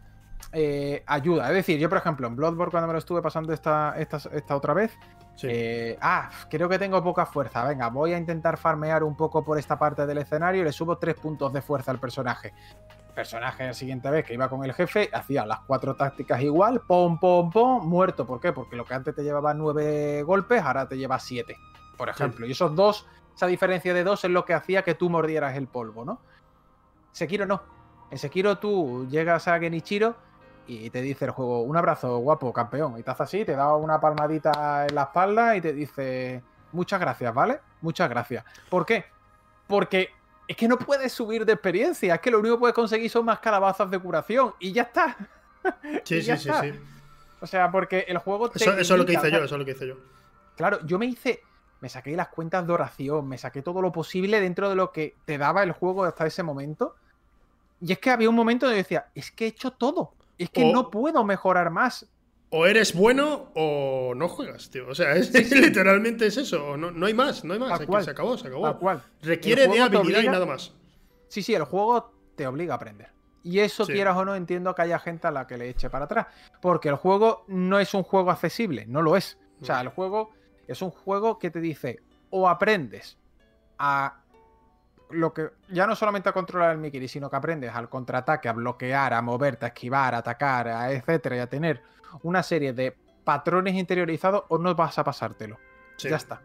[0.52, 1.48] eh, ayuda.
[1.48, 4.56] Es decir, yo por ejemplo en Bloodborne cuando me lo estuve pasando esta, esta, esta
[4.56, 4.96] otra vez,
[5.34, 5.46] Sí.
[5.50, 7.64] eh, ah, creo que tengo poca fuerza.
[7.64, 10.98] Venga, voy a intentar farmear un poco por esta parte del escenario y le subo
[10.98, 12.52] tres puntos de fuerza al personaje.
[13.08, 16.82] El personaje la siguiente vez que iba con el jefe hacía las cuatro tácticas igual,
[16.86, 18.26] pom, pom, pom, muerto.
[18.26, 18.52] ¿Por qué?
[18.52, 21.56] Porque lo que antes te llevaba nueve golpes, ahora te lleva siete,
[21.96, 22.46] por ejemplo.
[22.46, 25.66] Y esos dos, esa diferencia de dos es lo que hacía que tú mordieras el
[25.66, 26.20] polvo, ¿no?
[27.12, 27.62] Sekiro no.
[28.10, 30.16] En Sekiro tú llegas a Genichiro
[30.66, 32.98] y te dice el juego, un abrazo guapo, campeón.
[32.98, 37.00] Y te hace así, te da una palmadita en la espalda y te dice, muchas
[37.00, 37.60] gracias, ¿vale?
[37.80, 38.44] Muchas gracias.
[38.68, 39.04] ¿Por qué?
[39.66, 40.10] Porque
[40.48, 43.24] es que no puedes subir de experiencia, es que lo único que puedes conseguir son
[43.24, 45.16] más calabazas de curación y ya está.
[46.02, 46.62] Sí, ya sí, sí, está.
[46.62, 46.72] sí.
[47.40, 49.58] O sea, porque el juego te Eso, eso es lo que hice yo, eso es
[49.58, 49.96] lo que hice yo.
[50.56, 51.40] Claro, yo me hice.
[51.80, 55.16] Me saqué las cuentas de oración, me saqué todo lo posible dentro de lo que
[55.24, 56.94] te daba el juego hasta ese momento.
[57.80, 60.14] Y es que había un momento donde yo decía, es que he hecho todo.
[60.38, 62.08] Es que O- no puedo mejorar más.
[62.54, 64.86] O eres bueno o no juegas, tío.
[64.88, 66.76] O sea, es, literalmente es eso.
[66.76, 67.80] No, no hay más, no hay más.
[67.80, 68.78] Aquí se acabó, se acabó.
[68.78, 69.02] Cual.
[69.22, 70.74] Requiere de habilidad y nada más.
[71.28, 73.08] Sí, sí, el juego te obliga a aprender.
[73.44, 73.94] Y eso, Sí.
[73.94, 76.26] quieras o no, entiendo que haya gente a la que le eche para atrás.
[76.60, 79.38] Porque el juego no es un juego accesible, no lo es.
[79.60, 79.82] O sea, No.
[79.82, 80.30] el juego
[80.68, 82.00] es un juego que te dice,
[82.30, 83.16] o aprendes
[83.78, 84.21] a
[85.12, 88.52] lo que ya no solamente a controlar el Mikiri, sino que aprendes al contraataque, a
[88.52, 91.82] bloquear, a moverte, a esquivar, a atacar, a etcétera, y a tener
[92.22, 92.94] una serie de
[93.24, 95.58] patrones interiorizados, o no vas a pasártelo.
[95.96, 96.08] Sí.
[96.08, 96.40] Ya está.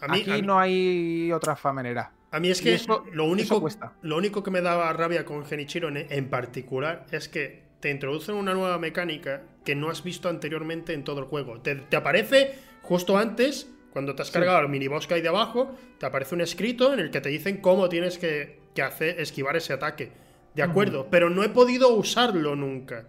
[0.00, 2.12] A mí, Aquí a mí- no hay otra manera.
[2.32, 3.62] a mí es que eso- lo, único,
[4.02, 8.34] lo único que me daba rabia con Genichiro en, en particular es que te introducen
[8.36, 11.60] una nueva mecánica que no has visto anteriormente en todo el juego.
[11.60, 14.34] Te, te aparece justo antes, cuando te has Sí.
[14.34, 17.58] cargado el miniboss que hay debajo, te aparece un escrito en el que te dicen
[17.58, 20.12] cómo tienes que, que hacer, esquivar ese ataque.
[20.54, 23.06] De acuerdo, pero no he podido usarlo nunca.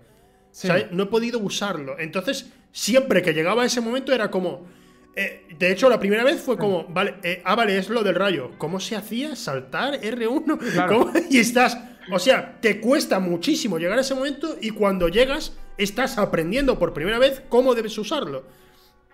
[0.51, 0.67] Sí.
[0.67, 1.97] Sea, no he podido usarlo.
[1.99, 4.67] Entonces, siempre que llegaba a ese momento era como.
[5.15, 8.15] eh, de hecho, la primera vez fue como, vale, eh, ah, vale, es lo del
[8.15, 8.51] rayo.
[8.57, 9.35] ¿Cómo se hacía?
[9.35, 9.99] ¿Saltar?
[10.01, 10.57] ¿R1?
[10.73, 10.99] Claro.
[10.99, 11.13] ¿Cómo?
[11.29, 11.77] Y estás.
[12.11, 16.93] O sea, te cuesta muchísimo llegar a ese momento y cuando llegas, estás aprendiendo por
[16.93, 18.45] primera vez cómo debes usarlo.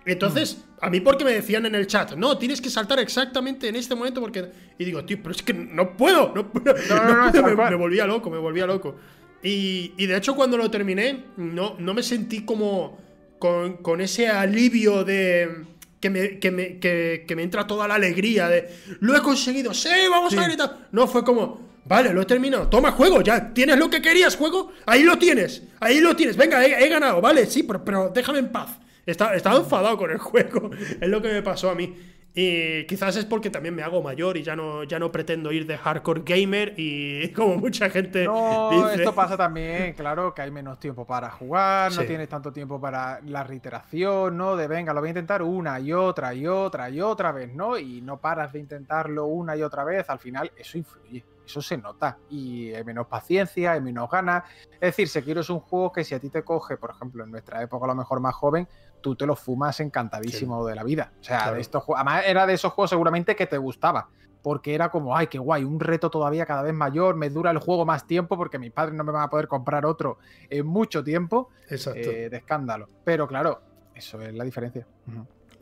[0.04, 3.76] Entonces, a mí porque me decían en el chat, no, tienes que saltar exactamente en
[3.76, 4.50] este momento porque...
[4.78, 7.76] Y digo, tío, pero es que no puedo, no puedo, No, no, no, puedo", me,
[7.76, 8.96] volvía loco, me volvía loco.
[9.42, 12.98] Y, y de hecho cuando lo terminé, no, no me sentí como
[13.38, 15.66] con, con ese alivio de...
[16.00, 19.74] Que me, que, me, que, que me entra toda la alegría de lo he conseguido,
[19.74, 20.86] sí, vamos a ver y tal.
[20.92, 24.70] No, fue como, vale, lo he terminado, toma juego, ya tienes lo que querías, juego,
[24.86, 28.38] ahí lo tienes, ahí lo tienes, venga, he, he ganado, vale, sí, pero, pero déjame
[28.38, 28.78] en paz.
[29.08, 30.70] Está- Estaba enfadado con el juego,
[31.00, 31.96] es lo que me pasó a mí.
[32.34, 35.66] Y quizás es porque también me hago mayor y ya no, ya no pretendo ir
[35.66, 38.96] de hardcore gamer y como mucha gente No, dice.
[39.02, 42.06] esto pasa también, claro, que hay menos tiempo para jugar, no Sí.
[42.06, 44.54] tienes tanto tiempo para la reiteración, ¿no?
[44.56, 47.76] De venga, lo voy a intentar una y otra y otra y otra vez, ¿no?
[47.78, 51.76] Y no paras de intentarlo una y otra vez, al final eso influye, eso se
[51.78, 52.18] nota.
[52.30, 54.44] Y hay menos paciencia, hay menos ganas.
[54.74, 57.30] Es decir, Sekiro es un juego que si a ti te coge, por ejemplo, en
[57.32, 58.68] nuestra época a lo mejor más joven,
[59.00, 61.12] tú te lo fumas encantadísimo de la vida.
[61.20, 61.54] O sea, Claro.
[61.56, 64.08] de estos juegos, además era de esos juegos seguramente que te gustaba
[64.42, 67.58] porque era como, ay, qué guay, un reto todavía cada vez mayor, me dura el
[67.58, 70.18] juego más tiempo porque mis padres no me van a poder comprar otro
[70.48, 71.98] en mucho tiempo, Exacto.
[72.08, 72.86] eh, de escándalo.
[73.04, 73.60] Pero claro,
[73.94, 74.86] eso es la diferencia.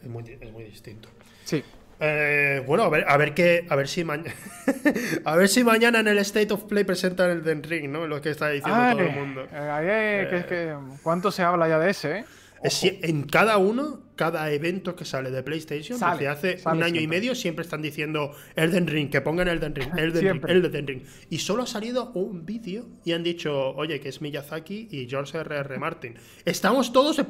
[0.03, 1.09] Es, muy, es muy distinto.
[1.45, 1.65] Sí.
[1.99, 4.35] Eh, bueno, a ver, a ver qué, a ver si mañana,
[5.25, 8.07] a ver si mañana en el State of Play presentan el Den Ring, ¿no?
[8.07, 9.47] Lo que está diciendo todo el mundo.
[9.51, 12.25] Eh, ¿Cuánto se habla ya de ese?
[12.63, 13.01] Eh?
[13.03, 17.35] en cada uno, cada evento que sale de PlayStation, desde hace un año y medio,
[17.35, 21.03] siempre están diciendo Elden Ring, que pongan Elden Ring, Elden Ring, Elden Ring.
[21.29, 25.37] Y solo ha salido un vídeo y han dicho, oye, que es Miyazaki y George
[25.39, 25.79] R.R.
[25.79, 26.15] Martin.
[26.45, 27.21] Estamos todos.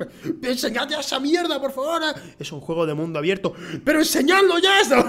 [0.42, 2.02] ¡Enseñad ya esa mierda, por favor!
[2.38, 3.52] Es un juego de mundo abierto.
[3.84, 5.04] ¡Pero enseñadlo ya esto!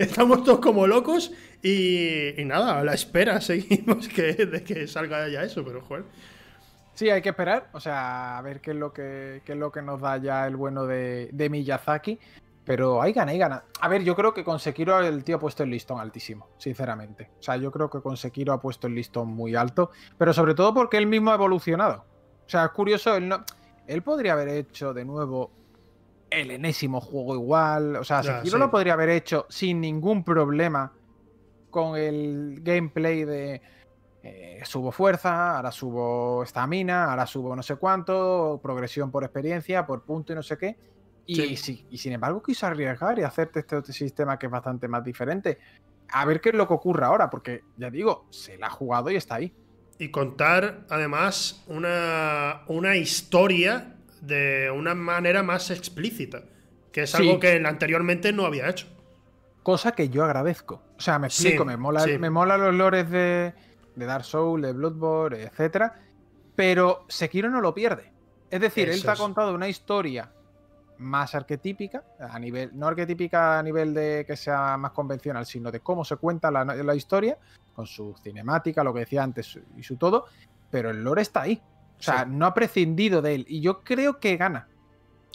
[0.00, 1.30] Estamos todos como locos
[1.62, 6.04] y, nada, a la espera seguimos que, de que salga ya eso, pero joder.
[6.96, 9.82] Sí, hay que esperar, o sea, a ver qué es lo que, es lo que
[9.82, 12.18] nos da ya el bueno de, Miyazaki.
[12.64, 13.64] Pero hay gana, hay gana.
[13.82, 17.30] A ver, yo creo que con Sekiro el tío ha puesto el listón altísimo, sinceramente.
[17.38, 20.54] O sea, yo creo que con Sekiro ha puesto el listón muy alto, pero sobre
[20.54, 22.06] todo porque él mismo ha evolucionado.
[22.46, 23.44] O sea, es curioso, él, no,
[23.86, 25.50] él podría haber hecho de nuevo
[26.30, 27.96] el enésimo juego igual.
[27.96, 30.92] O sea, Sekiro lo podría haber hecho sin ningún problema
[31.70, 33.60] con el gameplay de
[34.28, 40.02] eh, subo fuerza, ahora subo estamina, ahora subo no sé cuánto, progresión por experiencia, por
[40.02, 40.76] punto y no sé qué.
[41.26, 45.58] Y, sin embargo quiso arriesgar y hacerte este, sistema que es bastante más diferente.
[46.08, 49.10] A ver qué es lo que ocurre ahora, porque ya digo, se la ha jugado
[49.10, 49.52] y está ahí.
[49.98, 56.42] Y contar además una, una historia de una manera más explícita,
[56.92, 58.86] que es algo que anteriormente no había hecho.
[59.62, 60.82] Cosa que yo agradezco.
[60.96, 63.52] O sea, me explico, me, mola, me mola los lores de,
[63.96, 66.00] de Dark Souls, de Bloodborne, etcétera,
[66.54, 68.12] pero Sekiro no lo pierde.
[68.50, 70.30] Es decir, él te ha contado una historia
[70.98, 75.80] más arquetípica, a nivel, no arquetípica a nivel de que sea más convencional, sino de
[75.80, 77.38] cómo se cuenta la, historia,
[77.74, 80.26] con su cinemática, lo que decía antes y su todo,
[80.70, 81.60] pero el lore está ahí.
[81.98, 83.46] O sea, no ha prescindido de él.
[83.48, 84.68] Y yo creo que gana.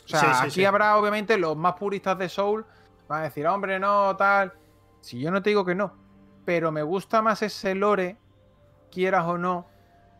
[0.06, 2.66] O sea, aquí habrá obviamente los más puristas de Soul,
[3.08, 4.54] van a decir, hombre, no, tal.
[5.02, 5.94] Si yo no te digo que no,
[6.46, 8.18] pero me gusta más ese lore
[8.92, 9.68] quieras o no,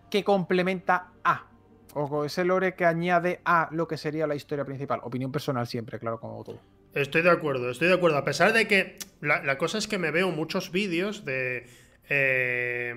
[0.10, 1.48] que complementa a.
[1.94, 5.02] O ese lore que añade a lo que sería la historia principal.
[5.04, 6.60] Opinión personal siempre, claro, como todo.
[6.94, 8.18] Estoy de acuerdo, estoy de acuerdo.
[8.18, 11.68] A pesar de que la, cosa es que me veo muchos vídeos de...
[12.10, 12.94] Eh,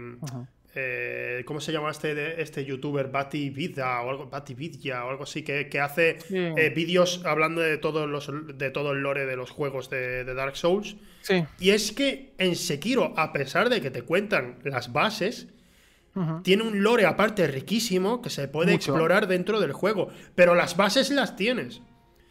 [0.76, 3.08] eh, ¿Cómo se llama este, este youtuber?
[3.08, 7.78] Bati Vida o algo, Bati Vidya o algo así, que, hace eh, vídeos hablando de,
[7.78, 8.28] todos los,
[8.58, 10.96] de todo el lore de los juegos de, Dark Souls.
[11.60, 15.46] Y es que en Sekiro, a pesar de que te cuentan las bases,
[16.42, 20.08] tiene un lore aparte riquísimo que se puede explorar dentro del juego.
[20.34, 21.82] Pero las bases las tienes.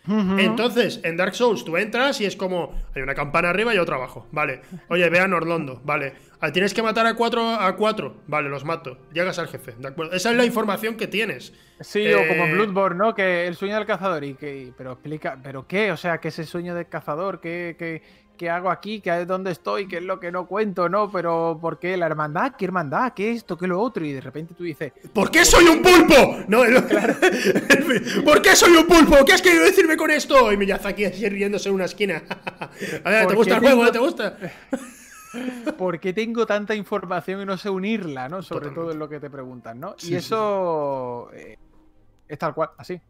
[0.05, 3.95] Entonces, en Dark Souls tú entras y es como hay una campana arriba y otra
[3.95, 4.27] abajo.
[4.31, 4.61] Vale.
[4.89, 5.81] Oye, ve a Norlondo.
[5.85, 6.14] Vale.
[6.41, 8.18] Ah, tienes que matar a cuatro a cuatro.
[8.27, 8.97] Vale, los mato.
[9.14, 9.76] Llegas al jefe.
[9.77, 10.14] ¿De acuerdo?
[10.14, 11.53] Esa es la información que tienes.
[11.80, 13.15] Sí, o como eh, Bloodborne, ¿no?
[13.15, 14.26] Que el sueño del cazador.
[14.26, 14.73] Y que.
[14.77, 15.39] Pero explica.
[15.41, 15.93] ¿Pero qué?
[15.93, 17.39] O sea, ¿qué es el sueño del cazador?
[17.39, 18.01] ¿Qué, qué,
[18.38, 21.11] qué hago aquí, qué es dónde estoy, qué es lo que no cuento, ¿no?
[21.11, 22.53] Pero ¿por qué la hermandad?
[22.57, 23.14] ¿Qué hermandad?
[23.14, 23.57] ¿Qué esto?
[23.57, 24.05] ¿Qué lo otro?
[24.05, 24.91] Y de repente tú dices...
[25.14, 26.43] ¿Por qué soy un pulpo?
[26.47, 26.64] No,
[28.26, 29.23] ¿Por qué soy un pulpo?
[29.26, 30.51] ¿Qué has querido decirme con esto?
[30.51, 32.23] Y Miyazaki así riéndose en una esquina.
[33.03, 33.91] A ver, ¿te gusta el juego?
[33.91, 34.38] ¿Te gusta?
[35.77, 38.41] ¿Por qué tengo tanta información y no sé unirla, ¿no?
[38.41, 39.95] Sobre todo en lo que te preguntan, ¿no?
[40.03, 41.57] y eso eh,
[42.27, 43.01] es tal cual, así.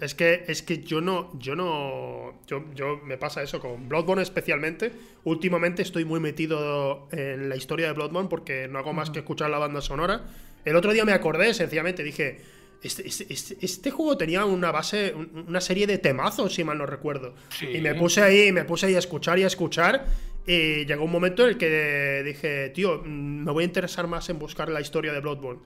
[0.00, 1.36] Es que, es que yo no.
[1.38, 2.40] Yo no.
[2.46, 4.92] Yo, yo me pasa eso con Bloodborne especialmente.
[5.24, 9.50] Últimamente estoy muy metido en la historia de Bloodborne porque no hago más que escuchar
[9.50, 10.26] la banda sonora.
[10.64, 12.58] El otro día me acordé, sencillamente, dije.
[12.80, 16.86] Este, este, este, este juego tenía una base, una serie de temazos, si mal no
[16.86, 17.34] recuerdo.
[17.60, 20.06] Y me puse ahí, me puse ahí a escuchar y a escuchar.
[20.46, 24.30] Y llegó un momento en el que dije, tío, mm, me voy a interesar más
[24.30, 25.60] en buscar la historia de Bloodborne.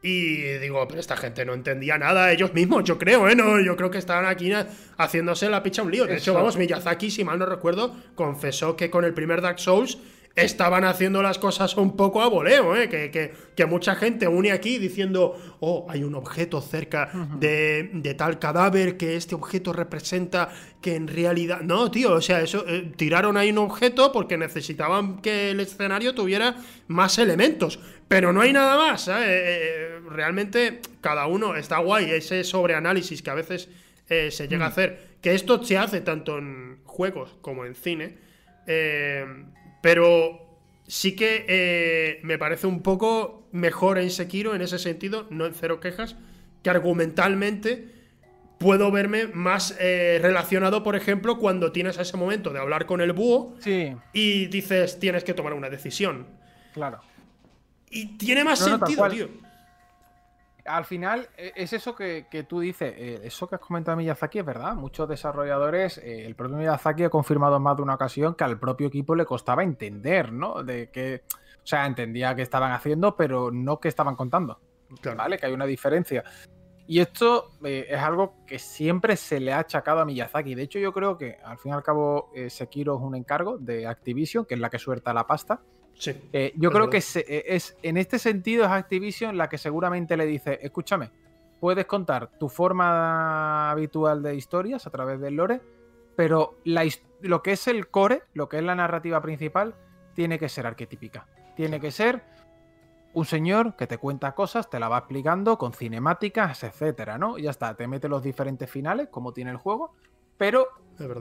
[0.00, 3.34] Y digo, pero esta gente no entendía nada ellos mismos, yo creo, ¿eh?
[3.34, 4.52] No, yo creo que estaban aquí
[4.96, 6.06] haciéndose la picha un lío.
[6.06, 9.98] De hecho, vamos, Miyazaki, si mal no recuerdo, confesó que con el primer Dark Souls
[10.44, 12.88] estaban haciendo las cosas un poco a voleo, ¿eh?
[12.88, 13.10] que,
[13.54, 19.16] que, mucha gente une aquí diciendo, oh, hay un objeto cerca de, tal cadáver que
[19.16, 20.48] este objeto representa
[20.80, 21.60] que en realidad...
[21.60, 26.14] No, tío, o sea, eso eh, tiraron ahí un objeto porque necesitaban que el escenario
[26.14, 26.56] tuviera
[26.86, 29.06] más elementos, pero no hay nada más.
[29.08, 29.12] ¿eh?
[29.18, 33.68] Eh, realmente cada uno está guay, ese sobreanálisis que a veces
[34.08, 34.72] se llega a mm.
[34.72, 38.16] hacer, que esto se hace tanto en juegos como en cine.
[39.82, 40.48] Pero
[40.88, 45.54] sí que eh, me parece un poco mejor en Sekiro en ese sentido, no en
[45.54, 46.16] cero quejas,
[46.62, 47.86] que argumentalmente
[48.58, 53.12] puedo verme más eh, relacionado, por ejemplo, cuando tienes ese momento de hablar con el
[53.12, 53.54] búho
[54.12, 56.26] y dices tienes que tomar una decisión.
[56.72, 57.00] Claro.
[57.90, 59.28] Y tiene más sentido, tío.
[60.64, 64.44] al final e, es eso que, tú dices, eh, eso que has comentado Miyazaki es
[64.44, 68.44] verdad, muchos desarrolladores, eh, el propio Miyazaki ha confirmado en más de una ocasión que
[68.44, 70.62] al propio equipo le costaba entender, ¿no?
[70.62, 74.60] De que, o sea, entendía que estaban haciendo, pero no que estaban contando,
[75.16, 75.38] ¿vale?
[75.38, 76.24] Que hay una diferencia.
[76.86, 80.54] Y esto eh, es algo que siempre se le ha achacado a Miyazaki.
[80.54, 83.86] De hecho, yo creo que al fin y al cabo Sekiro es un encargo de
[83.86, 85.60] Activision, que es la que suelta la pasta.
[86.32, 90.26] Eh, yo creo que eh, es, en este sentido es Activision la que seguramente le
[90.26, 91.10] dice, escúchame,
[91.60, 95.60] puedes contar tu forma habitual de historias a través del lore,
[96.16, 96.56] pero
[97.20, 99.74] lo que es el core, lo que es la narrativa principal,
[100.14, 101.26] tiene que ser arquetípica.
[101.56, 102.22] Tiene que ser
[103.14, 107.38] un señor que te cuenta cosas, te la va explicando con cinemáticas, etcétera, ¿no?
[107.38, 109.94] Y ya está, te mete los diferentes finales, como tiene el juego,
[110.36, 110.68] pero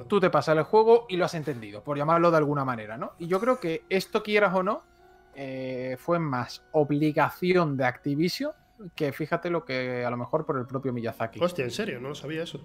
[0.08, 3.14] tú te pasas el juego y lo has entendido, por llamarlo de alguna manera, ¿no?
[3.20, 4.84] Y yo creo que esto, quieras o no,
[5.36, 8.52] eh, fue más obligación de Activision
[8.96, 11.40] que fíjate lo que a lo mejor por el propio Miyazaki.
[11.44, 12.60] Hostia, en serio, no sabía eso.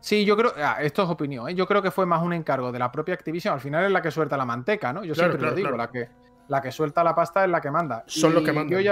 [0.00, 1.54] Sí, yo creo, ah, esto es opinión, ¿eh?
[1.54, 4.00] yo creo que fue más un encargo de la propia Activision, al final es la
[4.00, 5.04] que suelta la manteca, ¿no?
[5.04, 6.08] Yo siempre lo digo, la que
[6.48, 8.04] la que suelta la pasta es la que manda.
[8.06, 8.82] Son los que mandan.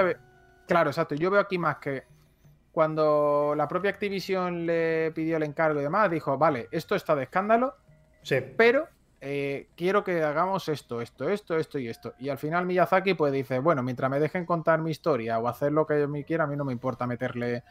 [0.67, 1.15] Claro, exacto.
[1.15, 2.05] Yo veo aquí más que
[2.77, 7.23] cuando la propia Activision le pidió el encargo y demás, dijo, vale, esto está de
[7.23, 7.75] escándalo,
[8.21, 8.37] sí.
[8.55, 8.87] pero
[9.23, 12.13] eh, quiero que hagamos esto, esto, esto, esto y esto.
[12.19, 15.73] Y al final Miyazaki pues dice, bueno, mientras me dejen contar mi historia o hacer
[15.73, 17.65] lo que yo me quiera, a mí no me importa meterle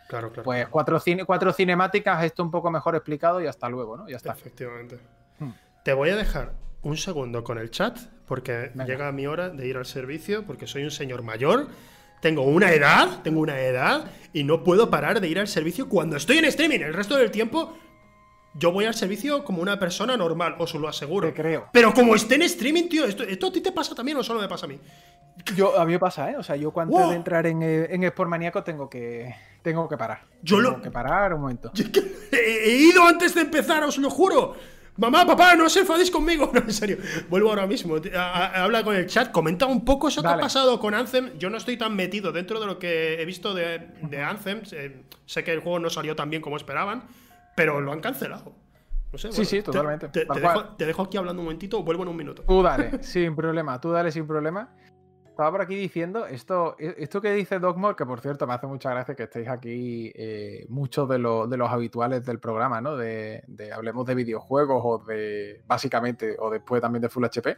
[0.44, 4.10] pues cuatro, cuatro cinemáticas, esto un poco mejor explicado y hasta luego, ¿no?
[4.10, 4.32] Ya está.
[4.32, 4.98] Efectivamente.
[5.38, 5.52] Hmm.
[5.84, 7.96] Te voy a dejar un segundo con el chat
[8.26, 11.68] porque llega mi hora de ir al servicio porque soy un señor mayor
[12.20, 16.18] tengo una edad, tengo una edad y no puedo parar de ir al servicio cuando
[16.18, 16.80] estoy en streaming.
[16.80, 17.74] El resto del tiempo
[18.58, 21.28] yo voy al servicio como una persona normal, os lo aseguro.
[21.28, 21.68] Te creo.
[21.74, 24.48] Pero como esté en streaming, tío, ¿esto, a ti te pasa también o solo me
[24.48, 24.80] pasa a mí?
[25.56, 26.38] Yo, a mí me pasa, ¿eh?
[26.38, 29.98] O sea, yo cuando de entrar en, eh, en Sport Maníaco tengo que, tengo que
[29.98, 30.22] parar.
[30.42, 31.72] Yo tengo que parar un momento.
[32.32, 34.56] he ido antes de empezar, os lo juro.
[34.98, 36.52] Mamá, papá, no os enfadéis conmigo.
[36.56, 36.98] No, en serio.
[37.30, 37.96] Vuelvo ahora mismo.
[38.16, 39.32] Habla con el chat.
[39.32, 41.38] Comenta un poco eso que ha pasado con Anthem.
[41.38, 43.82] Yo no estoy tan metido dentro de lo que he visto de,
[44.26, 44.62] Anthem.
[45.26, 47.04] sé que el juego no salió tan bien como esperaban,
[47.56, 48.54] pero lo han cancelado.
[49.12, 50.10] No sé, sí, sí, totalmente.
[50.10, 51.84] Te, dejo, te, dejo, aquí hablando un momentito.
[51.84, 52.44] Vuelvo en un minuto.
[52.44, 53.80] Tú dale, sin problema.
[53.80, 54.70] Tú dale sin problema.
[55.36, 58.68] Estaba por aquí diciendo esto, e, esto que dice Dogmore, que por cierto me hace
[58.68, 62.96] mucha gracia que estéis aquí eh, muchos de, de, los habituales del programa, ¿no?
[62.96, 63.44] De,
[63.76, 67.58] hablemos de videojuegos o de básicamente, o después también de Full HP.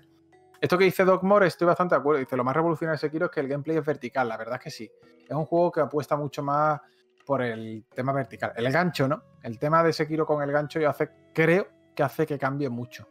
[0.60, 2.20] Esto que dice Dogmore estoy bastante de acuerdo.
[2.20, 4.28] Dice, lo más revolucionario de Sekiro es que el gameplay es vertical.
[4.28, 4.92] La verdad es que sí.
[5.30, 6.82] Es un juego que apuesta mucho más
[7.28, 8.54] por el tema vertical.
[8.56, 9.22] El gancho, ¿no?
[9.44, 13.08] El tema de Sekiro con el gancho yo hace, creo que hace que cambie mucho.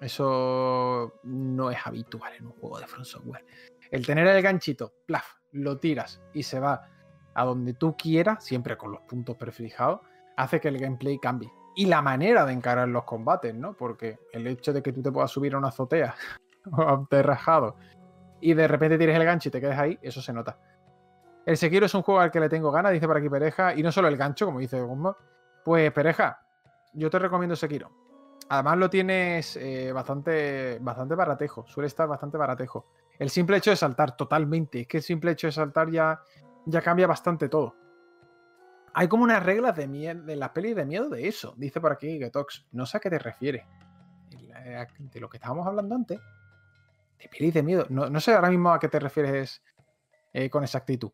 [0.00, 3.44] Eso no es habitual en un juego de Front Software.
[3.90, 6.88] El tener el ganchito, plaf, lo tiras y se va
[7.34, 10.00] a donde tú quieras, siempre con los puntos prefijados,
[10.36, 11.52] hace que el gameplay cambie.
[11.74, 13.74] Y la manera de encarar los combates, ¿no?
[13.74, 16.14] Porque el hecho de que tú te puedas subir a una azotea
[16.72, 17.76] o a un terrajado
[18.40, 20.58] y de repente tires el gancho y te quedes ahí, eso se nota.
[21.44, 23.82] El Sekiro es un juego al que le tengo ganas, dice por aquí Pereja, y
[23.82, 25.16] no solo el gancho, como dice Gumbo.
[25.64, 26.40] Pues Pereja,
[26.92, 27.90] yo te recomiendo Sekiro.
[28.48, 32.86] Además lo tienes eh, bastante, bastante baratejo, suele estar bastante baratejo.
[33.18, 34.80] El simple hecho de saltar, totalmente.
[34.80, 36.20] Es que el simple hecho de saltar ya,
[36.66, 37.74] ya cambia bastante todo.
[38.94, 41.54] Hay como unas reglas de, de las pelis de miedo de eso.
[41.56, 42.66] Dice por aquí Getox.
[42.72, 43.64] No sé a qué te refieres.
[44.98, 46.18] De lo que estábamos hablando antes.
[47.18, 47.86] De pelis de miedo.
[47.90, 49.62] No, sé ahora mismo a qué te refieres
[50.32, 51.10] eh, con exactitud.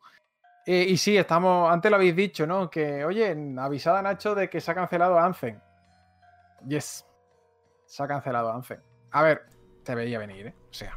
[0.65, 1.73] Eh, y sí, estamos.
[1.73, 2.71] Antes lo habéis dicho, ¿no?
[2.71, 5.61] Que, oye, avisada a Nacho de que se ha cancelado Anzen.
[6.69, 7.05] Yes.
[7.85, 8.81] Se ha cancelado Anzen.
[9.11, 9.43] A ver,
[9.83, 10.55] te veía venir, ¿eh?
[10.71, 10.97] O sea.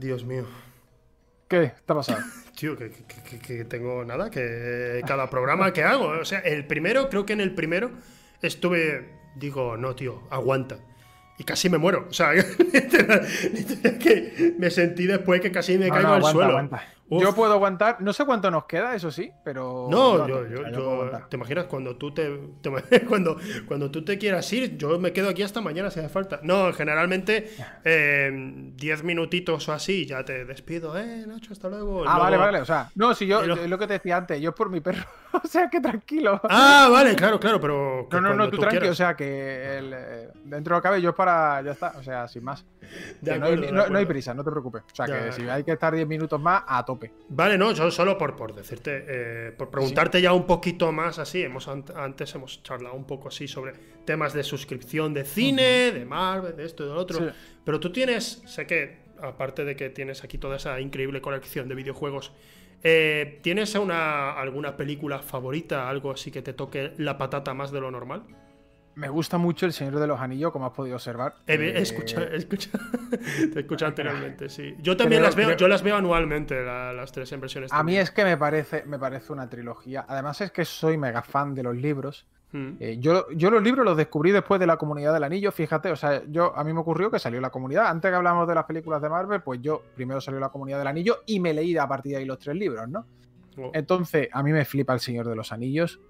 [0.00, 0.46] Dios mío.
[1.48, 2.24] ¿Qué está pasando?
[2.56, 6.08] Tío, que, que, tengo nada, que cada programa que hago.
[6.08, 7.90] O sea, el primero, creo que en el primero
[8.42, 9.18] estuve.
[9.36, 10.76] Digo, no, tío, aguanta
[11.38, 12.06] y casi me muero.
[12.10, 12.32] O sea,
[13.98, 16.68] que me sentí después que casi me caigo al suelo.
[17.10, 19.88] Yo puedo aguantar, no sé cuánto nos queda, eso sí, pero.
[19.90, 22.30] No, yo, yo, ¿Te imaginas cuando tú te,
[23.08, 24.76] cuando, cuando tú te quieras ir?
[24.76, 26.40] Yo me quedo aquí hasta mañana si hace falta.
[26.42, 27.50] No, generalmente
[27.84, 32.04] 10 eh, minutitos o así, ya te despido, eh, Nacho, hasta luego.
[32.06, 32.60] Ah, vale, vale.
[32.60, 33.56] O sea, no, si yo, lo...
[33.56, 35.04] lo que te decía antes, yo por mi perro.
[35.32, 36.40] o sea, que tranquilo.
[36.44, 38.08] Ah, vale, claro, claro, pero.
[38.10, 41.10] No, no, no, tú, tranquilo, o sea, que el, eh, dentro de lo cabe yo
[41.10, 41.62] es para.
[41.62, 42.64] Ya está, o sea, sin más.
[43.22, 44.82] no, hay, prisa, no te preocupes.
[44.92, 46.99] O sea, que si hay que estar 10 minutos más, a tope.
[47.28, 51.42] Vale, no, yo solo por, por decirte, eh, por preguntarte ya un poquito más así,
[51.42, 53.72] hemos antes hemos charlado un poco así sobre
[54.04, 57.32] temas de suscripción de cine, de Marvel, de esto y de lo otro,
[57.64, 61.74] pero tú tienes, sé que, aparte de que tienes aquí toda esa increíble colección de
[61.74, 62.32] videojuegos,
[62.82, 67.78] Eh, ¿Tienes una, alguna película favorita, algo así que te toque la patata más de
[67.78, 68.22] lo normal?
[68.94, 71.36] Me gusta mucho El Señor de los Anillos, como has podido observar.
[71.46, 72.70] Eh, escucha, escucha,
[73.52, 74.74] te escucha anteriormente, sí.
[74.80, 77.72] Yo también las veo, yo las veo anualmente, las tres impresiones.
[77.72, 80.04] A mí es que me parece, me parece una trilogía.
[80.08, 82.26] Además es que soy mega fan de los libros.
[82.52, 82.72] Hmm.
[82.80, 85.96] Eh, yo, yo los libros los descubrí después de la comunidad del anillo, fíjate, o
[85.96, 87.86] sea, yo a mí me ocurrió que salió la comunidad.
[87.86, 90.88] Antes que hablamos de las películas de Marvel, pues yo primero salió la comunidad del
[90.88, 93.06] anillo y me leí a partir de ahí los tres libros, ¿no?
[93.56, 93.70] Oh.
[93.72, 96.00] Entonces, a mí me flipa El Señor de los Anillos.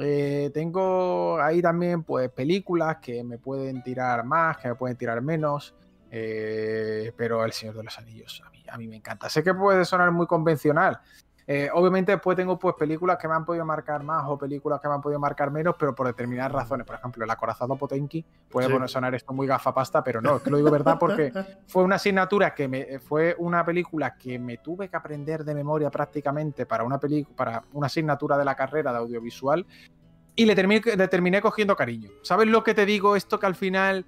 [0.00, 5.20] Eh, tengo ahí también pues películas que me pueden tirar más, que me pueden tirar
[5.20, 5.74] menos,
[6.10, 9.28] eh, pero El Señor de los Anillos a mí, a mí me encanta.
[9.28, 11.00] Sé que puede sonar muy convencional.
[11.50, 14.86] Eh, obviamente después tengo pues películas que me han podido marcar más o películas que
[14.86, 16.86] me han podido marcar menos, pero por determinadas razones.
[16.86, 20.58] Por ejemplo, El acorazado Potenki puede sonar esto muy gafapasta, pero no, es que lo
[20.58, 21.32] digo verdad porque
[21.66, 25.90] fue una asignatura que me fue una película que me tuve que aprender de memoria
[25.90, 29.64] prácticamente para una película para una asignatura de la carrera de audiovisual
[30.36, 32.10] y le terminé, le terminé cogiendo cariño.
[32.20, 33.16] ¿Sabes lo que te digo?
[33.16, 34.04] Esto que al final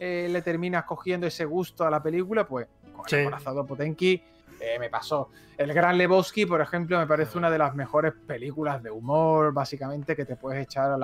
[0.00, 4.20] eh, le terminas cogiendo ese gusto a la película, pues con el acorazado Potenki
[4.60, 5.30] eh, me pasó.
[5.56, 10.14] El Gran Lebowski, por ejemplo, me parece una de las mejores películas de humor, básicamente,
[10.14, 10.98] que te puedes echar a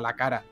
[0.00, 0.44] la, cara.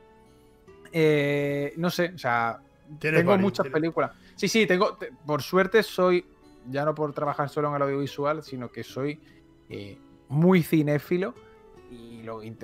[0.92, 2.60] Eh, no sé, o sea,
[2.98, 4.12] tengo muchas películas.
[4.36, 4.98] Sí, sí, tengo.
[5.26, 6.24] Por suerte soy,
[6.70, 9.20] ya no por trabajar solo en el audiovisual, sino que soy
[9.68, 9.98] eh,
[10.28, 11.34] muy cinéfilo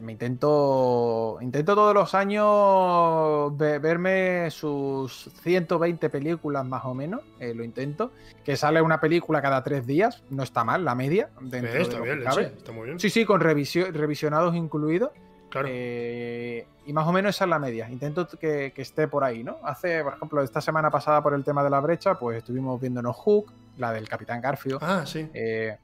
[0.02, 7.64] me intento, intento todos los años verme sus 120 películas más o menos, eh, lo
[7.64, 8.12] intento,
[8.44, 11.30] que sale una película cada tres días, no está mal la media.
[11.40, 13.00] Dentro está, bien, está muy bien.
[13.00, 15.10] Sí, sí, con revisionados incluidos.
[15.50, 15.68] Claro.
[15.70, 17.90] Eh, y más o menos esa es la media.
[17.90, 19.58] Intento que, esté por ahí, ¿no?
[19.64, 23.16] Hace, por ejemplo, esta semana pasada por el tema de la brecha, pues estuvimos viéndonos
[23.16, 24.78] Hook, la del Capitán Garfio.
[24.80, 25.28] Ah, sí.
[25.34, 25.76] Eh,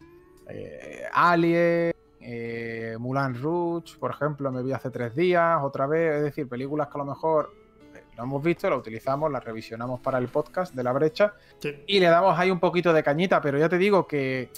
[1.13, 1.96] Alien,
[2.29, 6.89] eh, Mulan Rouge, por ejemplo, me vi hace tres días, otra vez, es decir, películas
[6.89, 7.55] que a lo mejor
[7.95, 11.35] eh, lo hemos visto, la utilizamos, la revisionamos para el podcast de la brecha
[11.87, 14.51] y le damos ahí un poquito de cañita, pero ya te digo que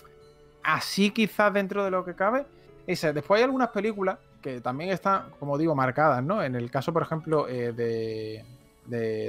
[0.62, 2.46] así quizás dentro de lo que cabe,
[2.86, 3.12] ese.
[3.12, 6.42] Después hay algunas películas que también están, como digo, marcadas, ¿no?
[6.42, 8.46] En el caso, por ejemplo, eh, de,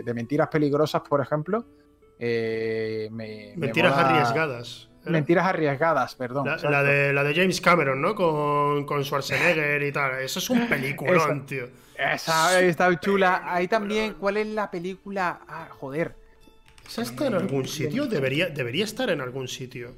[0.01, 1.65] de, Mentiras Peligrosas, por ejemplo.
[2.17, 4.88] Mentiras arriesgadas.
[5.05, 6.45] Mentiras arriesgadas, perdón.
[6.45, 8.15] La, de, la de James Cameron, ¿no?
[8.15, 10.19] Con, con Schwarzenegger y tal.
[10.19, 11.67] Eso es un peliculón, tío.
[11.97, 13.43] Esa está chula.
[13.45, 15.41] Ahí también, ¿cuál es la película?
[15.47, 16.15] Ah, joder.
[16.87, 18.07] ¿Esa está en algún sitio?
[18.07, 19.93] Debería, debería estar en algún sitio.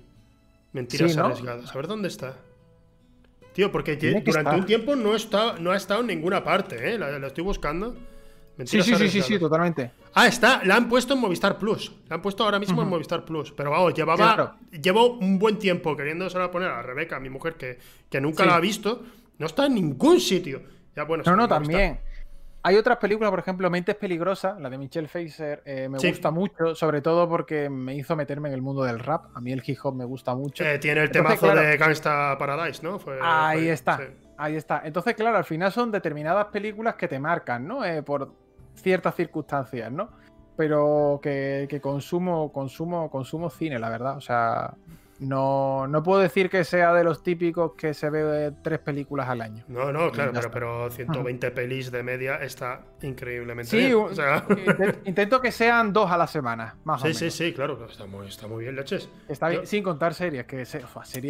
[0.73, 1.71] Mentiras arriesgadas.
[1.71, 2.35] A ver dónde está.
[3.53, 6.97] Tío, porque durante un tiempo no, está, no ha estado en ninguna parte, ¿eh?
[6.97, 7.97] la estoy buscando
[8.65, 9.91] sí, sí, sí, sí, totalmente.
[10.13, 11.91] Ah, está, la han puesto en Movistar Plus.
[12.09, 13.51] La han puesto ahora mismo en Movistar Plus.
[13.51, 14.57] Pero vamos, llevaba.
[14.71, 17.79] Llevo un buen tiempo queriéndosela poner a Rebeca, mi mujer, que,
[18.09, 19.03] que nunca la ha visto.
[19.37, 20.61] No está en ningún sitio.
[20.95, 21.99] Ya, bueno, no, no, también.
[22.63, 26.75] Hay otras películas, por ejemplo, Mentes Peligrosas, la de Michelle Pfeiffer, eh, me gusta mucho,
[26.75, 29.35] sobre todo porque me hizo meterme en el mundo del rap.
[29.35, 30.63] A mí el hip hop me gusta mucho.
[30.63, 32.99] Eh, tiene el temazo de Gangsta Paradise, ¿no?
[33.21, 33.99] ahí está.
[34.37, 34.81] Ahí está.
[34.85, 37.83] Entonces, claro, al final son determinadas películas que te marcan, ¿no?
[37.83, 38.31] Eh, por
[38.75, 40.09] ciertas circunstancias, ¿no?
[40.57, 44.17] Pero que, que, consumo, consumo, consumo cine, la verdad.
[44.17, 44.75] O sea,
[45.21, 49.41] no, no puedo decir que sea de los típicos que se ve tres películas al
[49.41, 49.63] año.
[49.67, 53.93] No, no, claro, pero, pero, 120 pelis de media está increíblemente bien.
[54.11, 57.17] Sí, intento que sean dos a la semana, más sí, o menos.
[57.19, 59.09] Sí, sí, claro, está muy, está muy bien, leches.
[59.29, 60.63] Está bien, sin contar series, que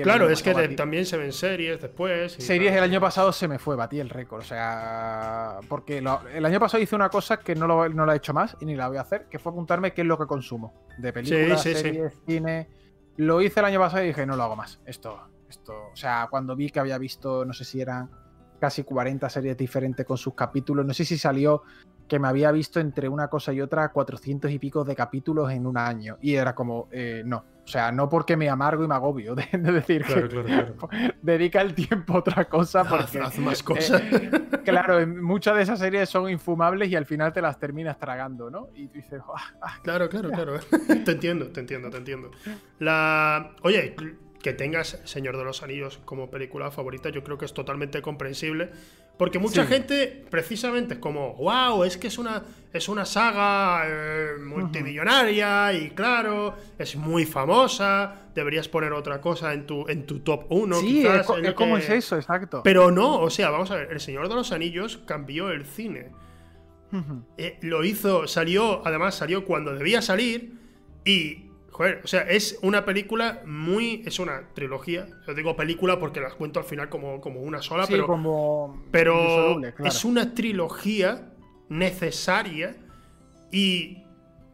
[0.03, 2.31] Claro, es que también se ven series después.
[2.31, 6.59] series el año pasado se me fue, batí el récord, o sea, porque el año
[6.61, 8.87] pasado hice una cosa que no lo, no la he hecho más y ni la
[8.87, 12.80] voy a hacer, que fue apuntarme qué es lo que consumo, de películas, series, cine
[13.21, 14.79] lo hice el año pasado y dije, no lo hago más.
[14.83, 18.09] Esto, esto, o sea, cuando vi que había visto, no sé si eran
[18.59, 21.61] casi 40 series diferentes con sus capítulos, no sé si salió
[22.07, 25.67] que me había visto entre una cosa y otra 400 y pico de capítulos en
[25.67, 26.17] un año.
[26.19, 27.45] Y era como, eh, no.
[27.63, 32.15] O sea, no porque me amargo y me agobio de, decir que dedica el tiempo
[32.15, 32.83] a otra cosa.
[32.89, 34.01] Porque, haz, más cosas.
[34.65, 38.69] claro, muchas de esas series son infumables y al final te las terminas tragando, ¿no?
[38.75, 40.59] Y tú dices, ah, ah, claro, claro, claro.
[41.05, 42.31] te entiendo, te entiendo, te entiendo.
[42.79, 43.51] La...
[43.61, 43.95] Oye,
[44.41, 48.71] que tengas Señor de los Anillos como película favorita, yo creo que es totalmente comprensible.
[49.21, 52.41] Porque mucha gente, precisamente, es como, wow, es que es una,
[52.73, 59.67] es una saga eh, multimillonaria y claro, es muy famosa, deberías poner otra cosa en
[59.67, 60.75] tu, en tu top 1.
[60.77, 62.61] Sí, es, como es eso, exacto.
[62.63, 66.09] Pero no, o sea, vamos a ver, El Señor de los Anillos cambió el cine.
[67.37, 70.55] Eh, lo hizo, salió, además salió cuando debía salir
[71.05, 74.03] y Joder, o sea, es una película muy.
[74.05, 75.07] Es una trilogía.
[75.25, 78.07] Yo digo película porque las cuento al final como, como una sola, Sí, pero.
[78.07, 79.85] como Pero claro.
[79.85, 81.29] es una trilogía
[81.69, 82.75] necesaria
[83.51, 83.97] y.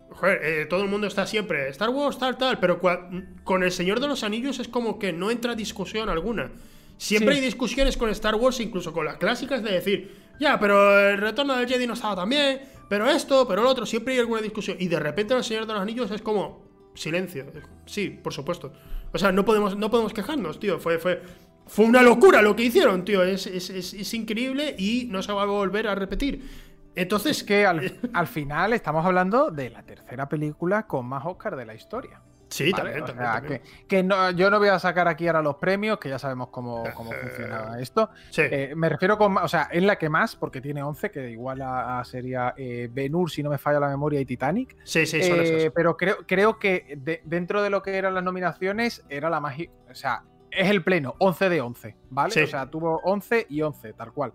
[0.10, 3.72] Joder, eh, todo el mundo está siempre Star Wars, tal, tal, pero cua- con El
[3.72, 6.50] Señor de los Anillos es como que no entra discusión alguna.
[6.98, 7.40] Siempre Sí.
[7.42, 11.56] hay discusiones con Star Wars, incluso con las clásicas, de decir, ya, pero el retorno
[11.56, 14.78] del Jedi no estaba tan bien, pero esto, pero lo otro, siempre hay alguna discusión.
[14.80, 16.67] Y de repente El Señor de los Anillos es como
[16.98, 17.46] silencio.
[17.86, 18.74] Sí, por supuesto.
[19.14, 20.80] O sea, no podemos, no podemos quejarnos, tío.
[20.80, 21.22] Fue, fue,
[21.66, 23.24] fue una locura lo que hicieron, tío.
[23.24, 26.68] Es, es- es- es increíble y no se va a volver a repetir.
[26.96, 31.56] Entonces, Es que al, al final estamos hablando de la tercera película con más Oscar
[31.56, 32.22] de la historia.
[32.50, 32.84] Sí, ¿vale?
[32.84, 33.62] también, O también, sea, también.
[33.62, 36.50] Que, que no- yo no voy a sacar aquí ahora los premios, que ya sabemos
[36.50, 38.10] cómo, cómo funciona esto.
[38.30, 38.42] Sí.
[38.44, 41.62] Eh, me refiero con, o sea, es la que más, porque tiene 11, que igual
[41.62, 44.76] a, a sería eh, Ben Hur, si no me falla la memoria, y Titanic.
[44.84, 48.24] sí, sí, son Eh, pero creo, creo que de- dentro de lo que eran las
[48.24, 49.56] nominaciones, era la más.
[49.90, 52.34] O sea, es el pleno, 11 de 11, ¿vale?
[52.34, 52.42] Sí.
[52.42, 54.34] O sea, tuvo 11 y 11, tal cual.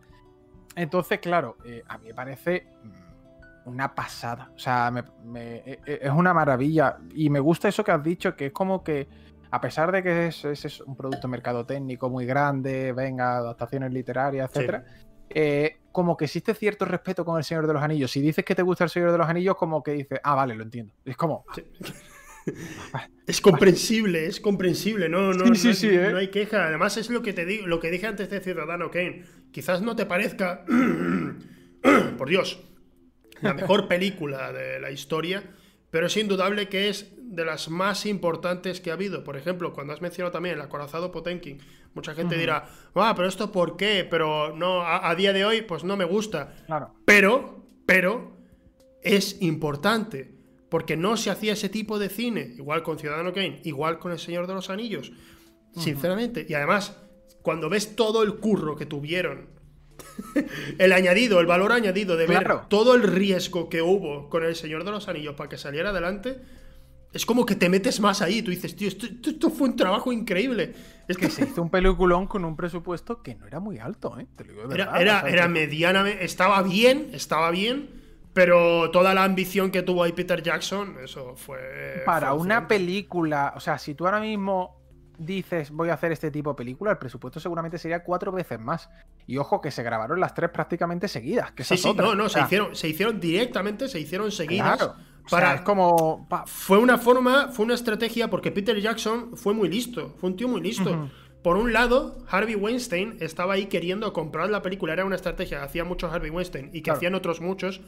[0.76, 3.02] Entonces, claro, eh, a mí me parece mm,
[3.64, 4.51] una pasada.
[4.55, 6.98] O sea, me- me- e- e- es una maravilla.
[7.14, 9.09] Y me gusta eso que has dicho, que es como que,
[9.51, 14.51] a pesar de que es, es- es un producto mercadotécnico muy grande, venga, adaptaciones literarias,
[14.52, 14.59] Sí.
[14.59, 14.84] etcétera,
[15.30, 18.10] eh, como que existe cierto respeto con el Señor de los Anillos.
[18.10, 20.55] Si dices que te gusta el Señor de los Anillos, como que dices, ah, vale,
[20.55, 20.93] lo entiendo.
[21.05, 21.62] Es como, Sí.
[23.24, 26.09] Es comprensible, es comprensible, no, no, Sí, no, sí, sí, ¿eh?
[26.10, 26.66] no hay queja.
[26.66, 29.22] Además, es lo que te digo, lo que dije antes de Ciudadano Kane.
[29.52, 30.64] Quizás no te parezca,
[32.18, 32.60] por Dios,
[33.43, 35.43] la mejor película de la historia,
[35.90, 39.24] pero es indudable que es de las más importantes que ha habido.
[39.24, 41.60] Por ejemplo, cuando has mencionado también el acorazado Potemkin,
[41.94, 45.62] mucha gente dirá, ah, pero esto por qué, pero no, a, a día de hoy,
[45.62, 46.55] pues no me gusta.
[46.66, 46.94] claro.
[47.05, 48.36] Pero, pero,
[49.02, 50.35] es importante.
[50.69, 52.55] Porque no se hacía ese tipo de cine.
[52.56, 55.12] Igual con Ciudadano Kane, igual con El Señor de los Anillos.
[55.77, 56.47] Sinceramente.
[56.48, 56.97] Y además,
[57.43, 59.48] cuando ves todo el curro que tuvieron,
[60.78, 62.66] el añadido, el valor añadido de ver Claro.
[62.68, 66.40] todo el riesgo que hubo con El Señor de los Anillos para que saliera adelante,
[67.12, 68.40] es como que te metes más ahí.
[68.43, 70.72] Tú dices, tío, esto, esto- esto fue un trabajo increíble.
[71.09, 74.26] Es Que se hizo un peliculón con un presupuesto que no era muy alto, ¿eh?
[74.36, 76.24] Te lo digo de Era, verdad, era, o sea, era que- medianamente.
[76.24, 78.01] Estaba bien, estaba bien.
[78.34, 82.02] Pero toda la ambición que tuvo ahí Peter Jackson, eso fue.
[82.06, 84.81] Para fue una película, o sea, si tú ahora mismo
[85.24, 88.89] dices voy a hacer este tipo de película, el presupuesto seguramente sería cuatro veces más.
[89.27, 91.53] Y ojo que se grabaron las tres prácticamente seguidas.
[91.53, 94.77] Que Sí, sí, no, no, O se hicieron, se hicieron directamente, se hicieron seguidas.
[94.78, 94.94] Claro.
[95.24, 96.27] O para, sea, es como.
[96.28, 100.36] pa- Fue una forma, fue una estrategia, porque Peter Jackson fue muy listo, fue un
[100.36, 101.09] tío muy listo.
[101.44, 105.65] Por un lado, Harvey Weinstein estaba ahí queriendo comprar la película, era una estrategia que
[105.65, 106.97] hacía mucho Harvey Weinstein y que Claro.
[106.99, 107.81] hacían otros muchos.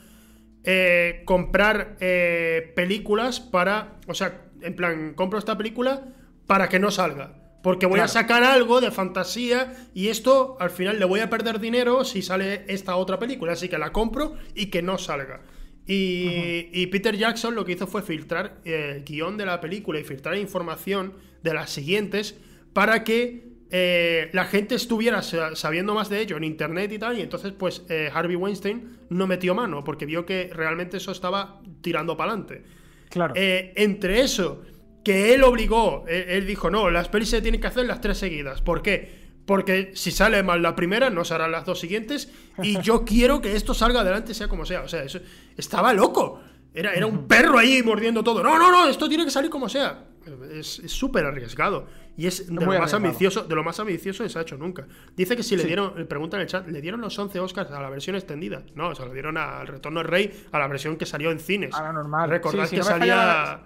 [0.67, 3.97] eh, comprar eh, películas para.
[4.07, 6.03] O sea, en plan, compro esta película
[6.47, 7.41] para que no salga.
[7.63, 11.61] Porque voy a sacar algo de fantasía y esto al final le voy a perder
[11.61, 13.53] dinero si sale esta otra película.
[13.55, 15.41] Así que la compro y que no salga.
[15.87, 19.99] Y, y Peter Jackson lo que hizo fue filtrar eh, el guion de la película
[19.99, 22.37] y filtrar información de las siguientes
[22.73, 27.19] para que eh, la gente estuviera sa- sabiendo más de ello en internet y tal.
[27.19, 31.61] Y entonces, pues eh, Harvey Weinstein no metió mano porque vio que realmente eso estaba
[31.81, 32.63] tirando para adelante.
[33.11, 33.35] Claro.
[33.37, 34.63] Eh, entre eso,
[35.05, 38.19] que él obligó, él, él dijo, no, las pelis se tienen que hacer las tres
[38.19, 38.63] seguidas.
[38.63, 39.25] ¿Por qué?
[39.47, 42.31] Porque si sale mal la primera, no se harán las dos siguientes.
[42.63, 44.83] Y yo quiero que esto salga adelante, sea como sea.
[44.83, 45.21] O sea, eso,
[45.57, 46.41] estaba loco.
[46.73, 48.43] Era, era un perro ahí mordiendo todo.
[48.43, 50.07] No, no, no, esto tiene que salir como sea.
[50.53, 51.87] Es súper arriesgado.
[52.17, 54.87] Y es de lo, más ambicioso, de lo más ambicioso que se ha hecho nunca.
[55.17, 57.71] Dice que si le dieron, le preguntan en el chat, ¿le dieron los 11 Oscars
[57.73, 58.63] a la versión extendida?
[58.75, 61.41] No, o sea, le dieron al Retorno del Rey, a la versión que salió en
[61.41, 61.75] cines.
[61.75, 62.31] A la normal.
[62.31, 63.63] Recordad Sí, que no salía,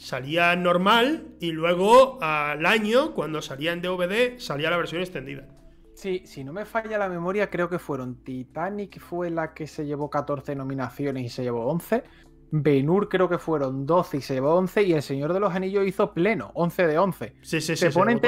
[0.00, 5.46] salía normal y luego al año, cuando salía en DVD, salía la versión extendida.
[5.94, 9.84] Sí, si no me falla la memoria, creo que fueron Titanic fue la que se
[9.84, 12.02] llevó 14 nominaciones y se llevó 11.
[12.50, 14.82] Benur creo que fueron 12 y se llevó 11.
[14.84, 17.34] Y El Señor de los Anillos hizo pleno, 11 de 11.
[17.42, 17.76] Sí, sí, sí.
[17.76, 18.18] Se pone.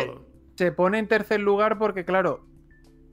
[0.55, 2.45] Se pone en tercer lugar porque, claro,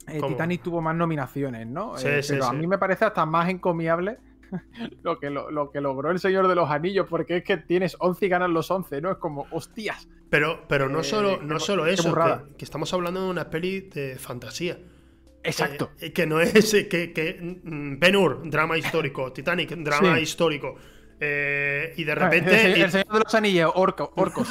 [0.07, 0.19] eh.
[0.21, 1.97] Titanic tuvo más nominaciones, ¿no?
[1.97, 4.17] Sí, Eh, sí, pero a mí me parece hasta más encomiable
[5.03, 7.95] lo que, lo, lo que logró El Señor de los Anillos, porque es que tienes
[7.99, 9.11] 11 y ganas los 11, ¿no?
[9.11, 10.07] Es como, hostias.
[10.29, 13.49] Pero, pero no Eh, solo, no solo qué eso, que, que estamos hablando de una
[13.49, 14.77] peli de fantasía.
[15.43, 15.91] Exacto.
[15.99, 20.21] Eh, que no es eh, que, que mm, Ben Hur, drama histórico, Titanic, drama Sí.
[20.23, 20.75] histórico.
[21.21, 22.81] Eh, y de repente.
[22.81, 24.47] El Señor de los Anillos, orco- orcos.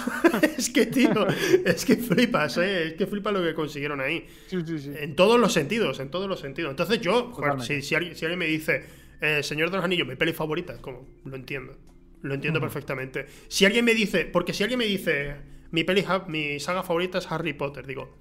[0.59, 1.27] es que, tío,
[1.65, 2.89] es que flipas, ¿eh?
[2.89, 4.27] Es que flipas lo que consiguieron ahí.
[4.49, 4.93] Sí, sí, sí.
[4.99, 6.71] En todos los sentidos, en todos los sentidos.
[6.71, 8.85] Entonces yo, joder, si, si alguien me dice,
[9.21, 11.77] eh, Señor de los Anillos, mi peli favorita, es como, lo entiendo.
[12.23, 13.27] Lo entiendo perfectamente.
[13.49, 15.37] Si alguien me dice, porque si alguien me dice,
[15.71, 18.19] mi peli, mi saga favorita es Harry Potter, digo,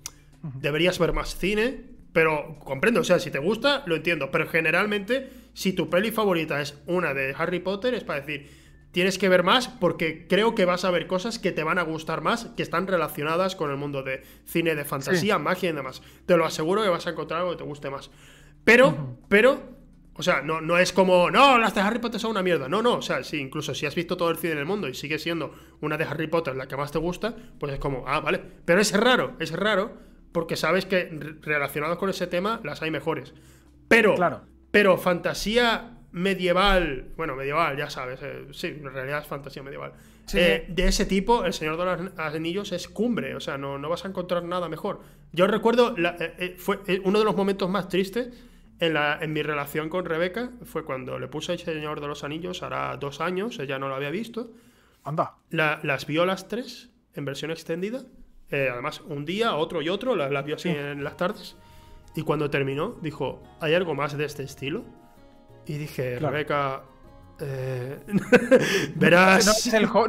[0.61, 1.81] deberías ver más cine,
[2.13, 4.31] pero comprendo, o sea, si te gusta, lo entiendo.
[4.31, 8.49] Pero generalmente, si tu peli favorita es una de Harry Potter, es para decir,
[8.91, 11.83] tienes que ver más porque creo que vas a ver cosas que te van a
[11.83, 16.01] gustar más, que están relacionadas con el mundo de cine, de fantasía, magia y demás.
[16.25, 18.09] Te lo aseguro que vas a encontrar algo que te guste más.
[18.63, 19.76] Pero, pero
[20.17, 22.67] o sea, no, no es como, no, las de Harry Potter son una mierda.
[22.67, 24.87] No, no, o sea, sí, incluso si has visto todo el cine en el mundo
[24.87, 28.03] y sigue siendo una de Harry Potter la que más te gusta, pues es como,
[28.07, 28.41] ah, vale.
[28.65, 29.93] Pero es raro, es raro,
[30.31, 31.05] porque sabes que
[31.41, 33.33] relacionados con ese tema las hay mejores.
[33.87, 34.41] Pero, claro.
[34.71, 39.93] pero fantasía medieval, bueno, medieval, ya sabes, eh, sí, en realidad es fantasía medieval.
[40.33, 43.87] Eh, de ese tipo, El Señor de los Anillos es cumbre, o sea, no, no
[43.87, 45.01] vas a encontrar nada mejor.
[45.31, 48.29] Yo recuerdo, eh, fue uno de los momentos más tristes
[48.79, 52.95] en, mi relación con Rebeca fue cuando le puse El Señor de los Anillos, hará
[52.97, 54.51] dos años, ella no lo había visto.
[55.03, 55.35] Anda.
[55.49, 58.03] las vio las tres en versión extendida.
[58.49, 61.55] Eh, además, un día, otro y otro, las, vio así en las tardes.
[62.15, 64.83] Y cuando terminó, dijo, ¿hay algo más de este estilo?
[65.65, 66.83] Y dije, Rebeca,
[67.39, 67.99] eh,
[68.95, 69.45] verás.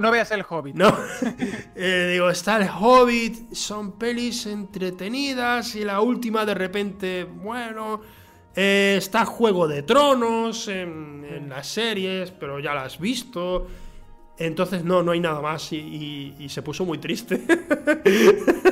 [0.01, 0.75] No, veas el Hobbit.
[0.75, 0.97] No.
[1.81, 8.01] Eh, digo, está el Hobbit, son pelis entretenidas y la última de repente, bueno,
[8.61, 13.69] eh, está Juego de Tronos en, las series, pero ya la has visto.
[14.37, 17.41] Entonces no, no hay nada más y, se puso muy triste.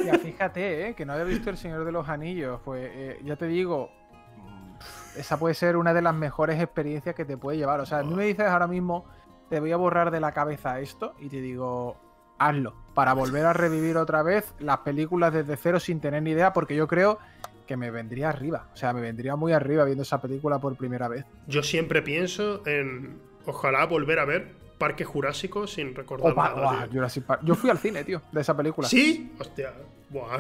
[0.04, 2.60] Ya, fíjate, eh, que no había visto El Señor de los Anillos.
[2.64, 3.92] Pues eh, ya te digo,
[5.16, 7.78] esa puede ser una de las mejores experiencias que te puede llevar.
[7.78, 9.04] O sea, a mí me dices ahora mismo,
[9.48, 11.96] te voy a borrar de la cabeza esto y te digo,
[12.38, 12.74] hazlo.
[12.92, 16.74] Para volver a revivir otra vez las películas desde cero sin tener ni idea, porque
[16.74, 17.20] yo creo
[17.66, 18.68] que me vendría arriba.
[18.72, 21.24] O sea, me vendría muy arriba viendo esa película por primera vez.
[21.46, 26.88] Yo siempre pienso en ojalá volver a ver Parque Jurásico sin recordar nada.
[27.42, 28.88] Yo fui al cine, tío, de esa película.
[28.88, 29.32] ¿Sí?
[29.38, 29.72] Hostia.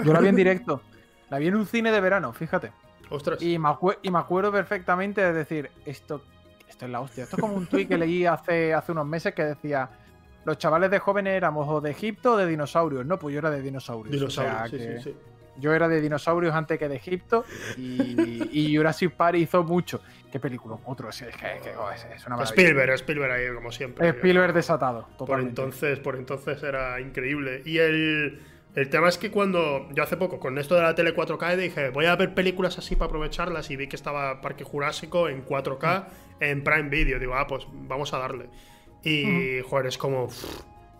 [0.04, 0.82] Yo la vi en directo.
[1.30, 2.72] La vi en un cine de verano, fíjate.
[3.10, 3.42] Ostras.
[3.42, 3.68] Y me,
[4.02, 6.22] y me acuerdo perfectamente de decir, esto,
[6.68, 7.24] esto es la hostia.
[7.24, 9.88] Esto es como un tuit que leí hace, hace unos meses que decía,
[10.44, 13.04] los chavales de jóvenes éramos o de Egipto o de dinosaurios.
[13.06, 14.12] No, pues yo era de dinosaurios.
[14.12, 15.16] Dinosaurios, sí, sí, sí.
[15.58, 17.44] Yo era de dinosaurios antes que de Egipto
[17.76, 20.00] y, y Jurassic Park hizo mucho.
[20.30, 20.76] ¿Qué película?
[20.84, 22.44] Otro, es, oh, es, es una maravilla.
[22.44, 24.08] Spielberg, Spielberg ahí como siempre.
[24.08, 25.08] Spielberg desatado.
[25.16, 27.62] Por entonces, por entonces era increíble.
[27.64, 28.42] Y el,
[28.74, 31.88] el tema es que cuando yo hace poco, con esto de la tele 4K, dije,
[31.90, 36.04] voy a ver películas así para aprovecharlas y vi que estaba Parque Jurásico en 4K
[36.40, 37.18] en Prime Video.
[37.18, 38.50] Digo, ah, pues vamos a darle.
[39.02, 40.28] Y, joder, es como,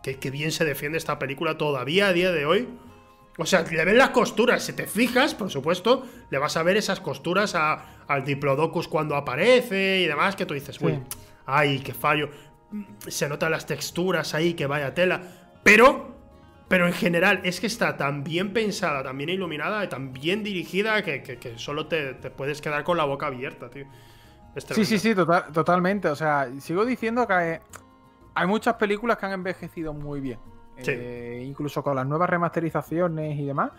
[0.02, 2.68] que, que bien se defiende esta película todavía a día de hoy
[3.38, 4.62] o sea, le ven las costuras.
[4.62, 10.00] Si te fijas, por supuesto, le vas a ver esas costuras al Diplodocus cuando aparece
[10.00, 10.98] y demás, que tú dices, uy,
[11.44, 12.30] ay, qué fallo.
[13.06, 15.20] Se notan las texturas ahí, que vaya tela.
[15.62, 16.14] Pero,
[16.68, 20.42] pero en general, es que está tan bien pensada, tan bien iluminada y tan bien
[20.42, 23.86] dirigida que, solo te, puedes quedar con la boca abierta, tío.
[24.56, 26.08] sí, sí, sí, totalmente.
[26.08, 27.60] O sea, sigo diciendo que
[28.34, 30.38] hay muchas películas que han envejecido muy bien.
[30.78, 33.70] Eh, incluso con las nuevas remasterizaciones y demás.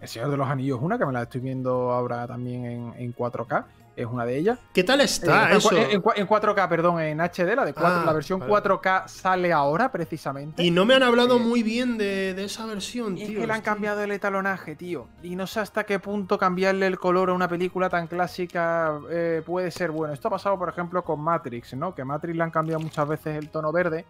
[0.00, 3.14] El Señor de los Anillos es una, que me la estoy viendo ahora también en,
[3.14, 3.64] 4K.
[3.94, 4.58] Es una de ellas.
[4.72, 5.70] ¿Qué tal está eh, eso?
[5.76, 10.62] En, 4K, perdón, en HD, la de ah, la versión 4K sale ahora precisamente.
[10.62, 13.26] Y no me han hablado eh, muy bien de, esa versión, tío.
[13.26, 15.06] Es que le han cambiado el etalonaje, tío.
[15.22, 18.98] Y no sé hasta qué punto cambiarle el color a una película tan clásica
[19.46, 20.14] puede ser bueno.
[20.14, 21.94] Esto ha pasado, por ejemplo, con Matrix, ¿no?
[21.94, 24.04] Que Matrix le han cambiado muchas veces el tono verde.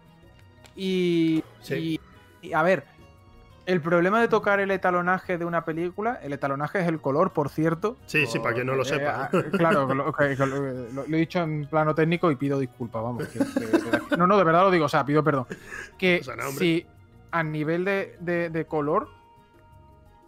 [0.75, 1.99] Y, y
[2.51, 2.85] a ver,
[3.65, 7.49] el problema de tocar el etalonaje de una película, el etalonaje es el color, por
[7.49, 7.95] cierto.
[8.05, 9.29] Sí, sí, para que no lo sepa.
[9.31, 10.13] Eh, claro, lo,
[11.05, 13.29] he dicho en plano técnico y pido disculpas, vamos.
[14.17, 15.45] no, no, de verdad lo digo, o sea, pido perdón.
[15.97, 16.21] Que
[16.57, 16.85] si
[17.31, 19.07] a nivel de, color,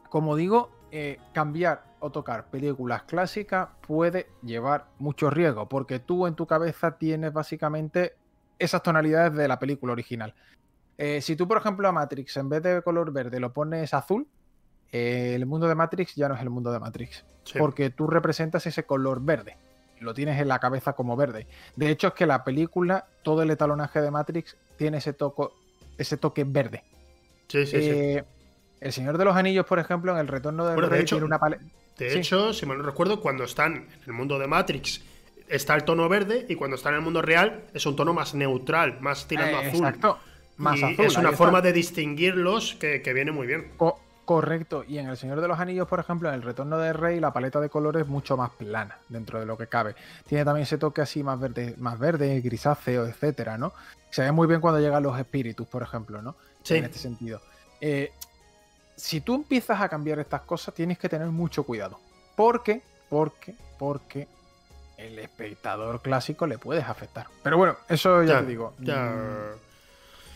[0.09, 6.35] como digo, eh, cambiar o tocar películas clásicas puede llevar mucho riesgo, porque tú en
[6.35, 8.15] tu cabeza tienes básicamente
[8.59, 10.33] esas tonalidades de la película original.
[10.97, 14.27] Eh, si tú, por ejemplo, a Matrix en vez de color verde lo pones azul,
[14.91, 17.23] eh, el mundo de Matrix ya no es el mundo de Matrix.
[17.57, 19.57] Porque tú representas ese color verde.
[19.99, 21.47] Lo tienes en la cabeza como verde.
[21.75, 25.53] De hecho, es que la película, todo el etalonaje de Matrix tiene ese, toco,
[25.97, 26.83] ese toque verde.
[27.47, 27.89] Sí, sí, sí.
[27.89, 28.23] Eh,
[28.81, 31.25] el Señor de los Anillos, por ejemplo, en el retorno de, bueno, de hecho, tiene
[31.25, 31.63] una paleta.
[31.97, 35.01] De hecho, si mal no recuerdo, cuando están en el mundo de Matrix
[35.47, 38.33] está el tono verde y cuando están en el mundo real es un tono más
[38.33, 39.85] neutral, más tirando azul.
[39.85, 40.19] Exacto
[40.97, 43.71] es una forma de distinguirlos que, viene muy bien.
[44.25, 47.19] Correcto, y en El Señor de los Anillos, por ejemplo, en El Retorno del Rey,
[47.19, 49.95] la paleta de colores es mucho más plana dentro de lo que cabe.
[50.27, 53.71] Tiene también ese toque así más verde, más verde, grisáceo, etcétera, ¿no?
[54.09, 56.35] Se ve muy bien cuando llegan los espíritus, por ejemplo, ¿no?
[56.63, 56.77] Sí.
[56.77, 57.39] En este sentido.
[57.79, 58.11] Eh,
[58.95, 61.99] si tú empiezas a cambiar estas cosas, tienes que tener mucho cuidado.
[62.35, 64.27] Porque, porque, porque
[64.97, 67.27] el espectador clásico le puedes afectar.
[67.43, 68.73] Pero bueno, eso ya, Ya, te digo.
[68.79, 69.13] Ya.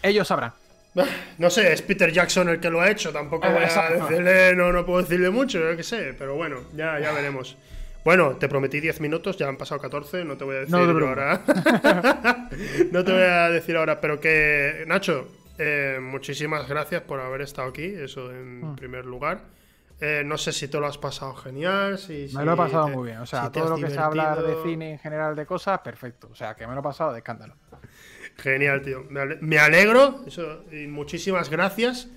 [0.03, 0.53] Ellos sabrán.
[1.37, 3.11] No sé, es Peter Jackson el que lo ha hecho.
[3.13, 6.13] Tampoco Eh, voy a decirle, no, no puedo decirle mucho, yo qué sé.
[6.17, 7.55] Pero bueno, ya, ya veremos.
[8.03, 10.79] Bueno, te prometí 10 minutos, ya han pasado 14, no te voy a decir No
[11.07, 11.41] ahora.
[12.91, 15.27] no te voy a decir ahora, pero que, Nacho,
[15.57, 18.75] eh, muchísimas gracias por haber estado aquí, eso en Mm.
[18.75, 19.41] primer lugar.
[20.01, 21.97] Eh, no sé si te lo has pasado genial.
[21.97, 23.19] Si, Me lo he pasado te- muy bien.
[23.19, 24.63] O sea, si todo lo que sea hablar de divertido.
[24.63, 26.29] cine en general de cosas, perfecto.
[26.31, 27.55] O sea, que me lo he pasado de escándalo.
[28.41, 29.05] Genial, tío.
[29.09, 30.23] Me ale- me alegro.
[30.27, 32.09] Eso, y muchísimas gracias.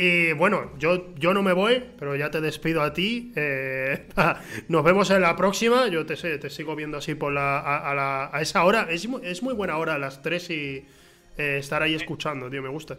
[0.00, 3.32] Y bueno, yo, yo no me voy, pero ya te despido a ti.
[3.34, 4.06] Eh,
[4.68, 5.88] nos vemos en la próxima.
[5.88, 8.86] Yo te, sé- te sigo viendo así por la, a, a la- a esa hora.
[8.90, 10.86] Es, mu- es muy buena hora, a las 3 y
[11.36, 12.62] eh, estar ahí escuchando, tío.
[12.62, 12.96] Me gusta.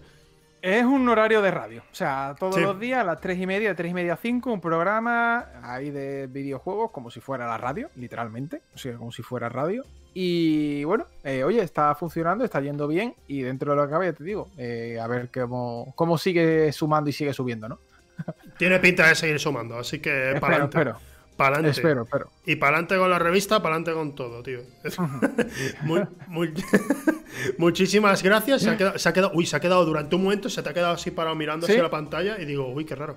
[0.61, 1.83] Es un horario de radio.
[1.89, 2.61] O sea, todos Sí.
[2.61, 5.47] los días a las 3 y media, de 3 y media a 5, un programa
[5.63, 8.61] ahí de videojuegos, como si fuera la radio, literalmente.
[8.75, 9.85] O sea, como si fuera radio.
[10.13, 13.13] Y bueno, eh, oye, está funcionando, está yendo bien.
[13.27, 16.71] Y dentro de lo que cabe, ya te digo, eh, a ver cómo, cómo sigue
[16.71, 17.79] sumando y sigue subiendo, ¿no?
[18.57, 20.77] Tiene pinta de seguir sumando, así que Espero, pa'lante.
[20.77, 20.99] espero,
[21.37, 21.69] Pa'lante.
[21.69, 22.29] espero, espero.
[22.45, 24.59] Y pa'lante con la revista, pa'lante con todo, tío.
[25.83, 26.53] Muy- muy-
[27.57, 28.61] Muchísimas gracias.
[28.63, 30.69] Se ha, quedado, se ha quedado- uy, se ha quedado durante un momento, se te
[30.69, 31.71] ha quedado así parado mirando ¿Sí?
[31.73, 33.15] hacia la pantalla y digo, uy, qué raro.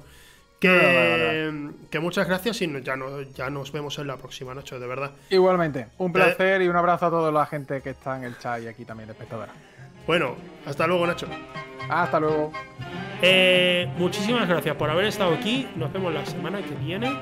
[0.62, 4.55] Que, Vale, vale, que muchas gracias y ya, no, ya nos vemos en la próxima,
[4.55, 5.10] Nacho, de verdad.
[5.28, 8.62] Igualmente, un placer y un abrazo a toda la gente que está en el chat
[8.62, 9.51] y aquí también de espectadora.
[10.06, 11.26] Bueno, hasta luego, Nacho.
[11.89, 12.52] Hasta luego.
[13.22, 15.68] Eh, muchísimas gracias por haber estado aquí.
[15.74, 17.12] Nos vemos la semana que viene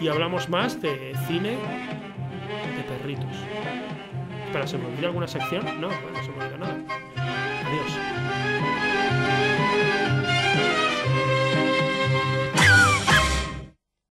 [0.00, 3.26] y hablamos más de cine de perritos.
[4.46, 5.64] Espera, ¿se me olvida alguna sección?
[5.80, 8.13] No, bueno, no se me olvida nada.